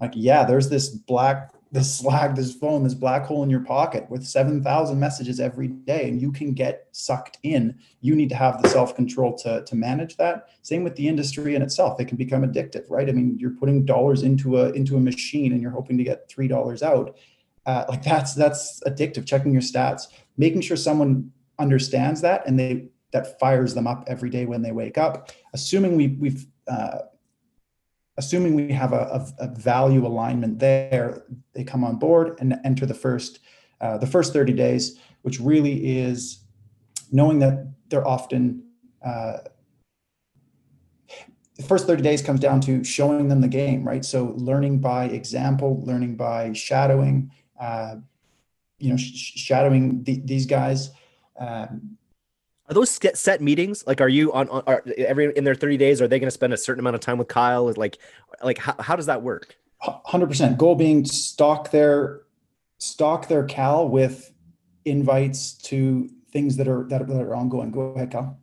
like 0.00 0.12
yeah 0.14 0.44
there's 0.44 0.68
this 0.68 0.88
black 0.88 1.53
this 1.74 1.98
Slack, 1.98 2.36
this 2.36 2.54
phone, 2.54 2.84
this 2.84 2.94
black 2.94 3.26
hole 3.26 3.42
in 3.42 3.50
your 3.50 3.64
pocket 3.64 4.08
with 4.08 4.24
7,000 4.24 4.98
messages 4.98 5.40
every 5.40 5.66
day, 5.66 6.08
and 6.08 6.22
you 6.22 6.30
can 6.30 6.52
get 6.52 6.86
sucked 6.92 7.38
in. 7.42 7.76
You 8.00 8.14
need 8.14 8.28
to 8.28 8.36
have 8.36 8.62
the 8.62 8.68
self 8.68 8.94
control 8.94 9.36
to, 9.38 9.64
to 9.64 9.74
manage 9.74 10.16
that. 10.18 10.50
Same 10.62 10.84
with 10.84 10.94
the 10.94 11.08
industry 11.08 11.56
in 11.56 11.62
itself. 11.62 12.00
It 12.00 12.06
can 12.06 12.16
become 12.16 12.44
addictive, 12.44 12.88
right? 12.88 13.08
I 13.08 13.12
mean, 13.12 13.36
you're 13.40 13.56
putting 13.58 13.84
dollars 13.84 14.22
into 14.22 14.60
a 14.60 14.70
into 14.70 14.96
a 14.96 15.00
machine 15.00 15.52
and 15.52 15.60
you're 15.60 15.72
hoping 15.72 15.98
to 15.98 16.04
get 16.04 16.28
three 16.28 16.46
dollars 16.46 16.80
out. 16.80 17.16
Uh, 17.66 17.84
like 17.88 18.04
that's 18.04 18.34
that's 18.34 18.80
addictive. 18.86 19.26
Checking 19.26 19.52
your 19.52 19.60
stats, 19.60 20.06
making 20.36 20.60
sure 20.60 20.76
someone 20.76 21.32
understands 21.58 22.20
that 22.20 22.46
and 22.46 22.56
they 22.56 22.86
that 23.12 23.40
fires 23.40 23.74
them 23.74 23.88
up 23.88 24.04
every 24.06 24.30
day 24.30 24.46
when 24.46 24.62
they 24.62 24.70
wake 24.70 24.96
up. 24.96 25.32
Assuming 25.52 25.96
we 25.96 26.06
we've 26.20 26.46
uh, 26.68 26.98
assuming 28.16 28.54
we 28.54 28.72
have 28.72 28.92
a, 28.92 29.26
a, 29.40 29.44
a, 29.44 29.48
value 29.48 30.06
alignment 30.06 30.58
there, 30.58 31.24
they 31.52 31.64
come 31.64 31.82
on 31.82 31.96
board 31.96 32.36
and 32.40 32.58
enter 32.64 32.86
the 32.86 32.94
first 32.94 33.40
uh, 33.80 33.98
the 33.98 34.06
first 34.06 34.32
30 34.32 34.52
days, 34.52 34.98
which 35.22 35.40
really 35.40 35.98
is 35.98 36.44
knowing 37.10 37.40
that 37.40 37.66
they're 37.88 38.06
often 38.06 38.62
uh, 39.04 39.38
the 41.56 41.62
first 41.62 41.86
30 41.86 42.02
days 42.02 42.22
comes 42.22 42.40
down 42.40 42.60
to 42.62 42.82
showing 42.82 43.28
them 43.28 43.40
the 43.40 43.48
game, 43.48 43.86
right? 43.86 44.04
So 44.04 44.34
learning 44.36 44.80
by 44.80 45.04
example, 45.04 45.82
learning 45.84 46.16
by 46.16 46.52
shadowing, 46.52 47.30
uh, 47.60 47.96
you 48.78 48.90
know, 48.90 48.96
sh- 48.96 49.34
shadowing 49.36 50.02
the, 50.02 50.20
these 50.24 50.46
guys. 50.46 50.90
Um, 51.38 51.96
are 52.68 52.74
those 52.74 52.98
set 53.14 53.40
meetings? 53.40 53.84
Like, 53.86 54.00
are 54.00 54.08
you 54.08 54.32
on, 54.32 54.48
on 54.48 54.62
are 54.66 54.82
every 54.96 55.36
in 55.36 55.44
their 55.44 55.54
30 55.54 55.76
days? 55.76 56.00
Are 56.00 56.08
they 56.08 56.18
going 56.18 56.28
to 56.28 56.32
spend 56.32 56.52
a 56.52 56.56
certain 56.56 56.80
amount 56.80 56.94
of 56.94 57.00
time 57.00 57.18
with 57.18 57.28
Kyle? 57.28 57.72
Like, 57.76 57.98
like 58.42 58.58
how, 58.58 58.74
how 58.78 58.96
does 58.96 59.06
that 59.06 59.22
work? 59.22 59.56
Hundred 59.80 60.28
percent. 60.28 60.56
Goal 60.56 60.74
being 60.74 61.04
stock 61.04 61.70
their 61.70 62.22
stock 62.78 63.28
their 63.28 63.44
cal 63.44 63.86
with 63.86 64.32
invites 64.86 65.52
to 65.54 66.08
things 66.32 66.56
that 66.56 66.68
are 66.68 66.84
that 66.88 67.02
are, 67.02 67.04
that 67.04 67.22
are 67.22 67.34
ongoing? 67.34 67.70
Go 67.70 67.92
ahead, 67.92 68.10
Cal. 68.10 68.38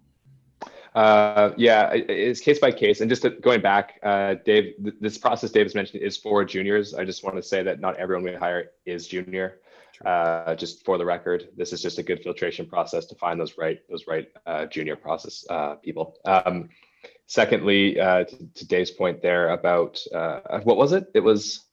Uh, 0.93 1.51
yeah, 1.55 1.91
it's 1.93 2.41
case 2.41 2.59
by 2.59 2.71
case. 2.71 2.99
And 2.99 3.09
just 3.09 3.21
to, 3.21 3.29
going 3.29 3.61
back, 3.61 3.99
uh, 4.03 4.35
Dave, 4.45 4.73
th- 4.83 4.95
this 4.99 5.17
process 5.17 5.49
Dave 5.51 5.65
has 5.65 5.75
mentioned 5.75 6.03
is 6.03 6.17
for 6.17 6.43
juniors. 6.43 6.93
I 6.93 7.05
just 7.05 7.23
want 7.23 7.37
to 7.37 7.43
say 7.43 7.63
that 7.63 7.79
not 7.79 7.95
everyone 7.95 8.25
we 8.25 8.33
hire 8.33 8.71
is 8.85 9.07
junior. 9.07 9.59
Uh, 10.03 10.55
just 10.55 10.83
for 10.83 10.97
the 10.97 11.05
record, 11.05 11.49
this 11.55 11.71
is 11.71 11.81
just 11.81 11.97
a 11.99 12.03
good 12.03 12.21
filtration 12.23 12.65
process 12.65 13.05
to 13.05 13.15
find 13.15 13.39
those 13.39 13.57
right 13.57 13.81
those 13.87 14.07
right 14.07 14.29
uh, 14.47 14.65
junior 14.65 14.95
process 14.95 15.45
uh, 15.49 15.75
people. 15.75 16.17
Um, 16.25 16.69
secondly, 17.27 17.99
uh, 17.99 18.23
to, 18.23 18.47
to, 18.55 18.67
Dave's 18.67 18.89
point 18.89 19.21
there 19.21 19.49
about 19.49 19.99
what 20.63 20.75
was 20.75 20.91
it? 20.91 21.09
It 21.13 21.19
was. 21.19 21.65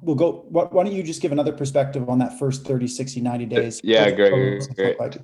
We'll 0.00 0.16
go. 0.16 0.44
Why 0.48 0.84
don't 0.84 0.92
you 0.92 1.04
just 1.04 1.22
give 1.22 1.32
another 1.32 1.52
perspective 1.52 2.08
on 2.08 2.18
that 2.18 2.38
first 2.38 2.64
30, 2.64 2.86
60, 2.88 3.20
90 3.20 3.46
days? 3.46 3.80
Yeah, 3.82 4.10
great. 4.10 4.68
great. 4.74 5.00
Like? 5.00 5.18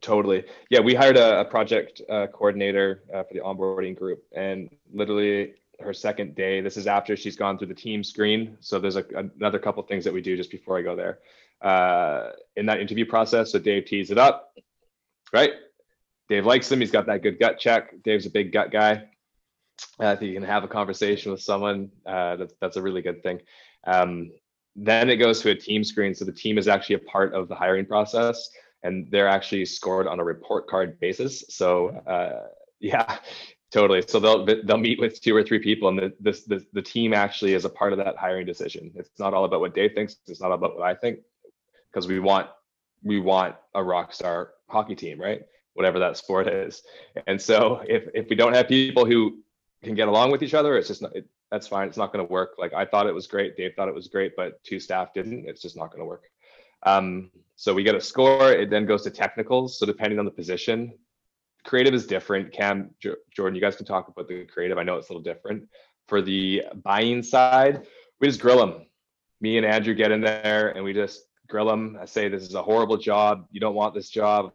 Totally. 0.00 0.44
Yeah, 0.70 0.80
we 0.80 0.94
hired 0.94 1.16
a, 1.16 1.40
a 1.40 1.44
project 1.44 2.00
uh, 2.08 2.28
coordinator 2.28 3.02
uh, 3.12 3.24
for 3.24 3.34
the 3.34 3.40
onboarding 3.40 3.98
group, 3.98 4.24
and 4.34 4.70
literally 4.92 5.54
her 5.80 5.92
second 5.92 6.34
day. 6.34 6.60
This 6.60 6.76
is 6.76 6.86
after 6.86 7.16
she's 7.16 7.36
gone 7.36 7.58
through 7.58 7.68
the 7.68 7.74
team 7.74 8.04
screen. 8.04 8.56
So 8.60 8.78
there's 8.78 8.96
a, 8.96 9.04
another 9.36 9.58
couple 9.58 9.82
things 9.82 10.04
that 10.04 10.12
we 10.12 10.20
do 10.20 10.36
just 10.36 10.50
before 10.50 10.78
I 10.78 10.82
go 10.82 10.94
there. 10.94 11.18
Uh, 11.60 12.30
in 12.56 12.66
that 12.66 12.80
interview 12.80 13.06
process, 13.06 13.52
so 13.52 13.58
Dave 13.58 13.86
tees 13.86 14.10
it 14.10 14.18
up, 14.18 14.56
right? 15.32 15.52
Dave 16.28 16.46
likes 16.46 16.70
him. 16.70 16.80
He's 16.80 16.90
got 16.90 17.06
that 17.06 17.22
good 17.22 17.38
gut 17.38 17.58
check. 17.58 18.02
Dave's 18.02 18.26
a 18.26 18.30
big 18.30 18.52
gut 18.52 18.70
guy. 18.70 19.04
Uh, 20.00 20.06
if 20.08 20.22
you 20.22 20.32
can 20.34 20.42
have 20.42 20.64
a 20.64 20.68
conversation 20.68 21.32
with 21.32 21.40
someone, 21.40 21.90
uh, 22.04 22.36
that's 22.36 22.54
that's 22.60 22.76
a 22.76 22.82
really 22.82 23.02
good 23.02 23.22
thing. 23.22 23.40
Um, 23.84 24.30
then 24.76 25.08
it 25.08 25.16
goes 25.16 25.40
to 25.40 25.50
a 25.50 25.54
team 25.54 25.82
screen. 25.82 26.14
So 26.14 26.24
the 26.24 26.32
team 26.32 26.58
is 26.58 26.68
actually 26.68 26.96
a 26.96 27.00
part 27.00 27.34
of 27.34 27.48
the 27.48 27.54
hiring 27.54 27.86
process 27.86 28.50
and 28.82 29.10
they're 29.10 29.28
actually 29.28 29.64
scored 29.64 30.06
on 30.06 30.20
a 30.20 30.24
report 30.24 30.66
card 30.68 30.98
basis. 31.00 31.44
So 31.48 31.88
uh, 32.06 32.48
yeah, 32.80 33.18
totally. 33.72 34.02
So 34.06 34.20
they'll 34.20 34.44
they'll 34.44 34.76
meet 34.76 35.00
with 35.00 35.20
two 35.20 35.34
or 35.34 35.42
three 35.42 35.58
people, 35.58 35.88
and 35.88 35.98
the, 35.98 36.12
this 36.20 36.44
the, 36.44 36.64
the 36.72 36.82
team 36.82 37.12
actually 37.12 37.54
is 37.54 37.64
a 37.64 37.70
part 37.70 37.92
of 37.92 37.98
that 37.98 38.16
hiring 38.16 38.46
decision. 38.46 38.92
It's 38.94 39.18
not 39.18 39.34
all 39.34 39.44
about 39.44 39.60
what 39.60 39.74
Dave 39.74 39.94
thinks. 39.94 40.16
It's 40.26 40.40
not 40.40 40.52
about 40.52 40.76
what 40.76 40.86
I 40.86 40.94
think, 40.94 41.20
because 41.90 42.06
we 42.06 42.18
want 42.20 42.48
we 43.02 43.20
want 43.20 43.56
a 43.74 43.82
rock 43.82 44.12
star 44.12 44.52
hockey 44.68 44.94
team, 44.94 45.20
right? 45.20 45.42
Whatever 45.74 45.98
that 46.00 46.16
sport 46.16 46.48
is. 46.48 46.82
And 47.26 47.40
so 47.40 47.82
if 47.88 48.08
if 48.14 48.28
we 48.28 48.36
don't 48.36 48.54
have 48.54 48.68
people 48.68 49.04
who 49.04 49.38
can 49.82 49.94
get 49.94 50.08
along 50.08 50.30
with 50.30 50.42
each 50.42 50.54
other, 50.54 50.76
it's 50.76 50.88
just 50.88 51.02
not, 51.02 51.14
it, 51.14 51.28
that's 51.50 51.68
fine. 51.68 51.86
It's 51.86 51.96
not 51.96 52.12
going 52.12 52.26
to 52.26 52.32
work. 52.32 52.54
Like 52.58 52.72
I 52.72 52.84
thought 52.84 53.06
it 53.06 53.14
was 53.14 53.26
great. 53.26 53.56
Dave 53.56 53.74
thought 53.76 53.88
it 53.88 53.94
was 53.94 54.08
great, 54.08 54.34
but 54.36 54.62
two 54.64 54.80
staff 54.80 55.14
didn't. 55.14 55.48
It's 55.48 55.62
just 55.62 55.76
not 55.76 55.90
going 55.90 56.00
to 56.00 56.06
work. 56.06 56.24
Um, 56.82 57.30
so 57.56 57.72
we 57.74 57.82
get 57.82 57.94
a 57.94 58.00
score. 58.00 58.52
It 58.52 58.70
then 58.70 58.84
goes 58.84 59.02
to 59.02 59.10
technicals. 59.10 59.78
So 59.78 59.86
depending 59.86 60.18
on 60.18 60.26
the 60.26 60.30
position, 60.30 60.92
creative 61.64 61.94
is 61.94 62.06
different. 62.06 62.52
Cam, 62.52 62.90
Jordan, 63.34 63.54
you 63.54 63.60
guys 63.60 63.76
can 63.76 63.86
talk 63.86 64.08
about 64.08 64.28
the 64.28 64.44
creative. 64.44 64.76
I 64.76 64.82
know 64.82 64.96
it's 64.96 65.08
a 65.08 65.12
little 65.12 65.22
different. 65.22 65.68
For 66.06 66.20
the 66.22 66.64
buying 66.84 67.22
side, 67.22 67.86
we 68.20 68.28
just 68.28 68.40
grill 68.40 68.58
them. 68.58 68.86
Me 69.40 69.56
and 69.56 69.66
Andrew 69.66 69.94
get 69.94 70.12
in 70.12 70.20
there 70.20 70.70
and 70.76 70.84
we 70.84 70.92
just 70.92 71.24
grill 71.48 71.66
them. 71.66 71.98
I 72.00 72.04
say, 72.04 72.28
this 72.28 72.42
is 72.42 72.54
a 72.54 72.62
horrible 72.62 72.98
job. 72.98 73.46
You 73.50 73.60
don't 73.60 73.74
want 73.74 73.94
this 73.94 74.10
job. 74.10 74.52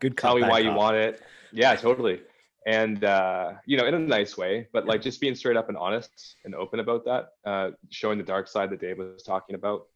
Good. 0.00 0.16
Tell 0.16 0.36
me 0.36 0.42
why 0.42 0.60
you 0.60 0.72
want 0.72 0.96
it. 0.96 1.20
Yeah, 1.52 1.74
totally. 1.74 2.20
And 2.66 3.04
uh, 3.04 3.54
you 3.64 3.76
know, 3.76 3.86
in 3.86 3.94
a 3.94 3.98
nice 3.98 4.36
way, 4.36 4.68
but 4.72 4.86
like 4.86 5.00
just 5.00 5.20
being 5.20 5.34
straight 5.34 5.56
up 5.56 5.68
and 5.68 5.76
honest 5.76 6.36
and 6.44 6.54
open 6.54 6.80
about 6.80 7.04
that, 7.04 7.28
uh, 7.44 7.70
showing 7.90 8.18
the 8.18 8.24
dark 8.24 8.48
side 8.48 8.70
that 8.70 8.80
Dave 8.80 8.98
was 8.98 9.22
talking 9.22 9.54
about 9.54 9.86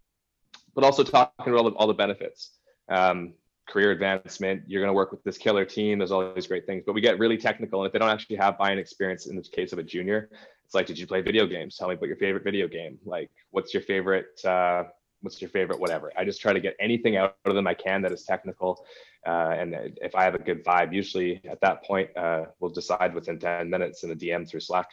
but 0.75 0.85
also 0.85 1.03
talking 1.03 1.53
about 1.53 1.57
all 1.57 1.71
the, 1.71 1.77
all 1.77 1.87
the 1.87 1.95
benefits. 1.95 2.59
Um, 2.89 3.35
career 3.69 3.93
advancement, 3.93 4.63
you're 4.67 4.81
going 4.81 4.89
to 4.91 4.95
work 4.95 5.13
with 5.13 5.23
this 5.23 5.39
killer 5.39 5.65
team. 5.65 5.99
There's 5.99 6.11
all 6.11 6.35
these 6.35 6.49
great 6.49 6.67
things, 6.67 6.83
but 6.85 6.93
we 6.93 7.01
get 7.01 7.19
really 7.19 7.39
technical. 7.39 7.81
And 7.81 7.87
if 7.87 7.93
they 7.93 8.01
don't 8.01 8.11
actually 8.11 8.37
have 8.37 8.59
buying 8.59 8.79
experience 8.79 9.27
in 9.27 9.37
the 9.37 9.43
case 9.43 9.73
of 9.73 9.79
a 9.79 9.83
junior, 9.83 10.29
it's 10.65 10.75
like, 10.75 10.87
did 10.87 10.99
you 10.99 11.07
play 11.07 11.21
video 11.21 11.47
games? 11.47 11.77
Tell 11.77 11.89
me 11.89 11.95
about 11.95 12.07
your 12.07 12.17
favorite 12.17 12.45
video 12.45 12.69
game. 12.69 12.99
Like, 13.05 13.31
what's 13.51 13.73
your 13.73 13.83
favorite, 13.85 14.45
uh, 14.45 14.85
what's 15.21 15.41
your 15.41 15.51
favorite, 15.51 15.79
whatever. 15.79 16.13
I 16.17 16.25
just 16.25 16.41
try 16.41 16.53
to 16.53 16.61
get 16.61 16.77
anything 16.81 17.17
out 17.17 17.37
of 17.45 17.55
them 17.55 17.67
I 17.67 17.75
can 17.75 18.03
that 18.03 18.13
is 18.13 18.25
technical. 18.25 18.85
Uh, 19.27 19.55
and 19.57 19.99
if 20.01 20.15
I 20.15 20.25
have 20.25 20.35
a 20.35 20.39
good 20.39 20.65
vibe, 20.65 20.93
usually 20.93 21.41
at 21.49 21.61
that 21.61 21.85
point, 21.85 22.17
uh, 22.17 22.47
we'll 22.59 22.71
decide 22.71 23.15
within 23.15 23.39
10 23.39 23.69
minutes 23.69 24.03
in 24.03 24.11
the 24.11 24.17
DM 24.17 24.49
through 24.49 24.61
Slack 24.61 24.89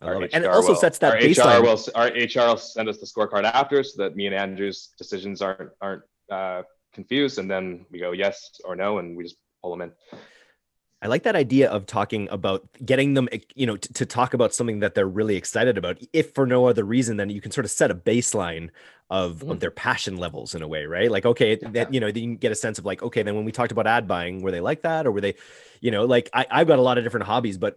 it. 0.00 0.30
And 0.32 0.44
it 0.44 0.50
also 0.50 0.70
will, 0.70 0.76
sets 0.76 0.98
that 0.98 1.12
our 1.14 1.18
baseline. 1.18 1.60
HR 1.60 1.62
will, 1.62 1.80
our 1.94 2.08
HR 2.08 2.48
will 2.50 2.56
send 2.56 2.88
us 2.88 2.98
the 2.98 3.06
scorecard 3.06 3.44
after 3.44 3.82
so 3.82 4.02
that 4.02 4.16
me 4.16 4.26
and 4.26 4.34
Andrew's 4.34 4.90
decisions 4.98 5.42
aren't 5.42 5.70
aren't 5.80 6.02
uh, 6.30 6.62
confused, 6.92 7.38
and 7.38 7.50
then 7.50 7.86
we 7.90 7.98
go 7.98 8.12
yes 8.12 8.60
or 8.64 8.74
no, 8.74 8.98
and 8.98 9.16
we 9.16 9.24
just 9.24 9.36
pull 9.62 9.70
them 9.70 9.82
in. 9.82 10.18
I 11.02 11.08
like 11.08 11.24
that 11.24 11.34
idea 11.34 11.68
of 11.68 11.86
talking 11.86 12.28
about 12.30 12.68
getting 12.84 13.14
them, 13.14 13.28
you 13.56 13.66
know, 13.66 13.76
to, 13.76 13.92
to 13.94 14.06
talk 14.06 14.34
about 14.34 14.54
something 14.54 14.78
that 14.80 14.94
they're 14.94 15.08
really 15.08 15.34
excited 15.34 15.76
about. 15.76 15.98
If 16.12 16.32
for 16.32 16.46
no 16.46 16.66
other 16.66 16.84
reason, 16.84 17.16
then 17.16 17.28
you 17.28 17.40
can 17.40 17.50
sort 17.50 17.64
of 17.64 17.72
set 17.72 17.90
a 17.90 17.94
baseline 17.94 18.70
of, 19.10 19.40
mm. 19.40 19.50
of 19.50 19.58
their 19.58 19.72
passion 19.72 20.16
levels 20.16 20.54
in 20.54 20.62
a 20.62 20.68
way, 20.68 20.86
right? 20.86 21.10
Like, 21.10 21.26
okay, 21.26 21.56
that 21.56 21.92
you 21.92 21.98
know, 21.98 22.06
you 22.06 22.12
can 22.12 22.36
get 22.36 22.52
a 22.52 22.54
sense 22.54 22.78
of 22.78 22.84
like, 22.84 23.02
okay, 23.02 23.24
then 23.24 23.34
when 23.34 23.44
we 23.44 23.50
talked 23.50 23.72
about 23.72 23.88
ad 23.88 24.06
buying, 24.06 24.42
were 24.42 24.52
they 24.52 24.60
like 24.60 24.82
that, 24.82 25.04
or 25.04 25.10
were 25.10 25.20
they, 25.20 25.34
you 25.80 25.90
know, 25.90 26.04
like 26.04 26.30
I, 26.32 26.46
I've 26.48 26.68
got 26.68 26.78
a 26.78 26.82
lot 26.82 26.98
of 26.98 27.04
different 27.04 27.26
hobbies, 27.26 27.58
but 27.58 27.74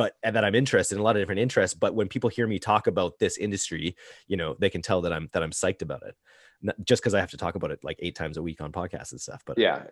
but 0.00 0.16
and 0.22 0.34
that 0.34 0.46
I'm 0.46 0.54
interested 0.54 0.94
in 0.94 1.00
a 1.02 1.04
lot 1.04 1.14
of 1.16 1.20
different 1.20 1.40
interests. 1.40 1.76
But 1.78 1.94
when 1.94 2.08
people 2.08 2.30
hear 2.30 2.46
me 2.46 2.58
talk 2.58 2.86
about 2.86 3.18
this 3.18 3.36
industry, 3.36 3.94
you 4.28 4.38
know, 4.38 4.56
they 4.58 4.70
can 4.70 4.80
tell 4.80 5.02
that 5.02 5.12
I'm 5.12 5.28
that 5.32 5.42
I'm 5.42 5.50
psyched 5.50 5.82
about 5.82 6.02
it. 6.04 6.16
Not 6.62 6.76
just 6.82 7.02
because 7.02 7.12
I 7.12 7.20
have 7.20 7.28
to 7.32 7.36
talk 7.36 7.54
about 7.54 7.70
it 7.70 7.84
like 7.84 7.98
eight 7.98 8.14
times 8.14 8.38
a 8.38 8.42
week 8.42 8.62
on 8.62 8.72
podcasts 8.72 9.12
and 9.12 9.20
stuff. 9.20 9.42
But 9.44 9.58
yeah. 9.58 9.82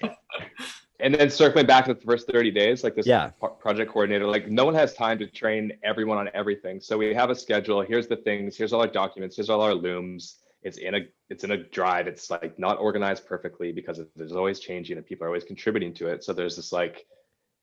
and 1.00 1.12
then 1.12 1.30
circling 1.30 1.66
back 1.66 1.86
to 1.86 1.94
the 1.94 2.00
first 2.00 2.30
30 2.30 2.52
days, 2.52 2.84
like 2.84 2.94
this 2.94 3.08
yeah. 3.08 3.30
project 3.58 3.90
coordinator, 3.90 4.28
like 4.28 4.48
no 4.48 4.64
one 4.64 4.74
has 4.76 4.94
time 4.94 5.18
to 5.18 5.26
train 5.26 5.72
everyone 5.82 6.18
on 6.18 6.30
everything. 6.32 6.80
So 6.80 6.96
we 6.96 7.12
have 7.12 7.30
a 7.30 7.34
schedule. 7.34 7.80
Here's 7.80 8.06
the 8.06 8.18
things. 8.18 8.56
Here's 8.56 8.72
all 8.72 8.82
our 8.82 8.86
documents. 8.86 9.34
Here's 9.34 9.50
all 9.50 9.62
our 9.62 9.74
looms. 9.74 10.36
It's 10.62 10.78
in 10.78 10.94
a 10.94 11.00
it's 11.28 11.42
in 11.42 11.50
a 11.50 11.56
drive. 11.56 12.06
It's 12.06 12.30
like 12.30 12.56
not 12.56 12.78
organized 12.78 13.26
perfectly 13.26 13.72
because 13.72 14.00
there's 14.14 14.30
always 14.30 14.60
changing 14.60 14.96
and 14.96 15.04
people 15.04 15.24
are 15.24 15.28
always 15.28 15.42
contributing 15.42 15.92
to 15.94 16.06
it. 16.06 16.22
So 16.22 16.32
there's 16.32 16.54
this 16.54 16.70
like 16.70 17.04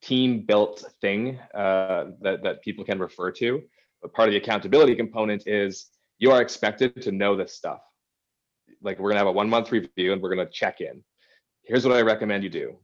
team 0.03 0.41
built 0.41 0.83
thing 1.01 1.39
uh, 1.53 2.05
that, 2.21 2.43
that 2.43 2.61
people 2.61 2.83
can 2.83 2.99
refer 2.99 3.31
to. 3.31 3.61
But 4.01 4.13
part 4.13 4.27
of 4.27 4.33
the 4.33 4.37
accountability 4.37 4.95
component 4.95 5.47
is 5.47 5.87
you 6.19 6.31
are 6.31 6.41
expected 6.41 7.01
to 7.01 7.11
know 7.11 7.35
this 7.35 7.53
stuff. 7.53 7.79
Like 8.81 8.99
we're 8.99 9.09
gonna 9.09 9.19
have 9.19 9.27
a 9.27 9.31
one 9.31 9.49
month 9.49 9.71
review 9.71 10.13
and 10.13 10.21
we're 10.21 10.29
gonna 10.29 10.49
check 10.49 10.81
in. 10.81 11.03
Here's 11.63 11.85
what 11.85 11.95
I 11.95 12.01
recommend 12.01 12.43
you 12.43 12.49
do. 12.49 12.75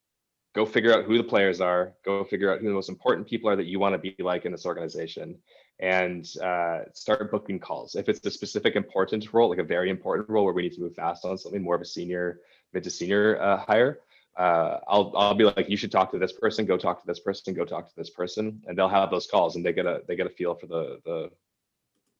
Go 0.55 0.65
figure 0.65 0.93
out 0.93 1.05
who 1.05 1.17
the 1.17 1.23
players 1.23 1.61
are. 1.61 1.93
Go 2.05 2.23
figure 2.23 2.51
out 2.51 2.59
who 2.59 2.67
the 2.67 2.73
most 2.73 2.89
important 2.89 3.27
people 3.27 3.49
are 3.49 3.55
that 3.55 3.67
you 3.67 3.79
want 3.79 3.93
to 3.93 3.99
be 3.99 4.15
like 4.19 4.45
in 4.45 4.51
this 4.51 4.65
organization, 4.65 5.37
and 5.79 6.25
uh, 6.41 6.79
start 6.93 7.29
booking 7.29 7.59
calls. 7.59 7.95
If 7.95 8.09
it's 8.09 8.25
a 8.25 8.31
specific 8.31 8.75
important 8.75 9.31
role, 9.31 9.49
like 9.49 9.59
a 9.59 9.63
very 9.63 9.89
important 9.89 10.27
role 10.27 10.45
where 10.45 10.53
we 10.53 10.63
need 10.63 10.73
to 10.73 10.81
move 10.81 10.95
fast 10.95 11.23
on 11.23 11.37
something, 11.37 11.61
more 11.61 11.75
of 11.75 11.81
a 11.81 11.85
senior, 11.85 12.39
mid 12.73 12.83
to 12.83 12.89
senior 12.89 13.39
uh, 13.39 13.57
hire, 13.57 13.99
uh, 14.39 14.79
I'll 14.87 15.11
I'll 15.17 15.35
be 15.35 15.43
like, 15.43 15.69
you 15.69 15.75
should 15.75 15.91
talk 15.91 16.11
to 16.11 16.17
this 16.17 16.31
person, 16.31 16.65
go 16.65 16.77
talk 16.77 17.01
to 17.01 17.07
this 17.07 17.19
person, 17.19 17.53
go 17.53 17.65
talk 17.65 17.89
to 17.89 17.95
this 17.97 18.09
person, 18.09 18.63
and 18.65 18.77
they'll 18.77 18.87
have 18.87 19.11
those 19.11 19.27
calls, 19.27 19.57
and 19.57 19.65
they 19.65 19.73
get 19.73 19.85
a 19.85 20.01
they 20.07 20.15
get 20.15 20.27
a 20.27 20.29
feel 20.29 20.55
for 20.55 20.67
the 20.67 20.99
the 21.03 21.29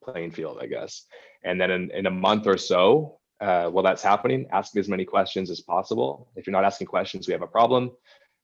playing 0.04 0.32
field, 0.32 0.58
I 0.62 0.66
guess. 0.66 1.06
And 1.46 1.60
then 1.60 1.72
in, 1.72 1.92
in 1.92 2.06
a 2.08 2.12
month 2.12 2.46
or 2.46 2.58
so, 2.58 3.20
uh, 3.40 3.70
while 3.70 3.86
that's 3.86 4.04
happening, 4.04 4.48
ask 4.52 4.76
as 4.76 4.90
many 4.90 5.06
questions 5.06 5.50
as 5.50 5.62
possible. 5.62 6.30
If 6.36 6.46
you're 6.46 6.52
not 6.52 6.66
asking 6.66 6.88
questions, 6.88 7.26
we 7.26 7.32
have 7.32 7.42
a 7.42 7.48
problem, 7.48 7.92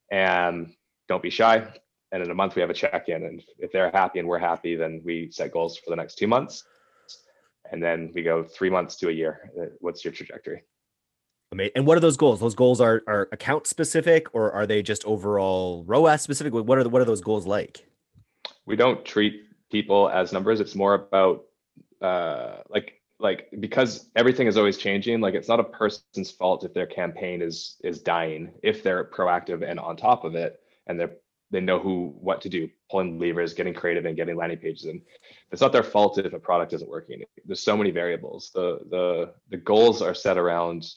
and 0.10 0.74
don't 1.10 1.24
be 1.24 1.30
shy. 1.30 1.68
And 2.14 2.24
in 2.24 2.32
a 2.32 2.36
month, 2.36 2.56
we 2.56 2.62
have 2.62 2.70
a 2.70 2.74
check 2.74 3.10
in, 3.10 3.24
and 3.24 3.44
if 3.60 3.74
they're 3.74 3.92
happy 3.92 4.20
and 4.20 4.28
we're 4.28 4.40
happy, 4.40 4.78
then 4.78 5.02
we 5.04 5.30
set 5.32 5.52
goals 5.52 5.78
for 5.78 5.90
the 5.90 5.98
next 5.98 6.16
two 6.16 6.28
months, 6.28 6.64
and 7.70 7.84
then 7.84 8.14
we 8.16 8.24
go 8.24 8.46
three 8.46 8.70
months 8.70 8.96
to 8.98 9.10
a 9.10 9.12
year. 9.12 9.52
Uh, 9.60 9.66
what's 9.80 10.06
your 10.06 10.14
trajectory? 10.14 10.64
And 11.52 11.86
what 11.86 11.98
are 11.98 12.02
those 12.02 12.18
goals? 12.18 12.40
Those 12.40 12.56
goals 12.56 12.82
are 12.82 13.04
are 13.08 13.30
account 13.32 13.68
specific, 13.68 14.28
or 14.34 14.52
are 14.52 14.66
they 14.66 14.82
just 14.82 15.06
overall 15.06 15.84
ROAS 15.86 16.22
specific? 16.22 16.54
What 16.54 16.78
are 16.78 16.84
the, 16.84 16.90
what 16.90 17.02
are 17.02 17.06
those 17.06 17.22
goals 17.22 17.46
like? 17.46 17.88
We 18.66 18.76
don't 18.76 19.06
treat 19.06 19.44
people 19.72 20.10
as 20.10 20.34
numbers. 20.34 20.60
It's 20.60 20.76
more 20.76 20.96
about 20.96 21.46
uh, 22.02 22.58
like 22.70 23.02
like 23.20 23.48
because 23.60 24.10
everything 24.16 24.48
is 24.48 24.58
always 24.58 24.78
changing. 24.78 25.22
Like 25.22 25.34
it's 25.34 25.48
not 25.48 25.60
a 25.60 25.64
person's 25.64 26.32
fault 26.32 26.66
if 26.66 26.74
their 26.74 26.88
campaign 26.88 27.42
is 27.42 27.78
is 27.84 28.02
dying 28.02 28.52
if 28.64 28.84
they're 28.84 29.06
proactive 29.06 29.64
and 29.68 29.80
on 29.80 29.96
top 29.96 30.26
of 30.26 30.36
it, 30.36 30.60
and 30.88 31.00
they're 31.00 31.16
they 31.52 31.62
know 31.62 31.80
who 31.80 32.14
what 32.20 32.42
to 32.42 32.50
do, 32.50 32.68
pulling 32.90 33.20
levers, 33.20 33.54
getting 33.54 33.74
creative, 33.74 34.06
and 34.06 34.18
getting 34.18 34.36
landing 34.36 34.58
pages 34.58 34.86
in. 34.86 35.02
It's 35.52 35.62
not 35.62 35.72
their 35.72 35.84
fault 35.84 36.18
if 36.18 36.34
a 36.34 36.40
product 36.40 36.74
isn't 36.74 36.90
working. 36.90 37.24
There's 37.46 37.62
so 37.62 37.78
many 37.78 37.92
variables. 37.92 38.52
The 38.54 38.80
the 38.90 39.34
the 39.50 39.58
goals 39.58 40.02
are 40.02 40.14
set 40.14 40.38
around 40.38 40.88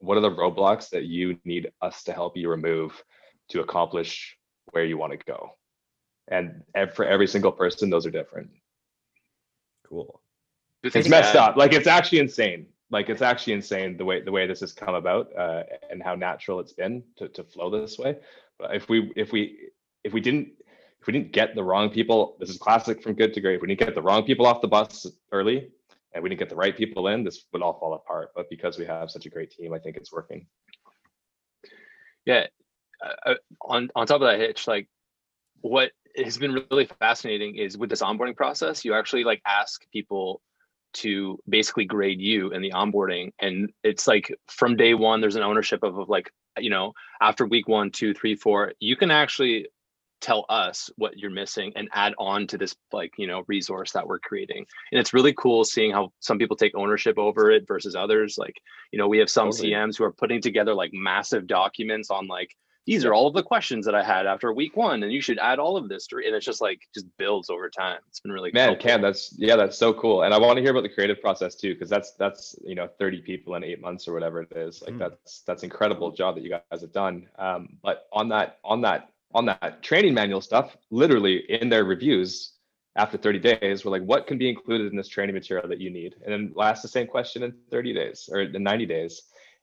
what 0.00 0.16
are 0.16 0.20
the 0.20 0.30
roadblocks 0.30 0.90
that 0.90 1.04
you 1.04 1.38
need 1.44 1.70
us 1.80 2.02
to 2.04 2.12
help 2.12 2.36
you 2.36 2.48
remove 2.48 3.02
to 3.48 3.60
accomplish 3.60 4.36
where 4.72 4.84
you 4.84 4.98
want 4.98 5.12
to 5.12 5.18
go 5.26 5.50
and 6.28 6.62
for 6.94 7.04
every 7.04 7.26
single 7.26 7.52
person 7.52 7.90
those 7.90 8.06
are 8.06 8.10
different 8.10 8.50
cool 9.86 10.20
it's 10.82 11.08
messed 11.08 11.36
up. 11.36 11.56
Like 11.56 11.72
it's 11.72 11.86
actually 11.86 12.18
insane. 12.18 12.66
Like 12.90 13.08
it's 13.08 13.22
actually 13.22 13.52
insane 13.52 13.96
the 13.96 14.04
way 14.04 14.20
the 14.20 14.32
way 14.32 14.46
this 14.46 14.60
has 14.60 14.72
come 14.72 14.94
about 14.94 15.30
uh, 15.36 15.62
and 15.90 16.02
how 16.02 16.14
natural 16.14 16.60
it's 16.60 16.72
been 16.72 17.02
to, 17.16 17.28
to 17.28 17.44
flow 17.44 17.70
this 17.70 17.98
way. 17.98 18.16
But 18.58 18.74
if 18.74 18.88
we 18.88 19.12
if 19.16 19.32
we 19.32 19.68
if 20.04 20.12
we 20.12 20.20
didn't 20.20 20.48
if 21.00 21.06
we 21.06 21.12
didn't 21.12 21.32
get 21.32 21.54
the 21.54 21.62
wrong 21.62 21.90
people, 21.90 22.36
this 22.40 22.50
is 22.50 22.58
classic 22.58 23.02
from 23.02 23.14
good 23.14 23.32
to 23.34 23.40
great. 23.40 23.56
If 23.56 23.62
we 23.62 23.68
didn't 23.68 23.80
get 23.80 23.94
the 23.94 24.02
wrong 24.02 24.24
people 24.24 24.46
off 24.46 24.60
the 24.60 24.68
bus 24.68 25.06
early 25.32 25.70
and 26.12 26.22
we 26.22 26.28
didn't 26.28 26.40
get 26.40 26.48
the 26.48 26.56
right 26.56 26.76
people 26.76 27.08
in, 27.08 27.24
this 27.24 27.44
would 27.52 27.62
all 27.62 27.78
fall 27.78 27.94
apart. 27.94 28.30
But 28.34 28.50
because 28.50 28.78
we 28.78 28.86
have 28.86 29.10
such 29.10 29.26
a 29.26 29.30
great 29.30 29.50
team, 29.50 29.72
I 29.72 29.78
think 29.78 29.96
it's 29.96 30.12
working. 30.12 30.46
Yeah. 32.26 32.46
Uh, 33.02 33.30
uh 33.30 33.34
on 33.62 33.88
on 33.94 34.06
top 34.06 34.20
of 34.20 34.28
that 34.28 34.38
hitch, 34.38 34.66
like 34.66 34.88
what 35.60 35.92
has 36.16 36.38
been 36.38 36.64
really 36.70 36.86
fascinating 36.98 37.56
is 37.56 37.78
with 37.78 37.90
this 37.90 38.02
onboarding 38.02 38.36
process, 38.36 38.84
you 38.84 38.94
actually 38.94 39.24
like 39.24 39.40
ask 39.46 39.84
people 39.92 40.40
to 40.92 41.38
basically 41.48 41.84
grade 41.84 42.20
you 42.20 42.50
in 42.50 42.62
the 42.62 42.72
onboarding. 42.72 43.32
And 43.38 43.72
it's 43.84 44.06
like 44.06 44.34
from 44.48 44.76
day 44.76 44.94
one, 44.94 45.20
there's 45.20 45.36
an 45.36 45.42
ownership 45.42 45.82
of, 45.82 45.96
of 45.96 46.08
like, 46.08 46.32
you 46.58 46.70
know, 46.70 46.92
after 47.20 47.46
week 47.46 47.68
one, 47.68 47.90
two, 47.90 48.12
three, 48.12 48.34
four, 48.34 48.72
you 48.80 48.96
can 48.96 49.10
actually 49.10 49.68
tell 50.20 50.44
us 50.48 50.90
what 50.96 51.18
you're 51.18 51.30
missing 51.30 51.72
and 51.76 51.88
add 51.92 52.14
on 52.18 52.46
to 52.46 52.58
this 52.58 52.74
like 52.92 53.12
you 53.16 53.26
know 53.26 53.44
resource 53.46 53.92
that 53.92 54.06
we're 54.06 54.18
creating 54.18 54.64
and 54.92 55.00
it's 55.00 55.14
really 55.14 55.32
cool 55.34 55.64
seeing 55.64 55.92
how 55.92 56.12
some 56.20 56.38
people 56.38 56.56
take 56.56 56.74
ownership 56.74 57.18
over 57.18 57.50
it 57.50 57.66
versus 57.66 57.94
others 57.94 58.36
like 58.38 58.56
you 58.92 58.98
know 58.98 59.08
we 59.08 59.18
have 59.18 59.30
some 59.30 59.50
totally. 59.50 59.70
cms 59.70 59.96
who 59.96 60.04
are 60.04 60.12
putting 60.12 60.40
together 60.40 60.74
like 60.74 60.90
massive 60.92 61.46
documents 61.46 62.10
on 62.10 62.26
like 62.26 62.54
these 62.86 63.04
are 63.04 63.12
all 63.12 63.28
of 63.28 63.34
the 63.34 63.42
questions 63.42 63.84
that 63.86 63.94
I 63.94 64.02
had 64.02 64.26
after 64.26 64.52
week 64.52 64.76
one, 64.76 65.02
and 65.02 65.12
you 65.12 65.20
should 65.20 65.38
add 65.38 65.58
all 65.58 65.76
of 65.76 65.88
this 65.88 66.06
to, 66.08 66.16
and 66.16 66.34
it's 66.34 66.46
just 66.46 66.60
like 66.60 66.80
just 66.94 67.06
builds 67.18 67.50
over 67.50 67.68
time. 67.68 67.98
It's 68.08 68.20
been 68.20 68.32
really 68.32 68.50
man, 68.52 68.76
Cam, 68.78 69.02
that's 69.02 69.34
yeah, 69.38 69.56
that's 69.56 69.76
so 69.76 69.92
cool, 69.92 70.22
and 70.22 70.32
I 70.32 70.38
want 70.38 70.56
to 70.56 70.62
hear 70.62 70.70
about 70.70 70.82
the 70.82 70.88
creative 70.88 71.20
process 71.20 71.54
too, 71.54 71.74
because 71.74 71.90
that's 71.90 72.12
that's 72.12 72.56
you 72.64 72.74
know 72.74 72.88
30 72.98 73.20
people 73.20 73.54
in 73.54 73.64
eight 73.64 73.80
months 73.80 74.08
or 74.08 74.14
whatever 74.14 74.40
it 74.42 74.52
is. 74.56 74.82
Like 74.82 74.94
mm. 74.94 74.98
that's 74.98 75.42
that's 75.42 75.62
incredible 75.62 76.10
job 76.10 76.34
that 76.36 76.42
you 76.42 76.50
guys 76.50 76.80
have 76.80 76.92
done. 76.92 77.28
Um, 77.38 77.76
but 77.82 78.08
on 78.12 78.28
that 78.30 78.58
on 78.64 78.80
that 78.80 79.10
on 79.34 79.46
that 79.46 79.82
training 79.82 80.14
manual 80.14 80.40
stuff, 80.40 80.76
literally 80.90 81.44
in 81.48 81.68
their 81.68 81.84
reviews 81.84 82.54
after 82.96 83.16
30 83.16 83.38
days, 83.38 83.84
we're 83.84 83.92
like, 83.92 84.02
what 84.02 84.26
can 84.26 84.36
be 84.36 84.48
included 84.48 84.90
in 84.90 84.96
this 84.96 85.08
training 85.08 85.34
material 85.34 85.68
that 85.68 85.80
you 85.80 85.90
need? 85.90 86.16
And 86.24 86.32
then 86.32 86.54
ask 86.60 86.82
the 86.82 86.88
same 86.88 87.06
question 87.06 87.42
in 87.42 87.54
30 87.70 87.94
days 87.94 88.28
or 88.32 88.40
in 88.40 88.62
90 88.62 88.86
days 88.86 89.22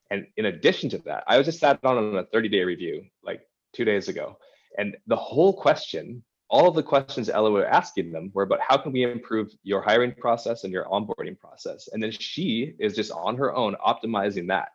and 0.10 0.28
in 0.38 0.46
addition 0.46 0.90
to 0.92 0.98
that, 1.00 1.24
I 1.28 1.38
was 1.38 1.46
just 1.46 1.60
sat 1.60 1.82
down 1.82 1.98
on 1.98 2.16
a 2.16 2.24
30 2.24 2.50
day 2.50 2.64
review 2.64 3.06
like 3.24 3.42
two 3.74 3.86
days 3.86 4.08
ago. 4.08 4.38
And 4.78 4.96
the 5.08 5.16
whole 5.16 5.54
question, 5.54 6.24
all 6.50 6.70
of 6.70 6.76
the 6.76 6.84
questions 6.84 7.30
Ella 7.30 7.52
were 7.52 7.66
asking 7.66 8.12
them 8.12 8.32
were 8.34 8.44
about 8.44 8.60
how 8.62 8.78
can 8.78 8.92
we 8.92 9.04
improve 9.04 9.52
your 9.64 9.82
hiring 9.82 10.14
process 10.14 10.64
and 10.64 10.72
your 10.72 10.86
onboarding 10.86 11.38
process? 11.38 11.90
And 11.92 12.02
then 12.02 12.12
she 12.12 12.74
is 12.80 12.96
just 12.96 13.12
on 13.12 13.38
her 13.38 13.54
own 13.54 13.76
optimizing 13.86 14.48
that. 14.48 14.70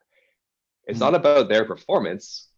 It's 0.87 0.99
mm-hmm. 0.99 1.13
not 1.13 1.15
about 1.15 1.49
their 1.49 1.65
performance 1.65 2.49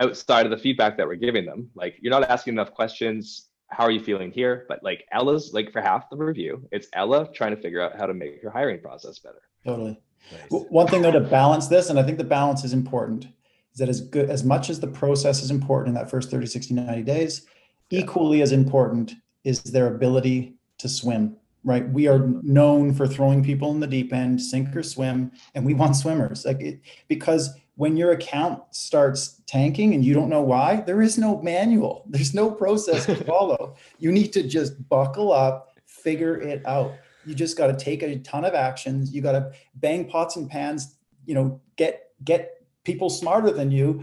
outside 0.00 0.46
of 0.46 0.50
the 0.50 0.58
feedback 0.58 0.96
that 0.96 1.06
we're 1.06 1.16
giving 1.16 1.44
them. 1.44 1.70
Like 1.74 1.96
you're 2.00 2.10
not 2.10 2.24
asking 2.24 2.54
enough 2.54 2.72
questions. 2.72 3.48
How 3.68 3.84
are 3.84 3.90
you 3.90 4.00
feeling 4.00 4.30
here? 4.30 4.64
But 4.68 4.82
like 4.82 5.04
Ella's 5.12 5.52
like 5.52 5.72
for 5.72 5.82
half 5.82 6.08
the 6.10 6.16
review, 6.16 6.66
it's 6.72 6.88
Ella 6.94 7.28
trying 7.32 7.54
to 7.54 7.60
figure 7.60 7.82
out 7.82 7.96
how 7.96 8.06
to 8.06 8.14
make 8.14 8.42
her 8.42 8.50
hiring 8.50 8.80
process 8.80 9.18
better. 9.18 9.42
Totally. 9.64 10.00
Nice. 10.32 10.64
One 10.70 10.86
thing 10.86 11.02
though 11.02 11.12
to 11.12 11.20
balance 11.20 11.68
this, 11.68 11.90
and 11.90 11.98
I 11.98 12.02
think 12.02 12.18
the 12.18 12.24
balance 12.24 12.64
is 12.64 12.72
important, 12.72 13.26
is 13.72 13.78
that 13.78 13.88
as 13.88 14.00
good 14.00 14.30
as 14.30 14.44
much 14.44 14.70
as 14.70 14.80
the 14.80 14.86
process 14.86 15.42
is 15.42 15.50
important 15.50 15.88
in 15.88 15.94
that 15.94 16.10
first 16.10 16.30
30, 16.30 16.46
60, 16.46 16.74
90 16.74 17.02
days, 17.02 17.46
yeah. 17.90 18.00
equally 18.00 18.42
as 18.42 18.52
important 18.52 19.14
is 19.44 19.62
their 19.62 19.94
ability 19.94 20.54
to 20.78 20.88
swim. 20.88 21.36
Right. 21.68 21.86
We 21.86 22.08
are 22.08 22.20
known 22.42 22.94
for 22.94 23.06
throwing 23.06 23.44
people 23.44 23.70
in 23.72 23.80
the 23.80 23.86
deep 23.86 24.12
end, 24.12 24.40
sink 24.40 24.74
or 24.74 24.82
swim, 24.82 25.32
and 25.54 25.66
we 25.66 25.74
want 25.74 25.96
swimmers. 25.96 26.46
Like 26.46 26.62
it, 26.62 26.80
because 27.08 27.50
when 27.76 27.94
your 27.94 28.12
account 28.12 28.62
starts 28.70 29.42
tanking 29.46 29.92
and 29.92 30.02
you 30.02 30.14
don't 30.14 30.30
know 30.30 30.40
why, 30.40 30.76
there 30.80 31.02
is 31.02 31.18
no 31.18 31.42
manual. 31.42 32.04
There's 32.08 32.32
no 32.32 32.50
process 32.50 33.04
to 33.04 33.16
follow. 33.24 33.76
you 33.98 34.10
need 34.10 34.32
to 34.32 34.42
just 34.42 34.88
buckle 34.88 35.30
up, 35.30 35.78
figure 35.84 36.40
it 36.40 36.66
out 36.66 36.94
you 37.28 37.34
just 37.34 37.58
got 37.58 37.66
to 37.66 37.76
take 37.76 38.02
a 38.02 38.18
ton 38.20 38.44
of 38.44 38.54
actions 38.54 39.14
you 39.14 39.20
got 39.20 39.32
to 39.32 39.52
bang 39.76 40.08
pots 40.08 40.36
and 40.36 40.48
pans 40.48 40.96
you 41.26 41.34
know 41.34 41.60
get 41.76 42.10
get 42.24 42.62
people 42.84 43.10
smarter 43.10 43.50
than 43.50 43.70
you 43.70 44.02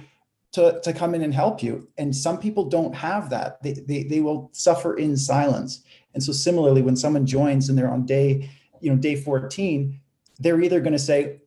to, 0.52 0.80
to 0.84 0.94
come 0.94 1.16
in 1.16 1.22
and 1.24 1.34
help 1.34 1.62
you 1.62 1.88
and 1.98 2.16
some 2.16 2.38
people 2.38 2.66
don't 2.66 2.94
have 2.94 3.30
that 3.30 3.62
they, 3.64 3.74
they 3.74 4.04
they 4.04 4.20
will 4.22 4.50
suffer 4.54 4.96
in 4.96 5.18
silence 5.18 5.84
and 6.16 6.24
so 6.24 6.32
similarly 6.32 6.82
when 6.82 6.96
someone 6.96 7.26
joins 7.26 7.70
and 7.70 7.78
they're 7.78 7.92
on 7.92 8.06
day 8.06 8.50
you 8.82 8.90
know 8.90 8.98
day 8.98 9.16
14 9.16 10.00
they're 10.40 10.62
either 10.62 10.80
going 10.80 10.94
to 10.94 11.00
say 11.00 11.40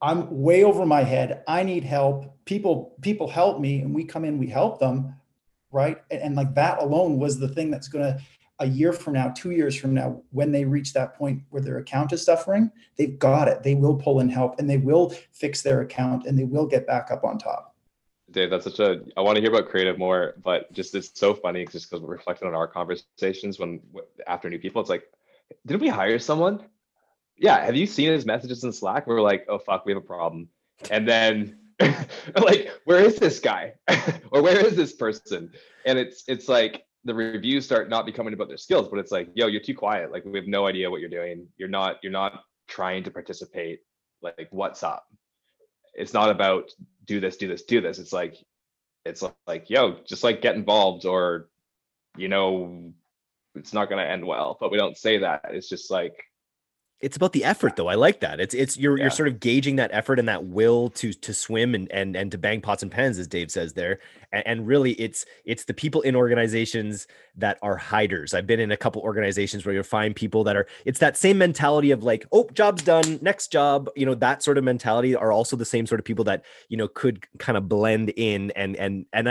i'm 0.00 0.26
way 0.42 0.64
over 0.64 0.86
my 0.86 1.02
head 1.02 1.42
i 1.46 1.62
need 1.62 1.84
help 1.84 2.34
people 2.46 2.96
people 3.02 3.28
help 3.28 3.60
me 3.60 3.80
and 3.80 3.94
we 3.94 4.04
come 4.04 4.24
in 4.24 4.38
we 4.38 4.46
help 4.46 4.80
them 4.80 5.14
right 5.70 5.98
and, 6.10 6.22
and 6.22 6.36
like 6.36 6.54
that 6.54 6.78
alone 6.78 7.18
was 7.18 7.38
the 7.38 7.48
thing 7.48 7.70
that's 7.70 7.88
going 7.88 8.04
to 8.04 8.18
a 8.60 8.66
year 8.66 8.92
from 8.92 9.14
now, 9.14 9.30
two 9.30 9.50
years 9.50 9.74
from 9.74 9.94
now, 9.94 10.22
when 10.30 10.52
they 10.52 10.64
reach 10.64 10.92
that 10.92 11.14
point 11.14 11.42
where 11.50 11.62
their 11.62 11.78
account 11.78 12.12
is 12.12 12.24
suffering, 12.24 12.70
they've 12.96 13.18
got 13.18 13.48
it. 13.48 13.62
They 13.62 13.74
will 13.74 13.96
pull 13.96 14.20
in 14.20 14.28
help 14.28 14.58
and 14.58 14.70
they 14.70 14.78
will 14.78 15.10
fix 15.32 15.62
their 15.62 15.80
account 15.80 16.26
and 16.26 16.38
they 16.38 16.44
will 16.44 16.66
get 16.66 16.86
back 16.86 17.10
up 17.10 17.24
on 17.24 17.38
top. 17.38 17.73
Dave, 18.34 18.50
that's 18.50 18.64
such 18.64 18.80
a. 18.80 19.00
I 19.16 19.22
want 19.22 19.36
to 19.36 19.40
hear 19.40 19.50
about 19.50 19.70
creative 19.70 19.98
more, 19.98 20.34
but 20.42 20.70
just 20.72 20.94
it's 20.94 21.18
so 21.18 21.32
funny 21.32 21.64
just 21.66 21.88
because 21.88 22.02
we're 22.02 22.12
reflecting 22.12 22.48
on 22.48 22.54
our 22.54 22.66
conversations 22.66 23.58
when 23.58 23.80
after 24.26 24.50
new 24.50 24.58
people, 24.58 24.80
it's 24.80 24.90
like, 24.90 25.04
did 25.66 25.80
we 25.80 25.88
hire 25.88 26.18
someone? 26.18 26.64
Yeah. 27.36 27.64
Have 27.64 27.76
you 27.76 27.86
seen 27.86 28.10
his 28.10 28.26
messages 28.26 28.64
in 28.64 28.72
Slack? 28.72 29.06
We're 29.06 29.22
like, 29.22 29.46
oh 29.48 29.58
fuck, 29.58 29.86
we 29.86 29.92
have 29.92 30.02
a 30.02 30.06
problem, 30.06 30.48
and 30.90 31.08
then 31.08 31.58
like, 32.36 32.70
where 32.84 33.00
is 33.00 33.16
this 33.16 33.40
guy, 33.40 33.74
or 34.30 34.42
where 34.42 34.64
is 34.64 34.76
this 34.76 34.92
person? 34.92 35.50
And 35.86 35.98
it's 35.98 36.24
it's 36.28 36.48
like 36.48 36.84
the 37.04 37.14
reviews 37.14 37.64
start 37.64 37.88
not 37.88 38.06
becoming 38.06 38.32
about 38.32 38.48
their 38.48 38.56
skills, 38.56 38.88
but 38.88 38.98
it's 38.98 39.12
like, 39.12 39.28
yo, 39.34 39.46
you're 39.46 39.60
too 39.60 39.74
quiet. 39.74 40.10
Like 40.10 40.24
we 40.24 40.38
have 40.38 40.48
no 40.48 40.66
idea 40.66 40.90
what 40.90 41.00
you're 41.00 41.10
doing. 41.10 41.46
You're 41.58 41.68
not, 41.68 41.98
you're 42.02 42.12
not 42.12 42.44
trying 42.66 43.04
to 43.04 43.10
participate. 43.10 43.80
Like, 44.22 44.48
what's 44.50 44.82
up? 44.82 45.06
It's 45.92 46.14
not 46.14 46.30
about 46.30 46.70
do 47.04 47.20
this, 47.20 47.36
do 47.36 47.48
this, 47.48 47.62
do 47.62 47.80
this. 47.80 47.98
It's 47.98 48.12
like, 48.12 48.36
it's 49.04 49.22
like, 49.46 49.70
yo, 49.70 49.98
just 50.06 50.24
like 50.24 50.42
get 50.42 50.56
involved 50.56 51.04
or, 51.04 51.48
you 52.16 52.28
know, 52.28 52.92
it's 53.54 53.72
not 53.72 53.88
going 53.88 54.04
to 54.04 54.10
end 54.10 54.26
well. 54.26 54.56
But 54.58 54.70
we 54.70 54.78
don't 54.78 54.96
say 54.96 55.18
that. 55.18 55.42
It's 55.50 55.68
just 55.68 55.90
like, 55.90 56.24
it's 57.04 57.16
about 57.16 57.32
the 57.32 57.44
effort 57.44 57.76
though. 57.76 57.88
I 57.88 57.94
like 57.96 58.20
that. 58.20 58.40
It's 58.40 58.54
it's 58.54 58.78
you're 58.78 58.96
yeah. 58.96 59.04
you're 59.04 59.10
sort 59.10 59.28
of 59.28 59.38
gauging 59.38 59.76
that 59.76 59.90
effort 59.92 60.18
and 60.18 60.26
that 60.28 60.46
will 60.46 60.88
to 60.90 61.12
to 61.12 61.34
swim 61.34 61.74
and 61.74 61.90
and 61.92 62.16
and 62.16 62.32
to 62.32 62.38
bang 62.38 62.62
pots 62.62 62.82
and 62.82 62.90
pans, 62.90 63.18
as 63.18 63.28
Dave 63.28 63.50
says 63.50 63.74
there. 63.74 64.00
And, 64.32 64.46
and 64.46 64.66
really, 64.66 64.92
it's 64.92 65.26
it's 65.44 65.64
the 65.64 65.74
people 65.74 66.00
in 66.00 66.16
organizations 66.16 67.06
that 67.36 67.58
are 67.62 67.76
hiders. 67.76 68.32
I've 68.32 68.46
been 68.46 68.60
in 68.60 68.72
a 68.72 68.76
couple 68.76 69.02
organizations 69.02 69.66
where 69.66 69.74
you'll 69.74 69.84
find 69.84 70.16
people 70.16 70.44
that 70.44 70.56
are. 70.56 70.66
It's 70.86 70.98
that 71.00 71.16
same 71.16 71.36
mentality 71.36 71.90
of 71.90 72.02
like, 72.02 72.26
oh, 72.32 72.48
job's 72.54 72.82
done, 72.82 73.18
next 73.20 73.48
job. 73.52 73.90
You 73.96 74.06
know, 74.06 74.14
that 74.14 74.42
sort 74.42 74.56
of 74.56 74.64
mentality 74.64 75.14
are 75.14 75.30
also 75.30 75.56
the 75.56 75.64
same 75.64 75.86
sort 75.86 76.00
of 76.00 76.06
people 76.06 76.24
that 76.24 76.42
you 76.70 76.78
know 76.78 76.88
could 76.88 77.26
kind 77.38 77.58
of 77.58 77.68
blend 77.68 78.10
in 78.16 78.50
and 78.52 78.76
and 78.76 79.04
and 79.12 79.28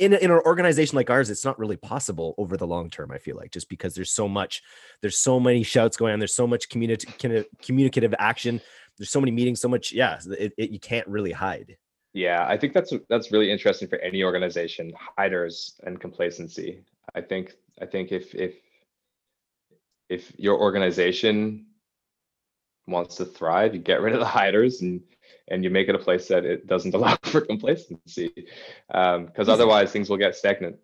in 0.00 0.14
in 0.14 0.30
an 0.30 0.40
organization 0.46 0.94
like 0.94 1.10
ours, 1.10 1.28
it's 1.28 1.44
not 1.44 1.58
really 1.58 1.76
possible 1.76 2.34
over 2.38 2.56
the 2.56 2.66
long 2.66 2.88
term. 2.88 3.10
I 3.10 3.18
feel 3.18 3.36
like 3.36 3.50
just 3.50 3.68
because 3.68 3.96
there's 3.96 4.12
so 4.12 4.28
much, 4.28 4.62
there's 5.00 5.18
so 5.18 5.40
many 5.40 5.64
shouts 5.64 5.96
going 5.96 6.12
on, 6.12 6.20
there's 6.20 6.34
so 6.34 6.46
much 6.46 6.68
community 6.68 7.08
communicative 7.18 8.14
action. 8.18 8.60
There's 8.98 9.10
so 9.10 9.20
many 9.20 9.32
meetings, 9.32 9.60
so 9.60 9.68
much. 9.68 9.92
Yeah, 9.92 10.18
it, 10.38 10.52
it, 10.56 10.70
you 10.70 10.80
can't 10.80 11.06
really 11.08 11.32
hide. 11.32 11.76
Yeah, 12.12 12.46
I 12.48 12.56
think 12.56 12.72
that's 12.72 12.94
that's 13.10 13.30
really 13.30 13.50
interesting 13.50 13.88
for 13.88 13.98
any 13.98 14.22
organization. 14.22 14.92
Hiders 15.18 15.78
and 15.84 16.00
complacency. 16.00 16.82
I 17.14 17.20
think 17.20 17.52
I 17.80 17.86
think 17.86 18.10
if 18.10 18.34
if 18.34 18.54
if 20.08 20.32
your 20.38 20.58
organization 20.58 21.66
wants 22.86 23.16
to 23.16 23.24
thrive, 23.24 23.74
you 23.74 23.80
get 23.80 24.00
rid 24.00 24.14
of 24.14 24.20
the 24.20 24.26
hiders 24.26 24.80
and 24.80 25.02
and 25.48 25.62
you 25.62 25.70
make 25.70 25.88
it 25.88 25.94
a 25.94 25.98
place 25.98 26.28
that 26.28 26.44
it 26.44 26.66
doesn't 26.66 26.94
allow 26.98 27.16
for 27.22 27.40
complacency, 27.40 28.32
because 28.88 29.48
um, 29.48 29.50
otherwise 29.50 29.92
things 29.92 30.08
will 30.08 30.16
get 30.16 30.34
stagnant. 30.34 30.76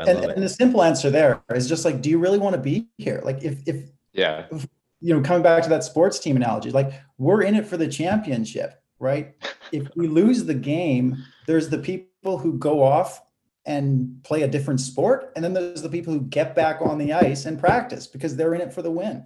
And, 0.00 0.24
and, 0.24 0.42
the 0.42 0.48
simple 0.48 0.82
answer 0.82 1.08
there 1.10 1.42
is 1.54 1.66
just 1.66 1.84
like, 1.84 2.02
do 2.02 2.10
you 2.10 2.18
really 2.18 2.38
want 2.38 2.54
to 2.54 2.60
be 2.60 2.88
here? 2.98 3.22
Like, 3.24 3.42
if 3.42 3.66
if 3.66 3.90
yeah, 4.12 4.44
if, 4.50 4.68
you 5.00 5.14
know, 5.14 5.20
coming 5.22 5.42
back 5.42 5.62
to 5.62 5.68
that 5.68 5.84
sports 5.84 6.18
team 6.18 6.36
analogy, 6.36 6.70
like 6.70 6.92
we're 7.18 7.42
in 7.42 7.54
it 7.54 7.66
for 7.66 7.76
the 7.76 7.88
championship, 7.88 8.82
right? 8.98 9.34
if 9.72 9.88
we 9.96 10.06
lose 10.06 10.44
the 10.44 10.54
game, 10.54 11.16
there's 11.46 11.68
the 11.68 11.78
people 11.78 12.38
who 12.38 12.58
go 12.58 12.82
off 12.82 13.22
and 13.66 14.22
play 14.24 14.42
a 14.42 14.48
different 14.48 14.80
sport, 14.80 15.32
and 15.36 15.44
then 15.44 15.52
there's 15.52 15.82
the 15.82 15.88
people 15.88 16.12
who 16.12 16.20
get 16.22 16.54
back 16.54 16.80
on 16.80 16.98
the 16.98 17.12
ice 17.12 17.44
and 17.44 17.58
practice 17.58 18.06
because 18.06 18.36
they're 18.36 18.54
in 18.54 18.60
it 18.60 18.72
for 18.72 18.82
the 18.82 18.90
win, 18.90 19.24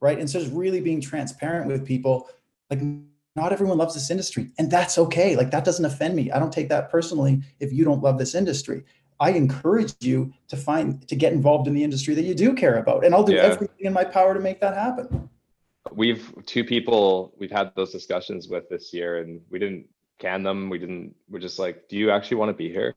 right? 0.00 0.18
And 0.18 0.28
so 0.28 0.40
just 0.40 0.52
really 0.52 0.80
being 0.80 1.00
transparent 1.00 1.66
with 1.68 1.86
people, 1.86 2.28
like 2.70 2.80
not 3.36 3.52
everyone 3.52 3.78
loves 3.78 3.94
this 3.94 4.10
industry, 4.10 4.50
and 4.58 4.70
that's 4.70 4.98
okay. 4.98 5.36
Like 5.36 5.50
that 5.52 5.64
doesn't 5.64 5.84
offend 5.84 6.16
me. 6.16 6.30
I 6.30 6.38
don't 6.38 6.52
take 6.52 6.68
that 6.68 6.90
personally 6.90 7.40
if 7.60 7.72
you 7.72 7.84
don't 7.84 8.02
love 8.02 8.18
this 8.18 8.34
industry. 8.34 8.84
I 9.20 9.30
encourage 9.30 9.94
you 10.00 10.32
to 10.48 10.56
find 10.56 11.06
to 11.08 11.16
get 11.16 11.32
involved 11.32 11.66
in 11.68 11.74
the 11.74 11.82
industry 11.82 12.14
that 12.14 12.24
you 12.24 12.34
do 12.34 12.54
care 12.54 12.76
about, 12.76 13.04
and 13.04 13.14
I'll 13.14 13.24
do 13.24 13.34
yeah. 13.34 13.42
everything 13.42 13.86
in 13.86 13.92
my 13.92 14.04
power 14.04 14.34
to 14.34 14.40
make 14.40 14.60
that 14.60 14.74
happen. 14.74 15.28
we've 15.92 16.32
two 16.46 16.64
people 16.64 17.34
we've 17.38 17.50
had 17.50 17.72
those 17.74 17.92
discussions 17.92 18.48
with 18.48 18.68
this 18.68 18.92
year 18.92 19.18
and 19.18 19.40
we 19.50 19.58
didn't 19.58 19.86
can 20.18 20.42
them. 20.42 20.68
We 20.68 20.78
didn't, 20.78 21.14
we're 21.28 21.38
just 21.38 21.58
like, 21.58 21.88
do 21.88 21.96
you 21.96 22.10
actually 22.10 22.38
want 22.38 22.50
to 22.50 22.54
be 22.54 22.68
here? 22.68 22.94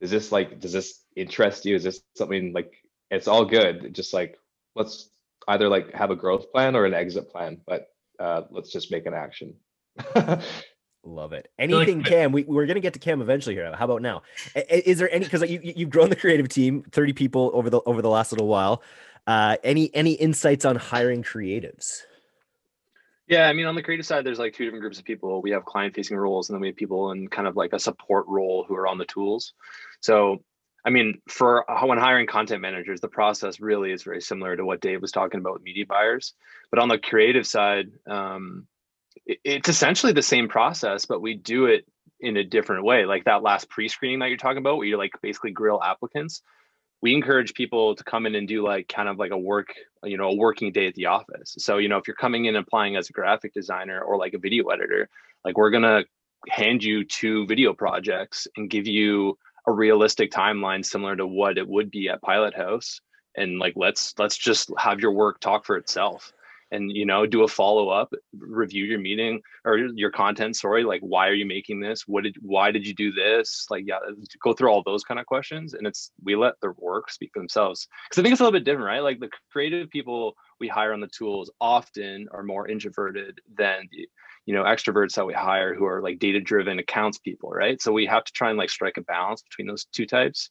Is 0.00 0.10
this 0.10 0.30
like, 0.30 0.60
does 0.60 0.72
this 0.72 1.04
interest 1.16 1.64
you? 1.64 1.74
Is 1.74 1.84
this 1.84 2.02
something 2.16 2.52
like, 2.52 2.72
it's 3.10 3.28
all 3.28 3.44
good. 3.44 3.94
Just 3.94 4.12
like, 4.12 4.38
let's 4.74 5.10
either 5.48 5.68
like 5.68 5.92
have 5.94 6.10
a 6.10 6.16
growth 6.16 6.52
plan 6.52 6.76
or 6.76 6.84
an 6.84 6.94
exit 6.94 7.30
plan, 7.30 7.60
but 7.66 7.88
uh, 8.20 8.42
let's 8.50 8.70
just 8.70 8.90
make 8.90 9.06
an 9.06 9.14
action. 9.14 9.54
Love 11.08 11.32
it. 11.32 11.50
Anything, 11.58 11.98
like, 11.98 12.06
Cam? 12.06 12.32
We, 12.32 12.44
we're 12.44 12.66
gonna 12.66 12.80
get 12.80 12.92
to 12.92 12.98
Cam 12.98 13.22
eventually 13.22 13.54
here. 13.54 13.74
How 13.74 13.86
about 13.86 14.02
now? 14.02 14.22
Is 14.54 14.98
there 14.98 15.10
any? 15.10 15.24
Because 15.24 15.48
you 15.48 15.58
you've 15.62 15.90
grown 15.90 16.10
the 16.10 16.16
creative 16.16 16.48
team, 16.48 16.82
thirty 16.92 17.14
people 17.14 17.50
over 17.54 17.70
the 17.70 17.80
over 17.86 18.02
the 18.02 18.10
last 18.10 18.30
little 18.30 18.46
while. 18.46 18.82
Uh, 19.26 19.56
any 19.64 19.94
any 19.94 20.12
insights 20.12 20.66
on 20.66 20.76
hiring 20.76 21.22
creatives? 21.22 22.02
Yeah, 23.26 23.48
I 23.48 23.52
mean, 23.52 23.66
on 23.66 23.74
the 23.74 23.82
creative 23.82 24.06
side, 24.06 24.24
there's 24.24 24.38
like 24.38 24.54
two 24.54 24.64
different 24.64 24.82
groups 24.82 24.98
of 24.98 25.04
people. 25.04 25.40
We 25.40 25.50
have 25.52 25.64
client 25.64 25.94
facing 25.94 26.16
roles, 26.16 26.48
and 26.48 26.54
then 26.54 26.60
we 26.60 26.68
have 26.68 26.76
people 26.76 27.12
in 27.12 27.28
kind 27.28 27.48
of 27.48 27.56
like 27.56 27.72
a 27.72 27.78
support 27.78 28.26
role 28.28 28.64
who 28.68 28.74
are 28.74 28.86
on 28.86 28.98
the 28.98 29.04
tools. 29.06 29.54
So, 30.00 30.44
I 30.84 30.90
mean, 30.90 31.20
for 31.26 31.64
when 31.84 31.98
hiring 31.98 32.26
content 32.26 32.60
managers, 32.60 33.00
the 33.00 33.08
process 33.08 33.60
really 33.60 33.92
is 33.92 34.02
very 34.02 34.20
similar 34.20 34.56
to 34.56 34.64
what 34.64 34.80
Dave 34.80 35.00
was 35.00 35.12
talking 35.12 35.40
about 35.40 35.54
with 35.54 35.62
media 35.62 35.86
buyers. 35.86 36.34
But 36.70 36.80
on 36.80 36.88
the 36.88 36.98
creative 36.98 37.46
side, 37.46 37.90
um, 38.06 38.66
it, 38.66 38.77
it's 39.26 39.68
essentially 39.68 40.12
the 40.12 40.22
same 40.22 40.48
process, 40.48 41.06
but 41.06 41.20
we 41.20 41.34
do 41.34 41.66
it 41.66 41.86
in 42.20 42.36
a 42.36 42.44
different 42.44 42.84
way. 42.84 43.04
Like 43.04 43.24
that 43.24 43.42
last 43.42 43.68
pre 43.68 43.88
screening 43.88 44.18
that 44.20 44.28
you're 44.28 44.38
talking 44.38 44.58
about, 44.58 44.76
where 44.76 44.86
you 44.86 44.96
like 44.96 45.12
basically 45.22 45.50
grill 45.50 45.82
applicants 45.82 46.42
we 47.00 47.14
encourage 47.14 47.54
people 47.54 47.94
to 47.94 48.04
come 48.04 48.26
in 48.26 48.34
and 48.34 48.48
do 48.48 48.64
like 48.64 48.88
kind 48.88 49.08
of 49.08 49.18
like 49.18 49.30
a 49.30 49.38
work 49.38 49.68
you 50.04 50.16
know 50.16 50.28
a 50.28 50.36
working 50.36 50.72
day 50.72 50.86
at 50.86 50.94
the 50.94 51.06
office. 51.06 51.54
So 51.58 51.78
you 51.78 51.88
know 51.88 51.98
if 51.98 52.06
you're 52.06 52.16
coming 52.16 52.46
in 52.46 52.56
applying 52.56 52.96
as 52.96 53.08
a 53.08 53.12
graphic 53.12 53.54
designer 53.54 54.00
or 54.00 54.16
like 54.16 54.34
a 54.34 54.38
video 54.38 54.68
editor 54.68 55.08
like 55.44 55.56
we're 55.56 55.70
to 55.70 56.04
hand 56.48 56.84
you 56.84 57.04
two 57.04 57.46
video 57.46 57.72
projects 57.72 58.46
and 58.56 58.70
give 58.70 58.86
you 58.86 59.38
a 59.66 59.72
realistic 59.72 60.30
timeline 60.30 60.84
similar 60.84 61.16
to 61.16 61.26
what 61.26 61.58
it 61.58 61.68
would 61.68 61.90
be 61.90 62.08
at 62.08 62.22
pilot 62.22 62.54
house. 62.54 63.00
And 63.36 63.58
like 63.58 63.74
let's 63.76 64.14
let's 64.18 64.36
just 64.36 64.70
have 64.78 65.00
your 65.00 65.12
work 65.12 65.40
talk 65.40 65.64
for 65.64 65.76
itself 65.76 66.32
and 66.70 66.90
you 66.94 67.06
know 67.06 67.26
do 67.26 67.42
a 67.44 67.48
follow 67.48 67.88
up 67.88 68.12
review 68.38 68.84
your 68.84 68.98
meeting 68.98 69.40
or 69.64 69.78
your 69.78 70.10
content 70.10 70.56
sorry 70.56 70.84
like 70.84 71.00
why 71.00 71.28
are 71.28 71.34
you 71.34 71.46
making 71.46 71.80
this? 71.80 72.02
What 72.06 72.24
did 72.24 72.36
why 72.40 72.70
did 72.70 72.86
you 72.86 72.94
do 72.94 73.12
this? 73.12 73.66
Like 73.70 73.84
yeah 73.86 73.98
go 74.42 74.52
through 74.52 74.70
all 74.70 74.82
those 74.84 75.04
kind 75.04 75.20
of 75.20 75.26
questions 75.26 75.74
and 75.74 75.86
it's 75.86 76.12
we 76.22 76.36
let 76.36 76.54
their 76.60 76.74
work 76.78 77.10
speak 77.10 77.30
for 77.32 77.40
themselves. 77.40 77.88
Because 78.08 78.20
i 78.20 78.22
think 78.22 78.32
it's 78.32 78.40
a 78.40 78.44
little 78.44 78.58
bit 78.58 78.64
different 78.64 78.86
right? 78.86 79.02
Like 79.02 79.20
the 79.20 79.30
creative 79.50 79.90
people 79.90 80.34
we 80.60 80.68
hire 80.68 80.92
on 80.92 81.00
the 81.00 81.08
tools 81.08 81.50
often 81.60 82.28
are 82.32 82.42
more 82.42 82.68
introverted 82.68 83.40
than 83.56 83.88
the 83.92 84.08
you 84.46 84.54
know 84.54 84.64
extroverts 84.64 85.14
that 85.14 85.26
we 85.26 85.34
hire 85.34 85.74
who 85.74 85.86
are 85.86 86.02
like 86.02 86.18
data 86.18 86.40
driven 86.40 86.78
accounts 86.78 87.18
people 87.18 87.50
right? 87.50 87.80
So 87.80 87.92
we 87.92 88.06
have 88.06 88.24
to 88.24 88.32
try 88.32 88.50
and 88.50 88.58
like 88.58 88.70
strike 88.70 88.96
a 88.96 89.02
balance 89.02 89.42
between 89.42 89.66
those 89.66 89.84
two 89.86 90.06
types. 90.06 90.50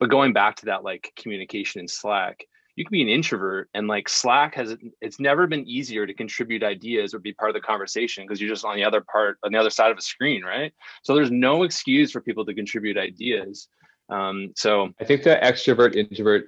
But 0.00 0.10
going 0.10 0.32
back 0.32 0.56
to 0.56 0.66
that 0.66 0.84
like 0.84 1.12
communication 1.16 1.80
in 1.80 1.88
slack 1.88 2.44
you 2.78 2.84
can 2.84 2.92
be 2.92 3.02
an 3.02 3.08
introvert 3.08 3.68
and 3.74 3.88
like 3.88 4.08
slack 4.08 4.54
has 4.54 4.76
it's 5.00 5.18
never 5.18 5.48
been 5.48 5.66
easier 5.66 6.06
to 6.06 6.14
contribute 6.14 6.62
ideas 6.62 7.12
or 7.12 7.18
be 7.18 7.32
part 7.32 7.50
of 7.50 7.54
the 7.54 7.60
conversation 7.60 8.24
because 8.24 8.40
you're 8.40 8.48
just 8.48 8.64
on 8.64 8.76
the 8.76 8.84
other 8.84 9.00
part 9.00 9.36
on 9.42 9.50
the 9.50 9.58
other 9.58 9.68
side 9.68 9.90
of 9.90 9.98
a 9.98 10.00
screen 10.00 10.44
right? 10.44 10.72
So 11.02 11.16
there's 11.16 11.32
no 11.32 11.64
excuse 11.64 12.12
for 12.12 12.20
people 12.20 12.46
to 12.46 12.54
contribute 12.54 12.96
ideas. 12.96 13.66
Um, 14.10 14.52
so 14.54 14.90
i 15.00 15.04
think 15.04 15.24
the 15.24 15.38
extrovert 15.42 15.96
introvert 15.96 16.44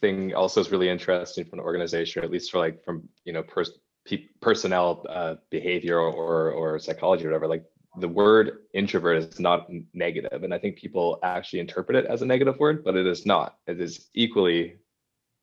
thing 0.00 0.34
also 0.34 0.60
is 0.60 0.72
really 0.72 0.88
interesting 0.88 1.44
from 1.44 1.58
an 1.58 1.64
organization 1.64 2.24
at 2.24 2.30
least 2.30 2.50
for 2.50 2.58
like 2.58 2.82
from 2.82 3.06
you 3.24 3.32
know 3.34 3.42
pers- 3.42 3.78
pe- 4.04 4.28
personnel 4.40 5.04
uh, 5.08 5.34
behavior 5.50 6.00
or 6.00 6.50
or 6.50 6.78
psychology 6.78 7.24
or 7.24 7.28
whatever 7.28 7.46
like 7.46 7.64
the 8.00 8.08
word 8.08 8.64
introvert 8.72 9.18
is 9.18 9.38
not 9.38 9.68
negative 9.92 10.42
and 10.42 10.52
i 10.52 10.58
think 10.58 10.74
people 10.74 11.20
actually 11.22 11.60
interpret 11.60 11.96
it 11.96 12.06
as 12.06 12.22
a 12.22 12.26
negative 12.26 12.58
word 12.58 12.82
but 12.82 12.96
it 12.96 13.06
is 13.06 13.24
not. 13.24 13.58
It 13.68 13.80
is 13.80 14.08
equally 14.14 14.78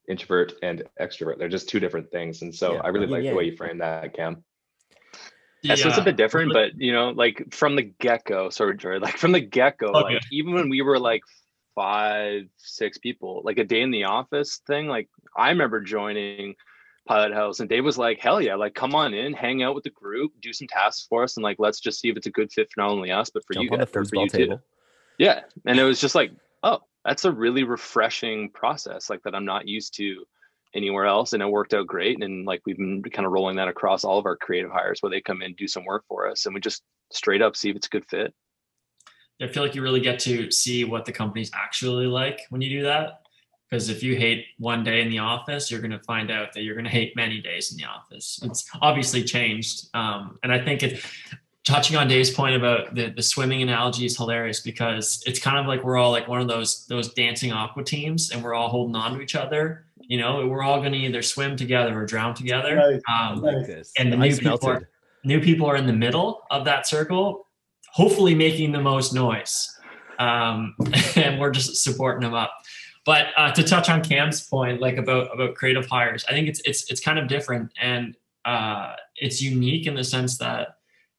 introvert 0.08 0.54
and 0.64 0.84
extrovert. 1.00 1.38
They're 1.38 1.50
just 1.50 1.70
two 1.70 1.80
different 1.80 2.12
things. 2.12 2.42
And 2.42 2.54
so 2.54 2.74
yeah. 2.74 2.82
I 2.84 2.90
really 2.90 3.08
like 3.08 3.24
yeah. 3.24 3.32
the 3.32 3.36
way 3.36 3.46
you 3.46 3.56
frame 3.56 3.78
that, 3.80 4.14
Cam. 4.14 4.44
Yeah, 5.64 5.76
so 5.76 5.90
it's 5.90 5.98
a 6.00 6.02
bit 6.02 6.18
different, 6.18 6.54
but 6.54 6.72
you 6.76 6.92
know, 6.92 7.10
like 7.10 7.54
from 7.54 7.76
the 7.76 7.84
get 7.84 8.26
go, 8.26 8.50
sorry, 8.50 8.76
Jory, 8.78 9.00
like 9.00 9.18
from 9.18 9.32
the 9.32 9.40
get 9.40 9.78
go, 9.78 9.90
okay. 9.90 10.16
like 10.16 10.24
even 10.32 10.54
when 10.54 10.70
we 10.70 10.82
were 10.82 10.98
like 10.98 11.22
five, 11.76 12.48
six 12.58 12.98
people, 12.98 13.42
like 13.46 13.60
a 13.60 13.64
day 13.64 13.82
in 13.82 13.92
the 13.92 14.06
office 14.06 14.62
thing, 14.66 14.88
like 14.88 15.08
I 15.38 15.50
remember 15.50 15.80
joining 15.80 16.56
Pilot 17.08 17.34
House 17.34 17.60
and 17.60 17.70
Dave 17.70 17.86
was 17.86 17.98
like, 17.98 18.20
hell 18.20 18.42
yeah, 18.42 18.56
like 18.56 18.74
come 18.74 18.96
on 18.96 19.14
in, 19.14 19.34
hang 19.34 19.62
out 19.62 19.76
with 19.76 19.84
the 19.84 19.92
group, 19.92 20.32
do 20.42 20.52
some 20.52 20.68
tasks 20.68 21.06
for 21.08 21.22
us, 21.24 21.38
and 21.38 21.44
like 21.44 21.58
let's 21.60 21.80
just 21.80 22.00
see 22.00 22.10
if 22.10 22.18
it's 22.18 22.28
a 22.28 22.32
good 22.32 22.52
fit 22.52 22.68
for 22.74 22.82
not 22.82 22.90
only 22.90 23.12
us, 23.12 23.30
but 23.30 23.46
for 23.46 23.54
Jump 23.54 23.70
you 23.70 23.78
guys, 23.78 23.90
for 23.90 24.02
you 24.02 24.28
table. 24.30 24.58
too. 24.58 24.64
Yeah. 25.20 25.42
And 25.68 25.80
it 25.80 25.84
was 25.84 26.02
just 26.02 26.16
like, 26.16 26.32
oh, 26.64 26.80
that's 27.06 27.26
a 27.26 27.32
really 27.32 27.64
refreshing 27.64 28.50
process 28.52 29.10
like 29.10 29.22
that 29.24 29.36
i'm 29.36 29.46
not 29.46 29.68
used 29.68 29.96
to 29.96 30.26
anywhere 30.74 31.06
else 31.06 31.34
and 31.34 31.44
it 31.44 31.50
worked 31.50 31.74
out 31.74 31.88
great 31.88 32.24
and 32.24 32.46
like 32.46 32.62
we've 32.66 32.78
been 32.78 33.02
kind 33.04 33.26
of 33.26 33.32
rolling 33.32 33.58
that 33.58 33.68
across 33.68 34.04
all 34.04 34.18
of 34.18 34.26
our 34.26 34.38
creative 34.38 34.72
hires 34.72 35.02
where 35.02 35.10
they 35.10 35.22
come 35.22 35.42
in 35.42 35.54
do 35.56 35.68
some 35.68 35.84
work 35.86 36.04
for 36.08 36.28
us 36.28 36.46
and 36.46 36.56
we 36.56 36.62
just 36.62 36.82
straight 37.12 37.42
up 37.42 37.56
see 37.56 37.70
if 37.70 37.76
it's 37.76 37.88
a 37.88 37.90
good 37.90 38.06
fit. 38.10 38.34
I 39.42 39.48
feel 39.48 39.64
like 39.64 39.74
you 39.74 39.82
really 39.82 40.02
get 40.02 40.20
to 40.20 40.52
see 40.52 40.84
what 40.84 41.06
the 41.06 41.12
company's 41.12 41.50
actually 41.56 42.06
like 42.06 42.42
when 42.50 42.62
you 42.62 42.70
do 42.70 42.84
that 42.84 43.22
because 43.70 43.90
if 43.90 44.04
you 44.04 44.16
hate 44.16 44.46
one 44.60 44.84
day 44.84 45.02
in 45.02 45.10
the 45.10 45.20
office 45.20 45.70
you're 45.70 45.82
going 45.82 45.92
to 45.92 46.04
find 46.04 46.32
out 46.32 46.54
that 46.54 46.62
you're 46.62 46.76
going 46.76 46.86
to 46.86 46.92
hate 46.92 47.16
many 47.16 47.42
days 47.42 47.72
in 47.72 47.78
the 47.78 47.86
office. 47.86 48.40
It's 48.44 48.70
obviously 48.82 49.24
changed 49.24 49.88
um, 49.94 50.40
and 50.44 50.54
i 50.54 50.64
think 50.64 50.84
it 50.84 51.04
touching 51.72 51.96
on 51.96 52.08
Dave's 52.10 52.30
point 52.30 52.54
about 52.54 52.94
the, 52.94 53.12
the 53.12 53.22
swimming 53.22 53.62
analogy 53.62 54.06
is 54.06 54.18
hilarious 54.18 54.60
because 54.60 55.24
it's 55.26 55.40
kind 55.40 55.58
of 55.58 55.68
like 55.68 55.86
we're 55.86 55.98
all 55.98 56.12
like 56.12 56.28
one 56.28 56.42
of 56.42 56.50
those 56.50 56.86
those 56.88 57.14
dancing 57.14 57.54
aqua 57.54 57.84
teams 57.84 58.32
and 58.32 58.44
we're 58.44 58.54
all 58.54 58.68
holding 58.68 58.96
on 58.96 59.14
to 59.14 59.22
each 59.22 59.36
other. 59.36 59.86
You 60.02 60.18
know, 60.18 60.46
we're 60.48 60.64
all 60.64 60.80
going 60.80 60.92
to 60.92 60.98
either 60.98 61.22
swim 61.22 61.56
together 61.56 61.98
or 61.98 62.06
drown 62.06 62.36
together. 62.36 62.76
Right. 62.76 63.02
Um, 63.10 63.42
like 63.42 63.70
and 63.98 64.12
the, 64.12 64.18
the 64.18 64.28
new 64.28 64.36
people 64.36 64.70
are, 64.70 64.90
new 65.24 65.40
people 65.40 65.66
are 65.66 65.78
in 65.78 65.88
the 65.88 65.94
middle 65.94 66.42
of 66.52 66.66
that 66.66 66.88
circle, 66.88 67.48
hopefully 67.94 68.36
making 68.36 68.74
the 68.74 68.82
most 68.82 69.14
noise. 69.14 69.70
Um, 70.20 70.76
and 71.16 71.40
we're 71.40 71.52
just 71.52 71.82
supporting 71.84 72.22
them 72.22 72.34
up. 72.34 72.52
But 73.06 73.28
uh, 73.38 73.52
to 73.54 73.64
touch 73.64 73.90
on 73.90 74.04
Cam's 74.04 74.46
point, 74.46 74.82
like 74.82 74.98
about 74.98 75.34
about 75.34 75.56
creative 75.56 75.88
hires, 75.88 76.26
I 76.28 76.34
think 76.34 76.50
it's 76.50 76.62
it's 76.66 76.92
it's 76.92 77.00
kind 77.00 77.18
of 77.18 77.30
different 77.30 77.72
and 77.80 78.18
uh, 78.44 78.96
it's 79.16 79.42
unique 79.42 79.88
in 79.88 79.96
the 79.96 80.04
sense 80.04 80.38
that 80.40 80.76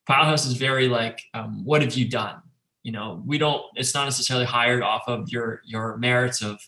Pilot 0.07 0.27
House 0.27 0.47
is 0.47 0.55
very 0.55 0.89
like, 0.89 1.21
um, 1.35 1.65
what 1.65 1.83
have 1.83 1.95
you 1.95 2.09
done? 2.09 2.43
You 2.83 2.93
know, 2.93 3.23
we 3.25 3.39
don't. 3.39 3.63
It's 3.77 3.95
not 3.95 4.05
necessarily 4.05 4.47
hired 4.47 4.83
off 4.83 5.05
of 5.07 5.29
your 5.29 5.63
your 5.65 5.97
merits 5.99 6.43
of, 6.43 6.61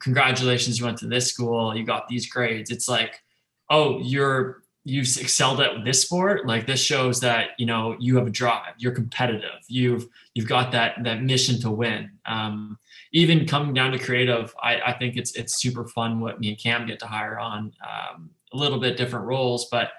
congratulations, 0.00 0.78
you 0.78 0.84
went 0.84 0.98
to 0.98 1.06
this 1.06 1.32
school, 1.32 1.74
you 1.74 1.84
got 1.84 2.08
these 2.08 2.28
grades. 2.28 2.70
It's 2.70 2.88
like, 2.88 3.22
oh, 3.70 4.00
you're 4.00 4.62
you've 4.86 5.08
excelled 5.18 5.60
at 5.60 5.84
this 5.84 6.00
sport 6.00 6.46
like 6.46 6.64
this 6.64 6.80
shows 6.80 7.18
that 7.18 7.50
you 7.58 7.66
know 7.66 7.96
you 7.98 8.16
have 8.16 8.28
a 8.28 8.30
drive 8.30 8.72
you're 8.78 8.92
competitive 8.92 9.58
you've 9.66 10.06
you've 10.34 10.46
got 10.46 10.70
that 10.70 10.94
that 11.02 11.24
mission 11.24 11.60
to 11.60 11.72
win 11.72 12.08
um, 12.26 12.78
even 13.12 13.46
coming 13.46 13.74
down 13.74 13.90
to 13.90 13.98
creative 13.98 14.54
I, 14.62 14.80
I 14.80 14.92
think 14.92 15.16
it's 15.16 15.34
it's 15.34 15.60
super 15.60 15.88
fun 15.88 16.20
what 16.20 16.38
me 16.38 16.50
and 16.50 16.58
cam 16.58 16.86
get 16.86 17.00
to 17.00 17.06
hire 17.06 17.36
on 17.36 17.72
um, 17.82 18.30
a 18.52 18.56
little 18.56 18.78
bit 18.78 18.96
different 18.96 19.26
roles 19.26 19.66
but 19.72 19.90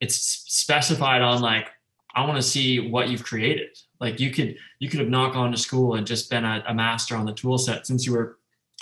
it's 0.00 0.16
specified 0.16 1.22
on 1.22 1.40
like 1.40 1.70
I 2.14 2.24
want 2.24 2.36
to 2.36 2.42
see 2.42 2.90
what 2.90 3.08
you've 3.08 3.24
created. 3.24 3.76
Like 4.00 4.20
you 4.20 4.30
could 4.30 4.56
you 4.78 4.88
could 4.88 5.00
have 5.00 5.08
not 5.08 5.32
gone 5.32 5.50
to 5.52 5.58
school 5.58 5.94
and 5.94 6.06
just 6.06 6.30
been 6.30 6.44
a, 6.44 6.62
a 6.66 6.74
master 6.74 7.16
on 7.16 7.26
the 7.26 7.32
tool 7.32 7.58
set 7.58 7.86
since 7.86 8.06
you 8.06 8.12
were 8.12 8.38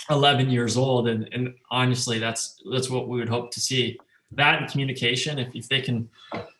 11 0.09 0.49
years 0.49 0.77
old. 0.77 1.07
And, 1.07 1.29
and 1.31 1.55
honestly, 1.71 2.19
that's 2.19 2.61
that's 2.71 2.89
what 2.89 3.07
we 3.07 3.19
would 3.19 3.29
hope 3.29 3.51
to 3.51 3.59
see 3.59 3.97
that 4.35 4.61
and 4.61 4.71
communication 4.71 5.39
if, 5.39 5.53
if 5.53 5.69
they 5.69 5.81
can 5.81 6.09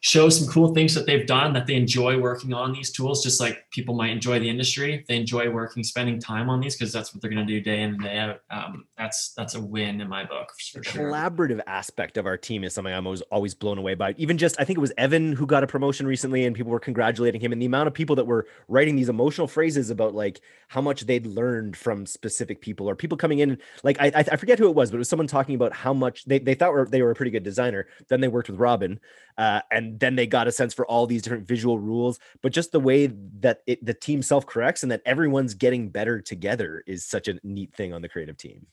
show 0.01 0.29
some 0.29 0.47
cool 0.47 0.73
things 0.73 0.93
that 0.93 1.05
they've 1.05 1.25
done 1.25 1.53
that 1.53 1.65
they 1.65 1.75
enjoy 1.75 2.19
working 2.19 2.53
on 2.53 2.71
these 2.71 2.91
tools 2.91 3.23
just 3.23 3.39
like 3.39 3.69
people 3.71 3.95
might 3.95 4.11
enjoy 4.11 4.39
the 4.39 4.49
industry 4.49 5.03
they 5.07 5.15
enjoy 5.15 5.49
working 5.49 5.83
spending 5.83 6.19
time 6.19 6.49
on 6.49 6.59
these 6.59 6.75
because 6.75 6.93
that's 6.93 7.13
what 7.13 7.21
they're 7.21 7.31
going 7.31 7.45
to 7.45 7.51
do 7.51 7.59
day 7.61 7.81
in 7.81 7.95
and 7.95 8.03
day 8.03 8.17
out 8.17 8.41
um, 8.51 8.85
that's 9.03 9.33
that's 9.33 9.55
a 9.55 9.61
win 9.61 10.01
in 10.01 10.07
my 10.07 10.23
book 10.23 10.51
for 10.71 10.79
the 10.79 10.89
sure. 10.89 11.09
collaborative 11.09 11.61
aspect 11.67 12.17
of 12.17 12.25
our 12.25 12.37
team 12.37 12.63
is 12.63 12.73
something 12.73 12.93
i'm 12.93 13.05
always, 13.05 13.21
always 13.23 13.53
blown 13.53 13.77
away 13.77 13.93
by 13.95 14.13
even 14.17 14.37
just 14.37 14.55
i 14.59 14.63
think 14.63 14.77
it 14.77 14.81
was 14.81 14.93
evan 14.97 15.33
who 15.33 15.45
got 15.45 15.63
a 15.63 15.67
promotion 15.67 16.05
recently 16.05 16.45
and 16.45 16.55
people 16.55 16.71
were 16.71 16.79
congratulating 16.79 17.41
him 17.41 17.51
and 17.51 17.61
the 17.61 17.65
amount 17.65 17.87
of 17.87 17.93
people 17.93 18.15
that 18.15 18.25
were 18.25 18.47
writing 18.67 18.95
these 18.95 19.09
emotional 19.09 19.47
phrases 19.47 19.89
about 19.89 20.13
like 20.13 20.41
how 20.67 20.81
much 20.81 21.01
they'd 21.01 21.25
learned 21.25 21.75
from 21.75 22.05
specific 22.05 22.61
people 22.61 22.89
or 22.89 22.95
people 22.95 23.17
coming 23.17 23.39
in 23.39 23.57
like 23.83 23.97
i 23.99 24.11
i 24.15 24.35
forget 24.35 24.59
who 24.59 24.67
it 24.67 24.75
was 24.75 24.91
but 24.91 24.95
it 24.95 24.99
was 24.99 25.09
someone 25.09 25.27
talking 25.27 25.55
about 25.55 25.73
how 25.73 25.93
much 25.93 26.25
they, 26.25 26.39
they 26.39 26.53
thought 26.53 26.71
were, 26.71 26.85
they 26.85 27.01
were 27.01 27.11
a 27.11 27.15
pretty 27.15 27.31
good 27.31 27.43
designer 27.43 27.63
designer. 27.73 27.87
Then 28.09 28.21
they 28.21 28.27
worked 28.27 28.49
with 28.49 28.59
Robin, 28.59 28.99
uh, 29.37 29.61
and 29.71 29.99
then 29.99 30.15
they 30.15 30.27
got 30.27 30.47
a 30.47 30.51
sense 30.51 30.73
for 30.73 30.85
all 30.85 31.07
these 31.07 31.21
different 31.21 31.47
visual 31.47 31.79
rules. 31.79 32.19
But 32.41 32.51
just 32.51 32.71
the 32.71 32.79
way 32.79 33.07
that 33.39 33.61
it, 33.67 33.85
the 33.85 33.93
team 33.93 34.21
self 34.21 34.45
corrects 34.45 34.83
and 34.83 34.91
that 34.91 35.01
everyone's 35.05 35.53
getting 35.53 35.89
better 35.89 36.21
together 36.21 36.83
is 36.87 37.05
such 37.05 37.27
a 37.27 37.39
neat 37.43 37.73
thing 37.73 37.93
on 37.93 38.01
the 38.01 38.09
creative 38.09 38.37
team. 38.37 38.67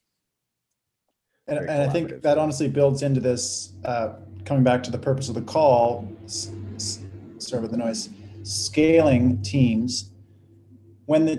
And, 1.46 1.58
Very 1.58 1.68
and 1.70 1.82
I 1.82 1.92
think 1.92 2.10
collaborative. 2.10 2.22
that 2.22 2.38
honestly 2.38 2.68
builds 2.68 3.02
into 3.02 3.20
this, 3.20 3.72
uh, 3.84 4.14
coming 4.44 4.62
back 4.62 4.82
to 4.84 4.90
the 4.90 4.98
purpose 4.98 5.28
of 5.28 5.34
the 5.34 5.42
call, 5.42 6.08
s- 6.24 6.52
s- 6.76 7.00
sorry 7.38 7.60
about 7.60 7.70
the 7.72 7.76
noise, 7.76 8.10
scaling 8.42 9.40
teams. 9.42 10.12
When 11.06 11.26
the 11.26 11.36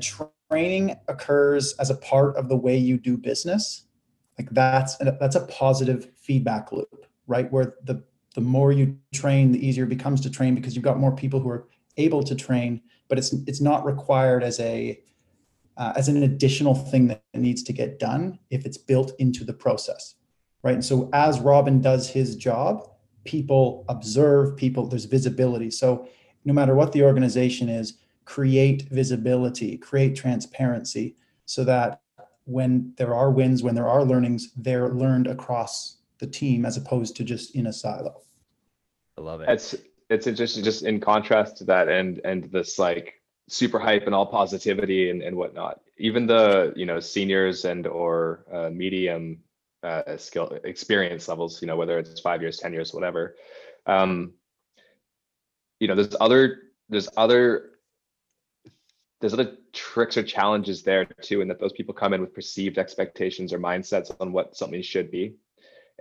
training 0.49 0.97
occurs 1.08 1.74
as 1.80 1.89
a 1.89 1.95
part 1.95 2.36
of 2.36 2.49
the 2.49 2.58
way 2.58 2.78
you 2.78 2.97
do 2.97 3.16
business, 3.18 3.84
like 4.38 4.49
that's, 4.52 4.97
that's 4.97 5.36
a 5.36 5.45
positive 5.47 6.10
feedback 6.16 6.72
loop, 6.72 7.06
right? 7.28 7.52
Where 7.52 7.76
the, 7.84 8.04
the 8.36 8.41
more 8.41 8.72
you 8.72 8.97
train, 9.14 9.52
the 9.52 9.66
easier 9.66 9.86
it 9.86 9.89
becomes 9.89 10.20
to 10.22 10.30
train 10.30 10.56
because 10.56 10.76
you've 10.76 10.84
got 10.84 10.99
more 10.99 11.16
people 11.16 11.39
who 11.39 11.49
are 11.49 11.68
able 11.97 12.24
to 12.24 12.36
train, 12.36 12.82
but 13.08 13.18
it's, 13.18 13.34
it's 13.47 13.62
not 13.62 13.86
required 13.86 14.43
as 14.43 14.60
a, 14.60 14.99
uh, 15.78 15.93
as 15.95 16.07
an 16.07 16.24
additional 16.24 16.76
thing 16.76 17.07
that 17.07 17.24
needs 17.34 17.63
to 17.63 17.74
get 17.74 17.99
done 17.99 18.38
if 18.49 18.65
it's 18.65 18.78
built 18.78 19.13
into 19.19 19.43
the 19.43 19.53
process 19.53 20.15
right? 20.63 20.76
And 20.76 20.86
so 20.86 21.09
as 21.13 21.39
robin 21.39 21.82
does 21.82 22.09
his 22.09 22.36
job 22.36 22.88
people 23.24 23.86
observe 23.88 24.57
people 24.57 24.88
there's 24.88 25.05
visibility. 25.05 25.69
So 25.69 26.07
no 26.45 26.53
matter 26.53 26.76
what 26.76 26.91
the 26.91 27.03
organization 27.03 27.69
is 27.69 27.99
create 28.26 28.84
visibility 28.89 29.78
create 29.78 30.15
transparency 30.15 31.15
so 31.45 31.63
that 31.65 32.01
when 32.45 32.93
there 32.97 33.13
are 33.13 33.32
wins 33.32 33.63
when 33.63 33.76
there 33.76 33.88
are 33.88 34.03
learnings 34.03 34.51
they're 34.55 34.89
learned 34.89 35.28
across 35.28 35.97
the 36.19 36.28
team 36.28 36.65
as 36.65 36.78
opposed 36.78 37.15
to 37.15 37.24
just 37.24 37.55
in 37.55 37.67
a 37.67 37.74
silo. 37.74 38.22
I 39.17 39.22
love 39.22 39.41
it. 39.41 39.49
It's 39.49 39.76
it's 40.09 40.28
interesting 40.28 40.63
just 40.63 40.84
in 40.84 40.99
contrast 40.99 41.57
to 41.57 41.63
that 41.65 41.89
and 41.89 42.22
and 42.24 42.45
this 42.51 42.80
like 42.80 43.20
super 43.52 43.80
hype 43.80 44.06
and 44.06 44.16
all 44.16 44.26
positivity 44.26 45.10
and, 45.10 45.22
and 45.22 45.36
whatnot. 45.36 45.82
Even 45.97 46.26
the 46.26 46.74
you 46.76 46.86
know 46.86 46.99
seniors 46.99 47.66
and 47.66 47.86
or 47.86 48.45
uh, 48.52 48.70
medium 48.70 49.39
uh, 49.84 50.18
skill 50.18 50.58
experience 50.64 51.28
levels, 51.28 51.62
you 51.62 51.68
know 51.68 51.76
whether 51.76 51.99
it's 51.99 52.20
five 52.20 52.41
years, 52.41 52.58
ten 52.58 52.74
years, 52.74 52.93
whatever. 52.93 53.36
Um, 53.86 54.34
you 55.80 55.88
know, 55.88 55.95
there's 55.95 56.16
other 56.20 56.60
there's 56.89 57.10
other 57.18 57.72
there's 59.20 59.34
other 59.34 59.58
tricks 59.74 60.18
or 60.18 60.24
challenges 60.24 60.82
there 60.82 61.06
too, 61.06 61.41
and 61.41 61.49
that 61.49 61.60
those 61.60 61.74
people 61.74 61.93
come 61.93 62.14
in 62.14 62.22
with 62.22 62.34
perceived 62.34 62.78
expectations 62.78 63.54
or 63.54 63.60
mindsets 63.60 64.16
on 64.20 64.32
what 64.32 64.56
something 64.56 64.82
should 64.82 65.12
be. 65.12 65.36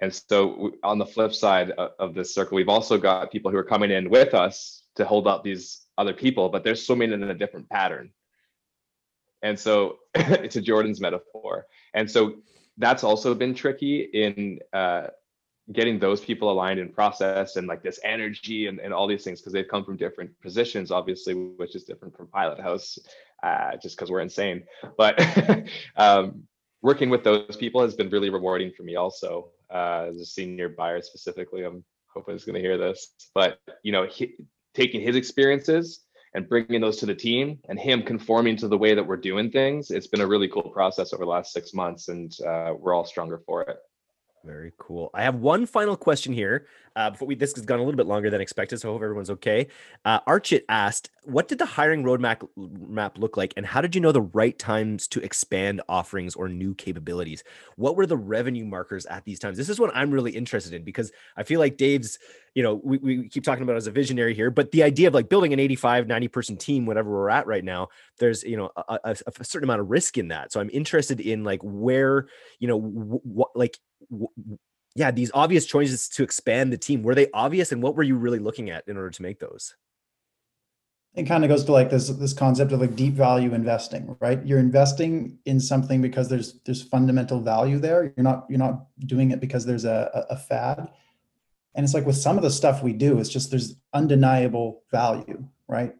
And 0.01 0.15
so 0.15 0.73
on 0.83 0.99
the 0.99 1.05
flip 1.05 1.35
side 1.35 1.73
of, 1.73 1.91
of 1.99 2.15
this 2.15 2.35
circle, 2.35 2.57
we've 2.57 2.71
also 2.71 2.97
got 2.97 3.31
people 3.31 3.51
who 3.51 3.59
are 3.59 3.65
coming 3.65 3.91
in 3.91 4.09
with 4.09 4.33
us 4.33 4.85
to 4.97 5.05
hold 5.05 5.27
up 5.27 5.45
these 5.45 5.87
other 6.01 6.15
people, 6.15 6.49
but 6.49 6.65
they're 6.65 6.75
swimming 6.75 7.13
in 7.13 7.23
a 7.23 7.35
different 7.35 7.69
pattern. 7.69 8.11
And 9.43 9.59
so 9.59 9.99
it's 10.15 10.57
a 10.57 10.63
Jordan's 10.63 11.01
metaphor. 11.01 11.67
And 11.95 12.11
so 12.11 12.37
that's 12.79 13.05
also 13.05 13.35
been 13.35 13.55
tricky 13.55 14.01
in 14.01 14.59
uh, 14.73 15.09
getting 15.73 15.99
those 15.99 16.21
people 16.21 16.51
aligned 16.51 16.81
in 16.81 16.89
process 16.89 17.57
and 17.57 17.67
like 17.67 17.83
this 17.83 18.01
energy 18.03 18.67
and, 18.67 18.81
and 18.81 18.93
all 18.93 19.07
these 19.07 19.23
things 19.23 19.41
because 19.41 19.53
they've 19.53 19.69
come 19.69 19.85
from 19.85 19.97
different 19.97 20.31
positions, 20.41 20.91
obviously, 20.91 21.35
which 21.35 21.77
is 21.77 21.85
different 21.85 22.17
from 22.17 22.27
Pilot 22.29 22.61
House, 22.61 22.99
uh, 23.43 23.77
just 23.77 23.97
because 23.97 24.11
we're 24.11 24.21
insane. 24.21 24.65
But 24.97 25.21
um, 25.97 26.45
working 26.83 27.11
with 27.11 27.23
those 27.23 27.57
people 27.57 27.83
has 27.83 27.95
been 27.95 28.11
really 28.11 28.31
rewarding 28.31 28.73
for 28.77 28.83
me 28.83 28.97
also 28.97 29.51
uh, 29.73 30.07
as 30.09 30.21
a 30.21 30.27
senior 30.27 30.71
buyer 30.71 31.03
specifically. 31.03 31.65
I'm 31.65 31.85
hoping 32.13 32.35
he's 32.35 32.45
going 32.45 32.55
to 32.55 32.61
hear 32.61 32.79
this, 32.79 33.15
but 33.35 33.61
you 33.83 33.93
know, 33.93 34.07
he, 34.07 34.35
taking 34.75 35.01
his 35.01 35.17
experiences 35.17 36.05
and 36.35 36.49
bringing 36.49 36.81
those 36.81 36.97
to 36.99 37.07
the 37.07 37.15
team 37.15 37.59
and 37.69 37.79
him 37.79 38.03
conforming 38.03 38.57
to 38.57 38.69
the 38.69 38.79
way 38.79 38.95
that 38.95 39.07
we're 39.07 39.17
doing 39.17 39.51
things, 39.51 39.91
it's 39.91 40.07
been 40.07 40.21
a 40.21 40.27
really 40.27 40.49
cool 40.49 40.71
process 40.71 41.13
over 41.13 41.25
the 41.25 41.31
last 41.31 41.53
six 41.53 41.75
months, 41.75 42.09
and 42.09 42.37
uh, 42.47 42.73
we're 42.79 42.95
all 42.95 43.05
stronger 43.05 43.41
for 43.47 43.63
it. 43.63 43.79
Very 44.45 44.73
cool. 44.79 45.11
I 45.13 45.23
have 45.23 45.37
one 45.37 45.67
final 45.67 45.97
question 45.97 46.33
here. 46.33 46.67
Uh, 46.97 47.11
before 47.11 47.29
we, 47.29 47.35
this 47.35 47.55
has 47.55 47.65
gone 47.65 47.79
a 47.79 47.83
little 47.83 47.97
bit 47.97 48.07
longer 48.07 48.31
than 48.31 48.41
expected, 48.41 48.81
so 48.81 48.89
I 48.89 48.93
hope 48.93 49.03
everyone's 49.03 49.31
okay. 49.31 49.69
Uh, 50.05 50.21
Archit 50.23 50.63
asked, 50.69 51.11
"What 51.23 51.49
did 51.49 51.59
the 51.59 51.67
hiring 51.67 52.03
roadmap 52.03 52.47
map 52.57 53.19
look 53.19 53.37
like, 53.37 53.55
and 53.57 53.65
how 53.65 53.81
did 53.81 53.95
you 53.95 54.01
know 54.01 54.13
the 54.13 54.23
right 54.23 54.59
times 54.59 55.07
to 55.09 55.21
expand 55.21 55.83
offerings 55.89 56.35
or 56.35 56.49
new 56.49 56.75
capabilities? 56.75 57.45
What 57.77 57.97
were 57.97 58.07
the 58.07 58.17
revenue 58.17 58.65
markers 58.65 59.07
at 59.07 59.25
these 59.25 59.39
times? 59.39 59.57
This 59.57 59.69
is 59.69 59.79
what 59.79 59.95
I'm 59.95 60.11
really 60.11 60.33
interested 60.33 60.75
in 60.75 60.83
because 60.83 61.13
I 61.37 61.45
feel 61.45 61.61
like 61.61 61.77
Dave's, 61.77 62.19
you 62.55 62.63
know, 62.63 62.81
we, 62.83 62.99
we 62.99 63.29
keep 63.29 63.45
talking 63.45 63.63
about 63.63 63.77
as 63.77 63.87
a 63.87 63.93
visionary 63.93 64.35
here, 64.35 64.51
but 64.51 64.73
the 64.73 64.83
idea 64.83 65.09
of 65.09 65.15
like 65.15 65.29
building 65.29 65.53
an 65.53 65.61
85, 65.61 66.09
90 66.09 66.29
person 66.29 66.57
team, 66.57 66.87
whatever 66.87 67.11
we're 67.11 67.31
at 67.31 67.47
right 67.47 67.65
now, 67.65 67.89
there's 68.19 68.43
you 68.43 68.57
know 68.57 68.71
a, 68.77 68.99
a, 69.05 69.17
a 69.39 69.45
certain 69.45 69.65
amount 69.65 69.81
of 69.81 69.91
risk 69.91 70.19
in 70.19 70.29
that. 70.29 70.53
So 70.53 70.61
I'm 70.61 70.71
interested 70.73 71.21
in 71.21 71.45
like 71.45 71.61
where, 71.63 72.27
you 72.59 72.69
know, 72.69 72.79
what 72.79 73.51
like 73.55 73.79
yeah, 74.95 75.11
these 75.11 75.31
obvious 75.35 75.67
choices 75.67 76.09
to 76.11 76.23
expand 76.23 76.73
the 76.73 76.79
team, 76.79 77.03
were 77.03 77.15
they 77.15 77.29
obvious 77.33 77.73
and 77.73 77.83
what 77.83 77.97
were 77.97 78.03
you 78.03 78.17
really 78.17 78.39
looking 78.39 78.71
at 78.71 78.87
in 78.89 78.97
order 78.97 79.11
to 79.11 79.23
make 79.23 79.39
those? 79.39 79.75
it 81.15 81.25
kind 81.25 81.45
of 81.45 81.49
goes 81.49 81.65
to 81.65 81.73
like 81.73 81.91
this 81.91 82.09
this 82.09 82.33
concept 82.33 82.73
of 82.73 82.81
like 82.81 82.95
deep 82.95 83.15
value 83.15 83.53
investing 83.53 84.17
right? 84.21 84.45
You're 84.45 84.59
investing 84.59 85.39
in 85.45 85.59
something 85.59 86.01
because 86.01 86.29
there's 86.29 86.61
there's 86.65 86.83
fundamental 86.83 87.41
value 87.41 87.79
there. 87.79 88.13
You're 88.17 88.25
not 88.25 88.47
you're 88.49 88.59
not 88.59 88.87
doing 89.01 89.31
it 89.31 89.41
because 89.41 89.67
there's 89.67 89.85
a, 89.85 90.27
a 90.31 90.37
fad. 90.37 90.89
And 91.75 91.85
it's 91.85 91.95
like 91.95 92.07
with 92.07 92.17
some 92.17 92.37
of 92.37 92.43
the 92.43 92.51
stuff 92.51 92.83
we 92.83 92.93
do 92.93 93.19
it's 93.19 93.29
just 93.29 93.51
there's 93.51 93.77
undeniable 93.93 94.83
value 94.91 95.45
right? 95.67 95.95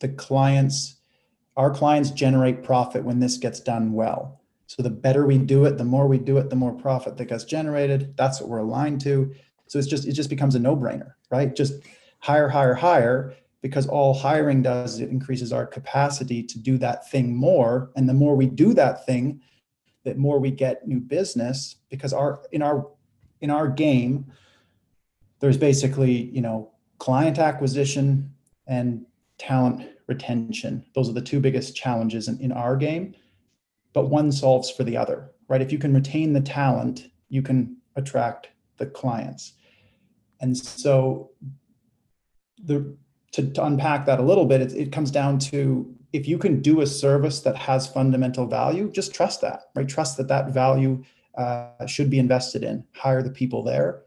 The 0.00 0.08
clients 0.08 0.96
our 1.56 1.70
clients 1.70 2.10
generate 2.10 2.62
profit 2.62 3.04
when 3.04 3.20
this 3.20 3.38
gets 3.38 3.60
done 3.60 3.92
well 3.92 4.39
so 4.70 4.84
the 4.84 4.88
better 4.88 5.26
we 5.26 5.36
do 5.36 5.64
it 5.64 5.78
the 5.78 5.84
more 5.84 6.06
we 6.06 6.16
do 6.16 6.38
it 6.38 6.48
the 6.48 6.54
more 6.54 6.72
profit 6.72 7.16
that 7.16 7.24
gets 7.24 7.42
generated. 7.42 8.16
That's 8.16 8.40
what 8.40 8.48
we're 8.48 8.58
aligned 8.58 9.00
to. 9.00 9.34
So 9.66 9.80
it's 9.80 9.88
just 9.88 10.06
it 10.06 10.12
just 10.12 10.30
becomes 10.30 10.54
a 10.54 10.60
no-brainer 10.60 11.14
right? 11.28 11.56
Just 11.56 11.82
hire 12.20 12.48
hire 12.48 12.74
hire 12.74 13.34
because 13.62 13.88
all 13.88 14.14
hiring 14.14 14.62
does 14.62 14.94
is 14.94 15.00
it 15.00 15.10
increases 15.10 15.52
our 15.52 15.66
capacity 15.66 16.44
to 16.44 16.56
do 16.60 16.78
that 16.78 17.10
thing 17.10 17.34
more. 17.34 17.90
And 17.96 18.08
the 18.08 18.14
more 18.14 18.36
we 18.36 18.46
do 18.46 18.72
that 18.74 19.04
thing 19.06 19.40
the 20.04 20.14
more 20.14 20.38
we 20.38 20.52
get 20.52 20.86
new 20.86 21.00
business 21.00 21.74
because 21.90 22.12
our 22.12 22.40
in 22.52 22.62
our 22.62 22.86
in 23.40 23.50
our 23.50 23.66
game 23.66 24.24
there's 25.40 25.58
basically 25.58 26.12
you 26.12 26.42
know 26.42 26.70
client 26.98 27.40
acquisition 27.40 28.32
and 28.68 29.04
talent 29.36 29.88
retention. 30.06 30.84
Those 30.94 31.08
are 31.08 31.14
the 31.14 31.20
two 31.20 31.40
biggest 31.40 31.74
challenges 31.74 32.28
in, 32.28 32.38
in 32.38 32.52
our 32.52 32.76
game 32.76 33.16
but 33.92 34.06
one 34.06 34.30
solves 34.30 34.70
for 34.70 34.84
the 34.84 34.96
other 34.96 35.30
right 35.48 35.62
if 35.62 35.72
you 35.72 35.78
can 35.78 35.94
retain 35.94 36.32
the 36.32 36.40
talent 36.40 37.08
you 37.28 37.42
can 37.42 37.76
attract 37.96 38.48
the 38.76 38.86
clients 38.86 39.54
and 40.40 40.56
so 40.56 41.30
the 42.64 42.96
to, 43.32 43.50
to 43.52 43.64
unpack 43.64 44.06
that 44.06 44.18
a 44.18 44.22
little 44.22 44.44
bit, 44.44 44.60
it, 44.60 44.72
it 44.74 44.92
comes 44.92 45.10
down 45.10 45.38
to 45.38 45.94
if 46.12 46.26
you 46.26 46.38
can 46.38 46.60
do 46.60 46.80
a 46.80 46.86
service 46.86 47.40
that 47.40 47.56
has 47.56 47.86
fundamental 47.86 48.46
value, 48.46 48.90
just 48.90 49.14
trust 49.14 49.40
that, 49.42 49.64
right? 49.74 49.88
Trust 49.88 50.16
that 50.16 50.28
that 50.28 50.50
value 50.50 51.04
uh, 51.36 51.86
should 51.86 52.10
be 52.10 52.18
invested 52.18 52.64
in. 52.64 52.84
Hire 52.94 53.22
the 53.22 53.30
people 53.30 53.62
there. 53.62 54.02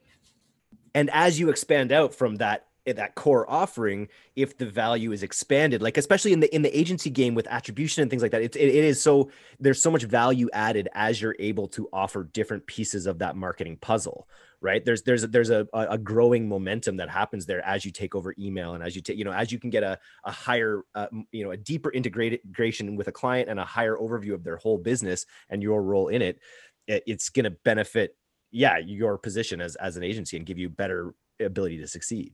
And 0.94 1.10
as 1.12 1.40
you 1.40 1.50
expand 1.50 1.92
out 1.92 2.14
from 2.14 2.36
that 2.36 2.68
that 2.86 3.16
core 3.16 3.50
offering 3.50 4.08
if 4.36 4.58
the 4.58 4.66
value 4.66 5.12
is 5.12 5.24
expanded 5.24 5.82
like 5.82 5.98
especially 5.98 6.34
in 6.34 6.40
the 6.42 6.54
in 6.54 6.62
the 6.62 6.78
agency 6.78 7.10
game 7.10 7.34
with 7.34 7.48
attribution 7.48 8.02
and 8.02 8.10
things 8.10 8.22
like 8.22 8.32
that 8.32 8.42
it, 8.42 8.56
it, 8.56 8.70
it 8.70 8.84
is 8.84 9.02
so 9.02 9.30
there's 9.60 9.82
so 9.82 9.90
much 9.90 10.04
value 10.04 10.50
added 10.54 10.90
as 10.94 11.22
you're 11.22 11.36
able 11.40 11.68
to 11.68 11.88
offer 11.94 12.26
different 12.26 12.66
pieces 12.68 13.06
of 13.06 13.20
that 13.20 13.36
marketing 13.36 13.78
puzzle 13.78 14.28
right? 14.64 14.84
There's 14.84 15.04
there's 15.04 15.24
a, 15.24 15.28
there's 15.28 15.50
a, 15.50 15.68
a 15.74 15.98
growing 15.98 16.48
momentum 16.48 16.98
that 16.98 17.10
happens 17.10 17.46
there 17.46 17.64
as 17.66 17.84
you 17.84 17.92
take 17.92 18.16
over 18.16 18.34
email 18.40 18.74
and 18.74 18.84
as 18.84 18.96
you 18.96 19.02
take 19.02 19.18
you 19.18 19.26
know 19.26 19.34
as 19.34 19.52
you 19.52 19.60
can 19.60 19.70
get 19.70 19.84
a, 19.84 20.00
a 20.24 20.32
higher 20.32 20.84
uh, 20.96 21.08
you 21.32 21.44
know 21.44 21.52
a 21.52 21.58
deeper 21.58 21.92
integration 21.92 22.96
with 22.96 23.10
a 23.10 23.12
client 23.12 23.50
and 23.50 23.60
a 23.60 23.66
higher 23.66 23.98
overview 23.98 24.34
of 24.34 24.44
their 24.44 24.58
whole 24.58 24.78
business 24.78 25.26
and 25.50 25.62
your 25.62 25.84
role 25.84 26.08
in 26.08 26.22
it, 26.22 26.40
it 26.88 27.04
it's 27.06 27.30
going 27.30 27.44
to 27.44 27.52
benefit 27.52 28.16
yeah 28.52 28.78
your 28.78 29.18
position 29.18 29.60
as 29.60 29.76
as 29.76 29.98
an 29.98 30.04
agency 30.04 30.38
and 30.38 30.46
give 30.46 30.58
you 30.58 30.70
better 30.70 31.14
ability 31.42 31.78
to 31.78 31.88
succeed 31.88 32.34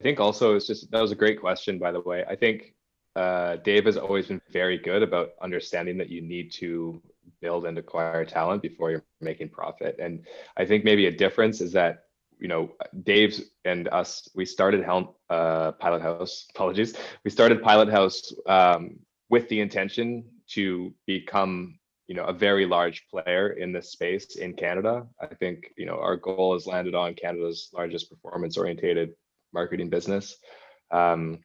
I 0.00 0.02
think 0.02 0.20
also 0.20 0.54
it's 0.54 0.66
just 0.66 0.90
that 0.90 1.00
was 1.00 1.12
a 1.12 1.16
great 1.16 1.40
question, 1.40 1.78
by 1.78 1.92
the 1.92 2.00
way. 2.00 2.24
I 2.28 2.36
think 2.36 2.74
uh, 3.14 3.56
Dave 3.56 3.86
has 3.86 3.96
always 3.96 4.26
been 4.26 4.42
very 4.50 4.76
good 4.76 5.02
about 5.02 5.30
understanding 5.40 5.96
that 5.98 6.10
you 6.10 6.20
need 6.20 6.52
to 6.52 7.00
build 7.40 7.64
and 7.64 7.78
acquire 7.78 8.24
talent 8.24 8.60
before 8.62 8.90
you're 8.90 9.04
making 9.20 9.48
profit. 9.48 9.96
And 9.98 10.26
I 10.56 10.66
think 10.66 10.84
maybe 10.84 11.06
a 11.06 11.10
difference 11.10 11.60
is 11.60 11.72
that 11.72 12.04
you 12.38 12.48
know 12.48 12.72
Dave's 13.04 13.40
and 13.64 13.88
us 13.88 14.28
we 14.34 14.44
started 14.44 14.84
Helm 14.84 15.08
uh, 15.30 15.72
Pilot 15.72 16.02
House. 16.02 16.46
Apologies, 16.54 16.94
we 17.24 17.30
started 17.30 17.62
Pilot 17.62 17.88
House 17.88 18.34
um, 18.46 18.98
with 19.30 19.48
the 19.48 19.60
intention 19.60 20.24
to 20.48 20.92
become 21.06 21.78
you 22.06 22.14
know 22.14 22.24
a 22.24 22.34
very 22.34 22.66
large 22.66 23.06
player 23.08 23.50
in 23.52 23.72
this 23.72 23.92
space 23.92 24.36
in 24.36 24.52
Canada. 24.52 25.06
I 25.18 25.26
think 25.26 25.72
you 25.78 25.86
know 25.86 25.98
our 25.98 26.16
goal 26.16 26.52
has 26.52 26.66
landed 26.66 26.94
on 26.94 27.14
Canada's 27.14 27.70
largest 27.72 28.10
performance 28.10 28.58
orientated 28.58 29.14
marketing 29.56 29.90
business. 29.90 30.36
Um, 30.90 31.40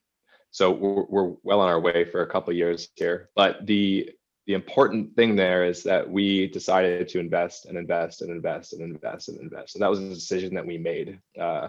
so 0.51 0.69
we're, 0.71 1.05
we're, 1.13 1.35
well 1.43 1.61
on 1.61 1.69
our 1.69 1.79
way 1.79 2.03
for 2.03 2.21
a 2.21 2.27
couple 2.27 2.51
years 2.53 2.89
here. 2.95 3.29
But 3.35 3.65
the 3.65 4.09
the 4.47 4.53
important 4.53 5.15
thing 5.15 5.35
there 5.35 5.63
is 5.63 5.83
that 5.83 6.09
we 6.09 6.47
decided 6.47 7.07
to 7.09 7.19
invest 7.19 7.67
and 7.67 7.77
invest 7.77 8.21
and 8.21 8.31
invest 8.31 8.73
and 8.73 8.81
invest 8.81 9.29
and 9.29 9.39
invest. 9.39 9.75
And 9.75 9.81
that 9.81 9.89
was 9.89 9.99
a 9.99 10.09
decision 10.09 10.53
that 10.55 10.65
we 10.65 10.77
made. 10.77 11.19
Uh, 11.39 11.67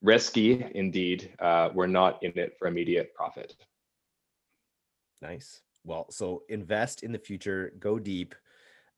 risky 0.00 0.66
indeed. 0.74 1.30
Uh, 1.38 1.68
we're 1.74 1.86
not 1.86 2.22
in 2.22 2.32
it 2.34 2.56
for 2.58 2.66
immediate 2.66 3.14
profit. 3.14 3.54
Nice. 5.20 5.62
Well, 5.84 6.06
so 6.10 6.42
invest 6.48 7.02
in 7.02 7.12
the 7.12 7.18
future, 7.18 7.72
go 7.78 7.98
deep, 7.98 8.34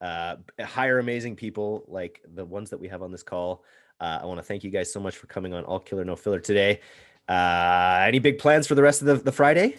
uh, 0.01 0.37
hire 0.61 0.99
amazing 0.99 1.37
people 1.37 1.85
like 1.89 2.23
the 2.35 2.45
ones 2.45 2.71
that 2.71 2.79
we 2.79 2.89
have 2.89 3.03
on 3.03 3.13
this 3.13 3.23
call. 3.23 3.65
Uh, 4.01 4.21
I 4.23 4.27
want 4.27 4.39
to 4.39 4.43
thank 4.43 4.65
you 4.65 4.71
guys 4.71 4.93
so 4.93 5.01
much 5.01 5.17
for 5.17 5.27
coming 5.27 5.55
on 5.55 5.65
All 5.65 5.81
Killer 5.81 6.05
No 6.05 6.17
Filler 6.17 6.41
today. 6.41 6.81
Uh, 7.29 8.05
any 8.07 8.19
big 8.19 8.39
plans 8.39 8.67
for 8.67 8.75
the 8.75 8.83
rest 8.83 9.01
of 9.01 9.07
the, 9.07 9.15
the 9.15 9.33
Friday? 9.33 9.77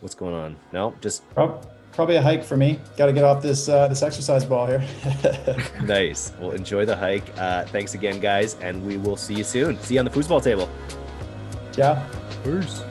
What's 0.00 0.14
going 0.14 0.34
on? 0.34 0.56
No, 0.72 0.94
just 1.00 1.22
probably 1.98 2.14
a 2.14 2.22
hike 2.22 2.44
for 2.44 2.56
me. 2.56 2.78
Got 2.96 3.06
to 3.06 3.12
get 3.12 3.24
off 3.24 3.42
this 3.42 3.68
uh, 3.68 3.88
this 3.88 4.02
exercise 4.02 4.44
ball 4.44 4.66
here. 4.66 4.84
nice. 5.82 6.32
Well, 6.40 6.52
enjoy 6.52 6.84
the 6.84 6.96
hike. 6.96 7.24
Uh, 7.36 7.64
thanks 7.66 7.94
again, 7.94 8.20
guys, 8.20 8.54
and 8.60 8.86
we 8.86 8.96
will 8.96 9.16
see 9.16 9.34
you 9.34 9.44
soon. 9.44 9.80
See 9.80 9.94
you 9.94 10.00
on 10.00 10.04
the 10.04 10.10
foosball 10.12 10.42
table. 10.42 10.68
Yeah. 11.76 12.08
Peace. 12.44 12.82